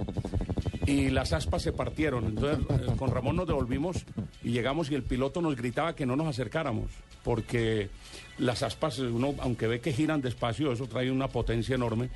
[0.86, 2.26] Y las aspas se partieron.
[2.26, 4.04] Entonces eh, con Ramón nos devolvimos
[4.44, 6.88] y llegamos y el piloto nos gritaba que no nos acercáramos,
[7.24, 7.90] porque
[8.38, 12.10] las aspas, uno, aunque ve que giran despacio, eso trae una potencia enorme.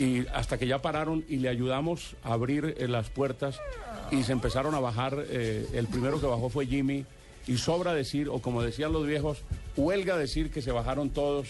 [0.00, 3.60] Y hasta que ya pararon y le ayudamos a abrir eh, las puertas
[4.10, 5.24] y se empezaron a bajar.
[5.28, 7.04] eh, el primero que bajó fue Jimmy.
[7.46, 9.38] Y sobra decir, o como decían los viejos,
[9.76, 11.48] huelga decir que se bajaron todos.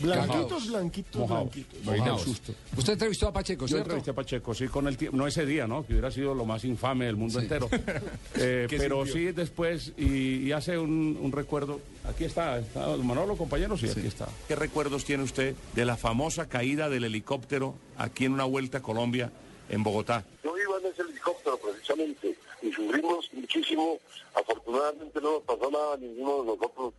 [0.00, 1.84] Blanquitos, blanquitos, blanquitos.
[1.84, 2.22] Mojados.
[2.22, 2.52] susto.
[2.76, 3.82] Usted entrevistó a Pacheco, Yo ¿cierto?
[3.84, 5.86] entrevisté a Pacheco, sí, con el tiempo, no ese día, ¿no?
[5.86, 7.44] Que hubiera sido lo más infame del mundo Sí.
[7.46, 7.68] entero.
[8.36, 9.12] Eh, ¿Qué pero sintió?
[9.14, 14.06] sí después, y, y hace un, un recuerdo, aquí está, está Manolo, compañero, sí, aquí
[14.06, 14.28] está.
[14.48, 18.82] ¿Qué recuerdos tiene usted de la famosa caída del helicóptero aquí en una vuelta a
[18.82, 19.30] Colombia
[19.68, 20.24] en Bogotá?
[20.42, 23.98] Yo iba en ese helicóptero precisamente y sufrimos muchísimo.
[24.34, 26.94] Afortunadamente no nos pasó nada a ninguno de nosotros,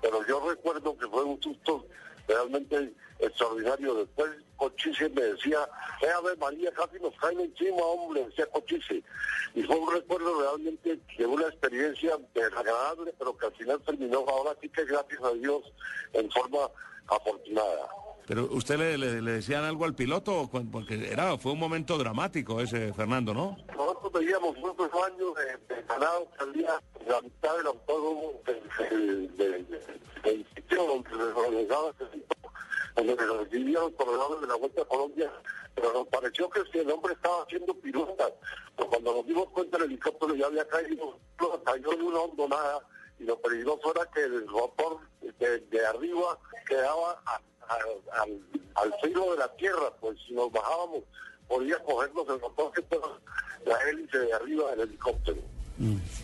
[0.00, 1.84] pero yo recuerdo que fue un susto
[2.26, 3.94] realmente extraordinario.
[3.94, 5.58] Después Cochise me decía,
[6.02, 9.02] eh, Ave María, casi nos caen encima, hombre, decía Cochise.
[9.54, 14.56] Y fue un recuerdo realmente de una experiencia desagradable, pero que al final terminó ahora
[14.60, 15.62] sí que gracias a Dios
[16.12, 16.70] en forma
[17.08, 17.88] afortunada.
[18.26, 22.92] Pero usted le, le- decían algo al piloto, porque era, fue un momento dramático ese,
[22.92, 23.56] Fernando, ¿no?
[23.76, 25.34] Nosotros veíamos muchos años
[25.68, 32.26] de, de ganado salía la mitad del autódromo de, sitio donde se organizaba ese
[32.96, 35.30] donde se recibían corredores de la Vuelta a Colombia,
[35.74, 38.32] pero nos pareció que el hombre estaba haciendo piruetas,
[38.74, 41.18] pero cuando nos dimos cuenta el helicóptero ya había caído,
[41.64, 42.80] cayó de una hondonada
[43.18, 47.22] y lo peligroso era que el motor de, arriba quedaba
[47.68, 48.30] a- al,
[48.74, 51.02] al filo de la tierra, pues si nos bajábamos
[51.48, 53.18] podía cogernos el motor que estaba
[53.64, 55.38] la hélice de arriba del helicóptero.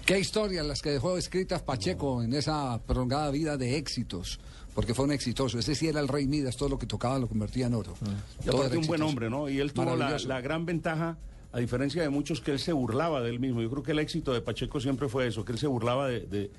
[0.06, 4.40] Qué historias las que dejó escritas Pacheco en esa prolongada vida de éxitos,
[4.74, 5.58] porque fue un exitoso.
[5.58, 7.94] Ese sí era el rey Midas, todo lo que tocaba lo convertía en oro.
[8.40, 9.48] Y Todo aparte era un buen hombre, ¿no?
[9.48, 11.18] Y él tuvo la, gran ventaja,
[11.52, 13.60] a diferencia de muchos, que él se burlaba de él mismo.
[13.60, 16.20] Yo creo que el éxito de Pacheco siempre fue eso, que él se burlaba de,
[16.20, 16.50] de-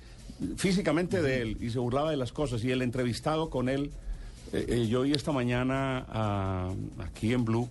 [0.57, 2.63] físicamente de él y se burlaba de las cosas.
[2.63, 3.91] Y el entrevistado con él,
[4.53, 7.67] eh, eh, yo oí esta mañana ah, aquí en Blue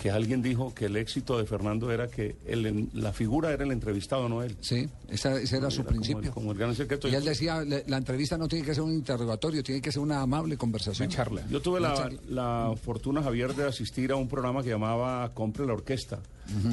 [0.00, 3.70] que alguien dijo que el éxito de Fernando era que el- la figura era el
[3.70, 4.56] entrevistado, no él.
[4.62, 6.32] Sí, esa- ese era su como el- principio.
[6.32, 7.06] Como el, gran secreto.
[7.06, 10.00] Y él decía, le- la entrevista no tiene que ser un interrogatorio, tiene que ser
[10.00, 11.06] una amable conversación.
[11.50, 12.18] Yo tuve Una la, charla.
[12.30, 16.18] la fortuna, Javier, de asistir a un programa que llamaba Compre la Orquesta.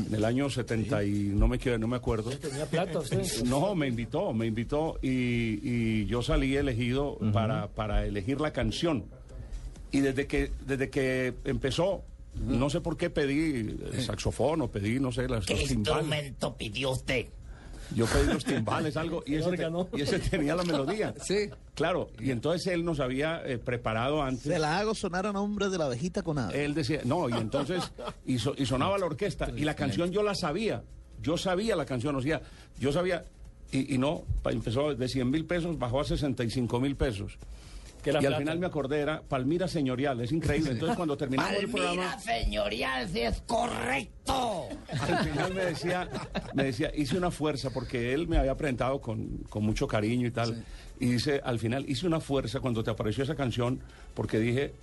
[0.08, 2.30] En el año 70 y no me, quiero- no me acuerdo.
[2.32, 3.22] Tenía plata usted.
[3.44, 9.04] No, me invitó, me invitó y, y yo salí elegido para, para elegir la canción.
[9.92, 12.04] Y desde que, desde que empezó,
[12.36, 16.04] no sé por qué pedí el saxofón o pedí, no sé, las, ¿Qué los timbales.
[16.04, 17.26] instrumento pidió usted?
[17.96, 21.14] Yo pedí los timbales, algo, y ese, te- y ese tenía la melodía.
[21.24, 21.50] Sí.
[21.74, 24.44] Claro, y entonces él nos había eh, preparado antes.
[24.52, 26.66] Se la hago sonar a nombre de la abejita con ave.
[26.66, 27.82] Él decía, no, y entonces,
[28.26, 30.84] y, so- y sonaba la orquesta, y la canción yo la sabía,
[31.22, 32.42] yo sabía la canción, o sea,
[32.80, 33.24] yo sabía,
[33.72, 37.38] y, y no, empezó de 100 mil pesos, bajó a 65 mil pesos.
[38.04, 40.72] Que era y al final me acordé, era Palmira Señorial, es increíble.
[40.72, 44.68] Entonces cuando terminamos el Palmira programa, señorial, si es correcto.
[44.90, 46.10] al final me decía,
[46.54, 50.32] me decía, hice una fuerza, porque él me había presentado con, con mucho cariño y
[50.32, 50.64] tal,
[51.00, 53.80] y dice, al final hice una fuerza cuando te apareció esa canción,
[54.14, 54.74] porque dije,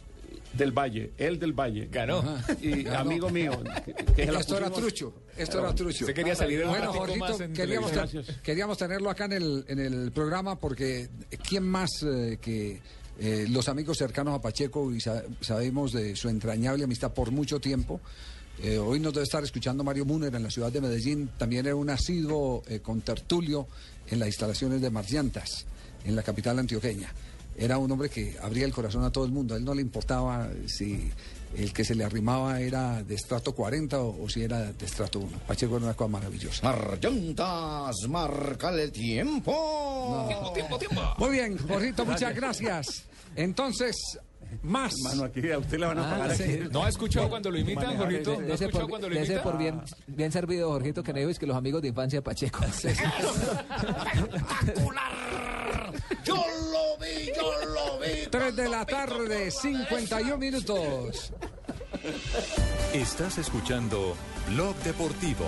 [0.52, 1.88] del Valle, él del Valle.
[1.90, 2.22] Ganó.
[2.60, 2.98] Y Ganó.
[3.00, 3.52] amigo mío.
[3.84, 6.04] que- que se esto era pusimos- trucho, esto era trucho.
[6.04, 10.58] Usted quería salir bueno, Jorgito, queríamos, ten- queríamos tenerlo acá en el, en el programa
[10.58, 11.08] porque
[11.48, 12.80] ¿quién más eh, que
[13.18, 17.60] eh, los amigos cercanos a Pacheco y sa- sabemos de su entrañable amistad por mucho
[17.60, 18.00] tiempo?
[18.62, 21.30] Eh, hoy nos debe estar escuchando Mario Muner en la ciudad de Medellín.
[21.36, 23.66] También era un asiduo eh, con tertulio
[24.08, 25.66] en las instalaciones de Marciantas,
[26.04, 27.12] en la capital antioqueña.
[27.56, 29.54] Era un hombre que abría el corazón a todo el mundo.
[29.54, 31.08] A él no le importaba si
[31.56, 35.20] el que se le arrimaba era de estrato 40 o, o si era de estrato
[35.20, 35.38] 1.
[35.46, 36.62] Pacheco era una cosa maravillosa.
[36.64, 40.24] Marllantas, marca el tiempo.
[40.28, 41.02] Tiempo, tiempo, tiempo.
[41.18, 43.04] Muy bien, Jorgito, muchas gracias.
[43.36, 43.96] Entonces,
[44.62, 44.94] más.
[45.02, 46.42] Mano, aquí a usted le van a Ah, pagar sí.
[46.44, 46.58] aquí.
[46.70, 48.40] ¿No ha escuchado cuando lo imitan, Jorgito?
[48.40, 49.42] ¿No ha escuchado por, cuando lo imitan?
[49.42, 52.60] por bien, bien servido, Jorgito, que no es que los amigos de infancia de Pacheco.
[56.24, 58.26] Yo lo vi, yo lo vi.
[58.30, 61.32] 3 de la tarde, 51 minutos.
[62.92, 64.16] Estás escuchando
[64.48, 65.46] Blog Deportivo.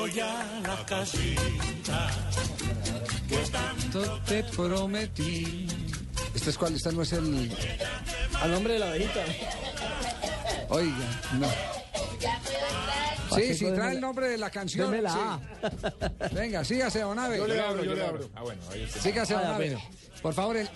[0.00, 2.10] Tengo ya la casita
[3.28, 5.66] que tanto Te prometí.
[6.34, 6.74] ¿Este es cuál?
[6.74, 7.50] Este no es el.
[8.40, 9.20] A nombre de la abejita.
[10.68, 11.48] Oiga, no.
[13.36, 14.90] Sí, sí, trae el nombre de la canción.
[14.90, 16.34] Deme la sí.
[16.34, 17.36] Venga, sígase, Donave.
[17.38, 18.30] Yo le abro, yo le abro.
[18.34, 19.00] Ah, bueno, ahí está.
[19.00, 19.70] Sígase, Ah, Donave.
[19.74, 19.82] bueno.
[20.22, 20.68] Por favor, el,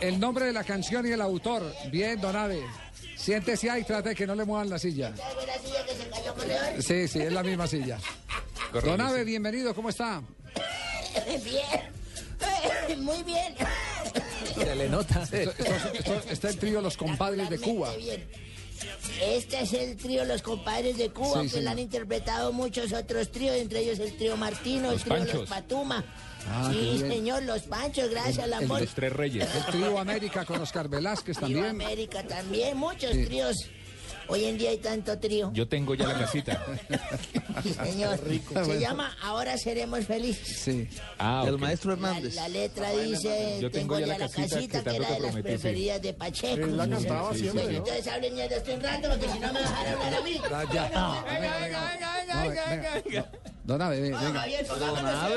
[0.00, 1.72] el nombre de la canción y el autor.
[1.90, 2.62] Bien, Donave.
[3.16, 5.12] Siéntese ahí y trate de que no le muevan la silla.
[6.80, 7.98] Sí, sí, es la misma silla.
[8.70, 9.24] Correcto, Donave, sí.
[9.24, 10.22] bienvenido, ¿cómo está?
[11.44, 13.00] Bien.
[13.04, 13.54] Muy bien.
[14.54, 15.22] Se le nota.
[15.22, 17.94] Esto, esto- esto- está el trío Los Compadres de Cuba.
[17.96, 18.24] Bien.
[19.22, 21.62] Este es el trío Los Compadres de Cuba, Sí, que sí.
[21.62, 25.26] lo han interpretado muchos otros tríos, entre ellos el trío Martino, el Los trío Los
[25.28, 25.48] Panchos.
[25.48, 26.04] Patuma.
[26.48, 28.80] Ah, sí, señor, Los Panchos, gracias al El- amor.
[28.80, 29.46] Los tres reyes.
[29.54, 31.66] El trío América con Oscar Velázquez Trío también.
[31.66, 33.26] América también, muchos Sí.
[33.26, 33.56] tríos.
[34.30, 35.50] Hoy en día hay tanto trío.
[35.52, 36.64] Yo tengo ya la casita.
[37.84, 38.18] Señor,
[38.64, 40.56] se llama Ahora seremos felices.
[40.60, 40.88] Sí.
[41.18, 41.60] Ah, El ok.
[41.60, 42.34] maestro La, Hernández.
[42.36, 45.42] la letra dice, Yo tengo ya la casita que que era de las prometí, sí.
[45.42, 46.64] preferidas de Pacheco.
[46.64, 47.70] Él la Sí, cantaba sí, siempre, ¿no?
[47.78, 50.14] entonces hablen ya de esto un rato, porque si no me van a dejar hablar
[50.14, 50.40] a mí.
[50.52, 50.82] Ah, ya.
[50.84, 53.30] Venga, venga, venga, venga, venga.
[53.64, 54.20] Don Abe, venga.
[54.20, 54.64] Don Abe,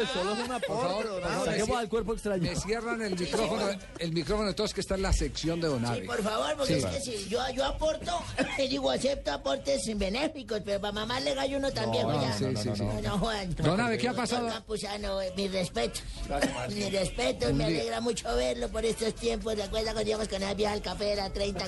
[0.08, 2.44] solo es un Por favor, Saquemos me- al cuerpo extraño.
[2.44, 3.64] Me cierran el micrófono,
[4.00, 6.02] el micrófono de todos que está en la sección de Don Abe.
[6.02, 6.86] Sí, por favor, porque Sí.
[6.86, 8.12] es que si yo, yo aporto,
[8.70, 12.34] digo, acepto aportes benéficos, pero para mamá le gallo uno también, No, oiga.
[12.38, 12.82] sí, sí, sí.
[12.84, 13.54] No, no, Juan.
[13.56, 14.48] Don Abe, ¿qué ha pasado?
[14.48, 16.00] Campuzano, eh, mi respeto.
[16.74, 19.54] Mi respeto, me alegra mucho verlo por estos tiempos.
[19.56, 21.12] ¿Se acuerda cuando íbamos con el viaje al café?
[21.14, 21.68] Era 30.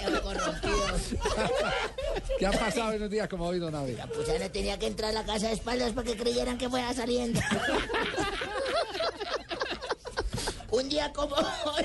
[0.00, 0.86] Viejo corrompido.
[2.38, 3.94] ¿Qué ha pasado en un día como hoy, Don Abe?
[3.94, 7.40] Campuzano tenía que entrar a la casa de espaldas para que creyeran que fuera saliendo.
[10.70, 11.84] Un día como hoy.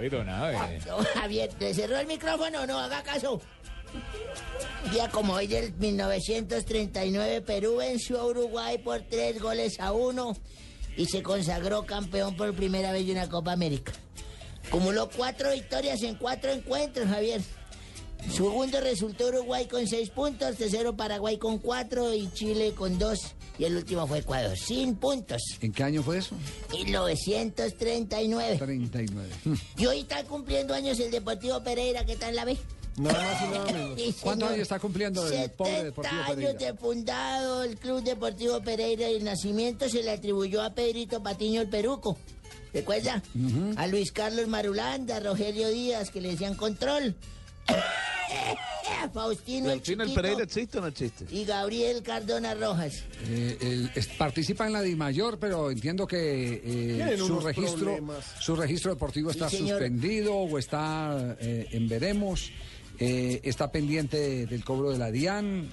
[0.00, 0.80] Uy, don Abe.
[0.86, 2.78] No, Javier, ¿te cerró el micrófono no?
[2.78, 3.40] Haga caso.
[4.84, 10.36] Un día como hoy del 1939, Perú venció a Uruguay por tres goles a uno
[10.96, 13.92] y se consagró campeón por primera vez de una Copa América.
[14.66, 17.40] Acumuló cuatro victorias en cuatro encuentros, Javier.
[18.30, 23.20] Segundo resultó Uruguay con seis puntos, tercero Paraguay con cuatro y Chile con dos.
[23.58, 25.40] Y el último fue Ecuador, sin puntos.
[25.60, 26.34] ¿En qué año fue eso?
[26.72, 28.56] 1939.
[28.58, 29.28] 39.
[29.76, 32.56] Y hoy está cumpliendo años el Deportivo Pereira, que está en la B.
[32.96, 34.00] Nada más y nada menos.
[34.00, 36.58] Sí, ¿Cuántos años está cumpliendo el pobre 70 Deportivo años Pereira?
[36.58, 41.60] de fundado el Club Deportivo Pereira y el nacimiento se le atribuyó a Pedrito Patiño
[41.60, 42.16] el Peruco.
[42.72, 43.22] ¿Recuerda?
[43.76, 47.14] A Luis Carlos Marulanda, a Rogelio Díaz, que le decían control.
[49.10, 51.26] Faustino el ¿El fin el Chiquito Pereira existe o no existe?
[51.30, 53.02] y Gabriel Cardona Rojas.
[53.28, 58.24] Eh, él es- participa en la DIMAYOR, pero entiendo que eh, su registro problemas.
[58.40, 62.50] su registro deportivo está Sí, suspendido o está eh, en veremos.
[63.00, 65.68] eh, está pendiente del cobro de la DIAN.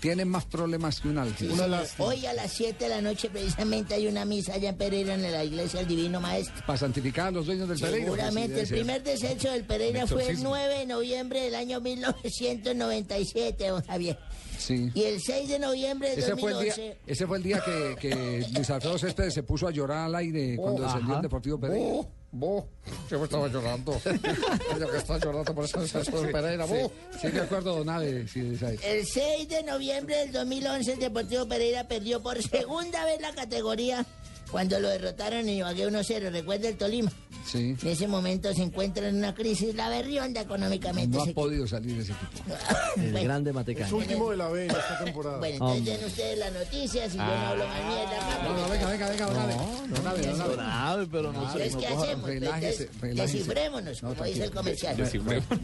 [0.00, 1.84] Tienen más problemas que un álgebra.
[1.84, 1.94] Sí.
[1.98, 5.22] Hoy a las 7 de la noche precisamente hay una misa allá en Pereira en
[5.22, 6.54] la iglesia del Divino Maestro.
[6.66, 7.98] Para santificar a los dueños del Pereira.
[7.98, 10.50] sí, Seguramente, el primer descenso del Pereira fue el exorcismo.
[10.50, 14.18] 9 de noviembre del año 1997, don Javier.
[14.58, 14.90] Sí.
[14.94, 16.82] Y el 6 de noviembre del Ese fue, el 2011.
[16.82, 20.14] día, ese fue el día que, que Luis Alfredo Céspedes se puso a llorar al
[20.16, 22.08] aire cuando descendió el Deportivo Pereira.
[22.30, 22.64] Vos,
[23.10, 23.98] yo me estaba llorando.
[24.78, 26.66] Yo que estaba llorando por eso descenso del Pereira.
[26.66, 26.92] Sí, vos.
[27.20, 28.84] sí, de acuerdo, don Abe, sí, esa es.
[28.84, 34.04] El 6 de noviembre del 2011, el Deportivo Pereira perdió por segunda vez la categoría
[34.50, 36.30] cuando lo derrotaron en Ibagué 1-0.
[36.30, 37.12] Recuerda el Tolima.
[37.46, 37.74] Sí.
[37.80, 41.16] En ese momento se encuentra en una crisis la berrionda económicamente.
[41.16, 42.54] No ha podido salir de ese equipo.
[42.96, 43.24] El Bueno.
[43.24, 43.86] grande Matecán.
[43.86, 45.38] Es último de la B en esta temporada.
[45.38, 48.18] Bueno, entonces den ustedes las noticias y yo no hablo más mierda.
[48.20, 48.40] Ah.
[48.44, 49.54] No, no, venga, venga, venga, don Abe.
[49.54, 50.56] Don Abe, don Abe.
[50.56, 51.58] Don Abe, pero no sé.
[51.58, 52.26] ¿qué no coja- hacemos?
[52.28, 53.38] relájese, relájese.
[53.38, 55.10] Descifrémonos, No, como dice el comercial.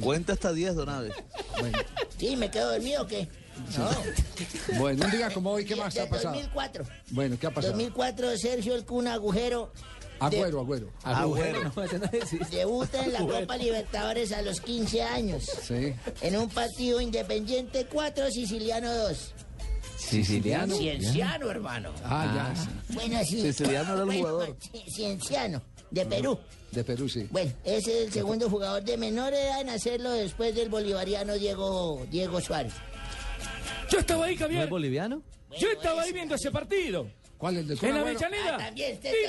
[0.00, 1.10] Cuenta hasta 10, don Abe.
[2.18, 3.28] Sí, ¿me quedo dormido o qué?
[3.78, 3.90] No.
[4.78, 6.34] Bueno, un día como hoy, ¿qué más De ha pasado?
[6.34, 6.84] 2004.
[7.10, 7.72] Bueno, ¿qué ha pasado?
[7.74, 9.72] 2004, Sergio El Cuna Agujero.
[10.20, 10.88] Agüero, agüero.
[12.12, 12.44] Existe.
[12.56, 15.44] Debuta en la Copa Libertadores a los 15 años.
[15.62, 15.92] Sí.
[16.20, 19.34] En un partido independiente 4, Siciliano 2.
[19.98, 20.74] Siciliano.
[20.76, 21.90] Cienciano, hermano.
[22.04, 22.62] Ah, ya.
[22.62, 22.68] sí.
[22.94, 23.42] Bueno, sí.
[23.42, 24.56] Siciliano era el Bueno, jugador.
[24.58, 26.38] ci- Cienciano, de Perú.
[26.72, 27.26] De Perú, sí.
[27.30, 32.04] Bueno, ese es el segundo jugador de menor edad en hacerlo después del bolivariano Diego,
[32.10, 32.72] Diego Suárez.
[33.90, 34.68] Yo estaba ahí, ¿No es Javier.
[34.68, 35.22] boliviano?
[35.58, 37.08] Yo estaba ahí viendo ese partido.
[37.38, 37.96] ¿Cuál el del En?
[37.96, 38.56] Avellaneda.
[38.60, 38.70] Ah,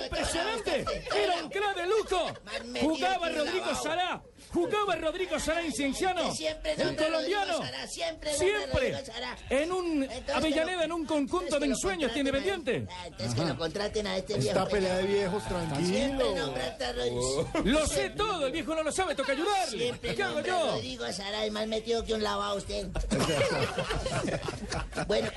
[0.05, 0.85] Impresionante.
[1.15, 2.33] Era un crack de lujo.
[2.81, 3.75] Jugaba Rodrigo.
[3.75, 4.21] Sará.
[4.55, 6.33] Jugaba Rodrigo Sará Incienciano.
[6.33, 7.57] Siempre El colombiano.
[7.57, 9.05] Sará, siempre Siempre.
[9.05, 9.35] Sará.
[9.49, 12.93] En un Entonces Avellaneda, en un conjunto de ensueños tiene contraten a- pendiente.
[12.95, 14.57] Ah, Entonces que lo contraten a este viejo.
[14.57, 16.53] Esta pelea de viejos, Siempre tranquilo.
[16.95, 17.49] Rodrigo.
[17.65, 19.77] Lo sé todo, el viejo no lo sabe, toca ayudarle.
[19.83, 20.71] Siempre ¿Qué hago yo?
[20.71, 22.87] Rodrigo Sará, es más metido que un lavado usted.
[25.07, 25.29] bueno,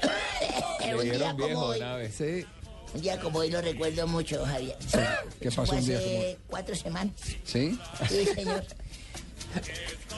[0.97, 1.81] un día como viejo, hoy.
[2.17, 2.47] Sí.
[2.95, 4.77] un día como hoy lo recuerdo mucho, Javier.
[5.41, 7.15] ¿Qué pasó Fue un día hace cuatro semanas.
[7.45, 7.79] ¿Sí?
[8.09, 8.65] Sí, señor.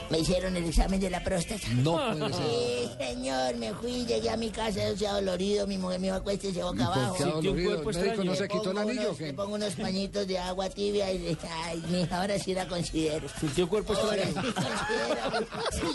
[0.09, 1.65] Me hicieron el examen de la próstata.
[1.75, 2.43] No puede ser.
[2.43, 6.17] Sí, señor, me fui, llegué a mi casa, yo sea dolorido, mi mujer me dijo,
[6.17, 7.15] acuéstese boca ¿Y por abajo.
[7.15, 7.89] qué ha dolorido?
[7.89, 9.27] ¿El médico no se quitó el pongo anillo qué?
[9.27, 13.25] le pongo unos pañitos de agua tibia y le ay, mija, ahora sí la considero.
[13.39, 14.25] Sintió cuerpo extraño.
[14.25, 14.33] sí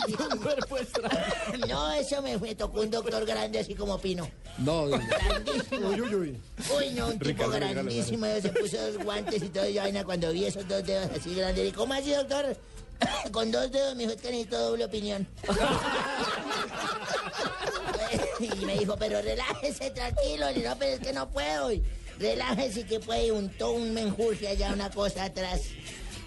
[0.06, 0.40] considero.
[0.42, 1.66] Cuerpo extraño.
[1.68, 4.26] No, eso me, me tocó un doctor grande así como Pino.
[4.58, 5.88] No, Grandísimo.
[5.88, 6.40] Uy, uy, uy.
[6.78, 8.26] Uy, no, un tipo grandísimo.
[8.40, 9.68] Se puso dos guantes y todo.
[9.68, 11.58] Y vaina cuando vi esos dos dedos así grandes.
[11.58, 12.56] Le dije, ¿cómo así, doctor?
[13.32, 15.26] Con dos dedos, me dijo, es que necesito doble opinión.
[18.40, 20.48] y me dijo, pero relájese, tranquilo.
[20.48, 21.72] Dije, no, pero es que no puedo.
[21.72, 21.82] Y
[22.18, 23.26] relájese que puede.
[23.26, 25.62] Y untó un menjurje allá, una cosa atrás.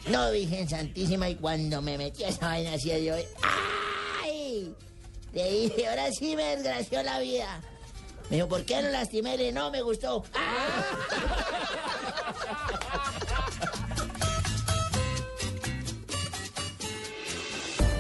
[0.08, 1.30] No, Virgen Santísima.
[1.30, 3.16] Y cuando me metí a esa vaina así, yo,
[4.24, 4.74] ¡ay!
[5.34, 7.62] Le dije, ahora sí me desgració la vida.
[8.30, 9.38] Me dijo, ¿por qué lo lastimé?
[9.38, 10.24] Le no, me gustó.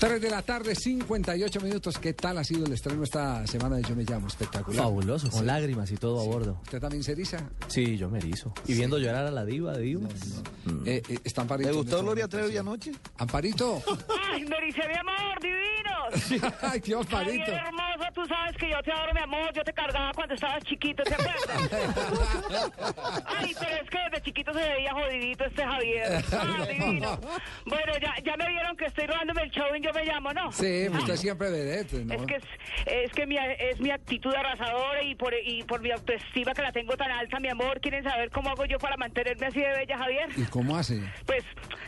[0.00, 1.98] 3 de la tarde, 58 minutos.
[1.98, 4.28] ¿Qué tal ha sido el estreno esta semana de Yo Me Llamo?
[4.28, 4.84] Espectacular.
[4.84, 6.58] Fabuloso, con lágrimas y todo a bordo.
[6.62, 7.50] ¿Usted también se eriza?
[7.66, 8.50] Sí, yo me erizo.
[8.66, 10.42] Y viendo llorar a la diva de divas.
[10.86, 11.68] Eh, eh, está Amparito.
[11.68, 12.92] ¿Le gustó Gloria Trevi anoche?
[13.18, 13.82] Amparito.
[14.32, 16.50] Ay, me mi amor, divino.
[16.62, 17.52] Ay, Dios, Amparito.
[17.52, 19.52] hermoso, tú sabes que yo te adoro, mi amor.
[19.54, 21.70] Yo te cargaba cuando estabas chiquito, ¿te acuerdas?
[23.26, 26.24] Ay, pero es que desde chiquito se veía jodidito este Javier.
[26.32, 27.20] Ah, divino.
[27.66, 30.52] Bueno, ya, ya me vieron que estoy robándome el show en Yo Me Llamo, ¿no?
[30.52, 32.14] Sí, usted siempre vedette, ¿no?
[32.14, 32.44] Es que, es,
[32.86, 36.72] es que mi, es mi actitud arrasadora y por, y por mi autoestima que la
[36.72, 37.80] tengo tan alta, mi amor.
[37.80, 40.28] ¿Quieren saber cómo hago yo para mantenerme así de bella, Javier?
[40.36, 41.00] ¿Y cómo hace?
[41.26, 41.44] Pues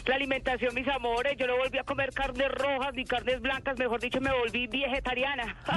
[0.07, 1.37] la alimentación, mis amores.
[1.39, 3.79] Yo no volví a comer carnes rojas ni carnes blancas.
[3.79, 5.57] Mejor dicho, me volví vegetariana.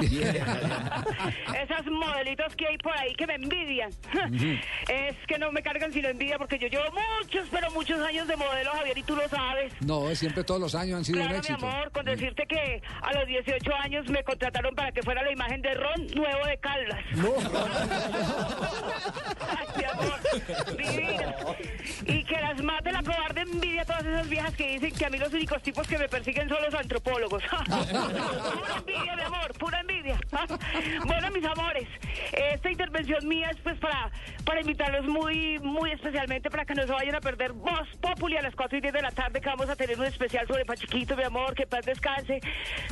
[1.62, 3.90] Esas modelitos que hay por ahí que me envidian.
[4.88, 6.84] es que no me cargan sino envidia porque yo llevo
[7.20, 9.72] muchos, pero muchos años de modelo, Javier, y tú lo sabes.
[9.80, 13.12] No, siempre todos los años han sido Claro, un mi amor, con decirte que a
[13.12, 17.04] los 18 años me contrataron para que fuera la imagen de Ron nuevo de Caldas.
[17.14, 17.34] No.
[19.56, 20.18] Ay, amor,
[20.76, 21.34] divina.
[22.06, 25.10] Y que las mate la cobarde envidia a todas esas viejas que dicen que a
[25.10, 27.42] mí los únicos tipos que me persiguen son los antropólogos.
[27.68, 30.18] pura envidia, mi amor, pura envidia.
[31.04, 31.88] bueno, mis amores,
[32.32, 34.10] esta intervención mía es pues para,
[34.44, 38.42] para invitarlos muy, muy especialmente para que no se vayan a perder Voz Populi a
[38.42, 41.16] las 4 y 10 de la tarde que vamos a tener un especial sobre Pachiquito,
[41.16, 42.05] mi amor, que paz descanse,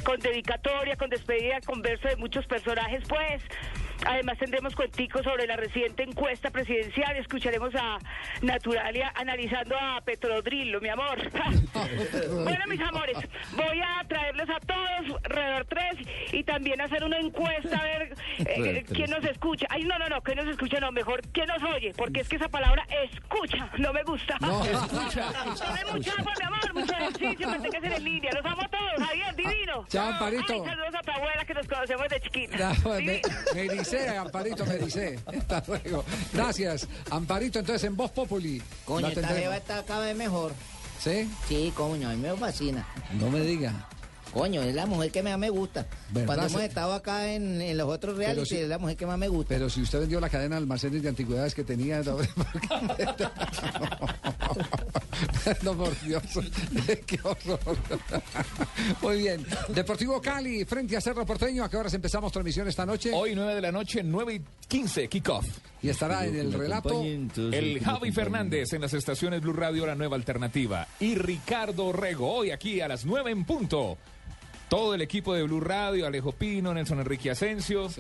[0.05, 3.43] con dedicatoria, con despedida, con verso de muchos personajes, pues.
[4.07, 7.99] Además tendremos cuenticos sobre la reciente encuesta presidencial, escucharemos a
[8.43, 11.17] Naturalia analizando a Petrodrillo, mi amor.
[12.45, 13.17] bueno, mis amores,
[13.57, 15.85] voy a traerles a todos Redor 3
[16.33, 19.67] y también hacer una encuesta a ver eh, Redor quién nos escucha.
[19.71, 22.37] Ay, no, no, no, que nos escucha, no, mejor quién nos oye, porque es que
[22.37, 24.37] esa palabra escucha, no me gusta.
[24.41, 25.31] No, escucha.
[25.93, 28.31] Mucha agua, mi amor, mucho ejercicio, manténgase en línea.
[28.35, 29.87] Los amo a todos, Javier, divino.
[29.89, 30.53] Chao, Amparito.
[30.53, 32.75] Ay, saludos a tu abuela que nos conocemos de chiquita.
[32.85, 33.23] No, me,
[33.55, 35.19] me ericé, Amparito, me ericé.
[35.27, 36.05] Hasta luego.
[36.33, 36.89] Gracias.
[37.11, 38.63] Amparito, entonces en Voz Populi.
[38.85, 40.53] Coño, esta jeva está cada vez mejor.
[40.99, 41.29] ¿Sí?
[41.49, 42.87] Sí, coño, a mí me fascina.
[43.13, 43.73] No me diga.
[44.35, 45.87] Coño, es la mujer que más me gusta.
[46.11, 46.27] ¿Verdad?
[46.27, 49.17] Cuando hemos estado acá en, en los otros reality, si- es la mujer que más
[49.17, 49.49] me gusta.
[49.49, 52.03] Pero si usted vendió la cadena de almacenes de antigüedades que tenía.
[52.03, 52.19] No,
[55.63, 56.23] No, por Dios.
[57.07, 57.61] Qué horror.
[59.03, 59.47] Muy bien.
[59.69, 61.65] Deportivo Cali frente a Cerro Porteño.
[61.65, 63.11] ¿A qué horas empezamos transmisión esta noche?
[63.15, 65.47] Hoy 9 de la noche, 9 y 15, kickoff.
[65.85, 67.03] Y estará en el relato.
[67.03, 70.89] El Javi Fernández en las estaciones Blue Radio, la nueva alternativa.
[70.99, 73.99] Y Ricardo Rego, hoy aquí a las 9 en punto.
[74.71, 77.91] Todo el equipo de Blue Radio, Alejo Pino, Nelson Enrique Asensio.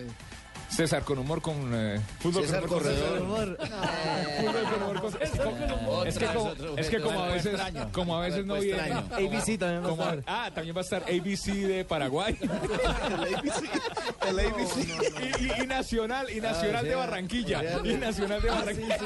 [0.70, 3.20] César con humor con eh, fútbol César con Corredor.
[3.23, 3.57] humor.
[3.59, 7.89] Fútbol con humor con- es como- es que como, es que como a veces extraño.
[7.93, 9.07] como a veces no viene extraño.
[9.15, 10.23] ABC también va a como- estar.
[10.27, 12.36] ah también va a estar ABC de Paraguay
[14.28, 14.77] El ABC.
[14.78, 16.97] y, y- y Nacional y Nacional Ah, de sí.
[16.97, 18.97] Barranquilla y Nacional de Ah, Barranquilla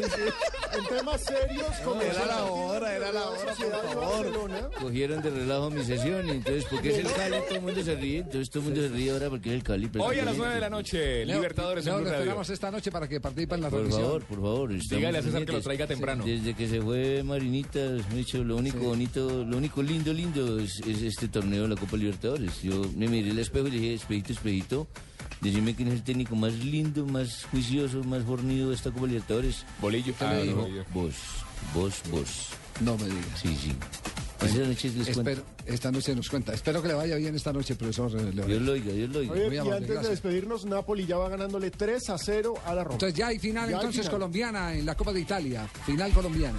[0.79, 4.71] En temas serios, como era la hora, era la hora, por favor.
[4.81, 7.95] Cogieron de relajo mi sesión y entonces, porque es el Cali, todo el mundo se
[7.95, 9.89] ríe, entonces todo el mundo se ríe ahora porque es el Cali.
[9.89, 12.21] pero- hoy a las 9 de la noche Leo, Libertadores en Leo, Blue lo Radio
[12.25, 14.07] esperamos esta noche para que participe en la Por transmisión.
[14.07, 14.79] favor, por favor.
[14.79, 16.25] Dígale a César que lo traiga temprano.
[16.25, 20.59] Desde que se fue Marinita, me ha dicho, lo único bonito, lo único lindo, lindo
[20.59, 22.63] es, es este torneo de la Copa Libertadores.
[22.63, 24.87] Yo me miré al espejo y le dije, espejito, espejito,
[25.41, 29.65] decime quién es el técnico más lindo, más juicioso, más fornido de esta Copa Libertadores.
[29.81, 30.13] Bolillo.
[30.21, 30.69] Ah, le dijo?
[30.69, 31.15] no, vos,
[31.75, 32.49] vos, vos.
[32.81, 33.41] No me digas.
[33.43, 33.73] Sí, sí.
[34.41, 35.21] Esa noche les cuento.
[35.31, 36.55] Espero, esta noche nos cuenta.
[36.55, 38.11] Espero que le vaya bien esta noche, profesor.
[38.33, 39.33] Dios lo oiga, Dios lo oiga.
[39.33, 40.11] Oye, Muy y amable, antes de gracias.
[40.13, 42.95] despedirnos, Napoli ya va ganándole 3 a 0 a la Roma.
[42.95, 44.13] Entonces ya hay final Ya hay entonces final.
[44.13, 45.69] colombiana en la Copa de Italia.
[45.85, 46.59] Final colombiana.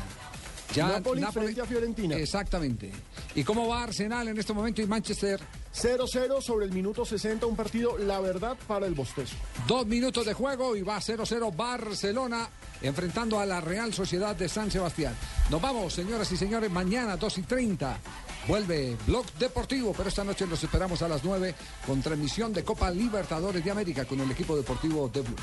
[0.76, 2.16] Napoli frente a Fiorentina.
[2.18, 2.92] Exactamente.
[3.34, 5.40] ¿Y cómo va Arsenal en este momento y Manchester?
[5.74, 9.36] 0-0 sobre el minuto 60, un partido, la verdad, para el bostezo.
[9.68, 12.48] Dos minutos de juego y va 0-0 Barcelona
[12.82, 15.16] enfrentando a la Real Sociedad de San Sebastián.
[15.50, 17.98] Nos vamos, señoras y señores, mañana 2 y 30.
[18.48, 21.54] Vuelve Blog Deportivo, pero esta noche los esperamos a las 9
[21.86, 25.36] con transmisión de Copa Libertadores de América con el equipo deportivo de Blue.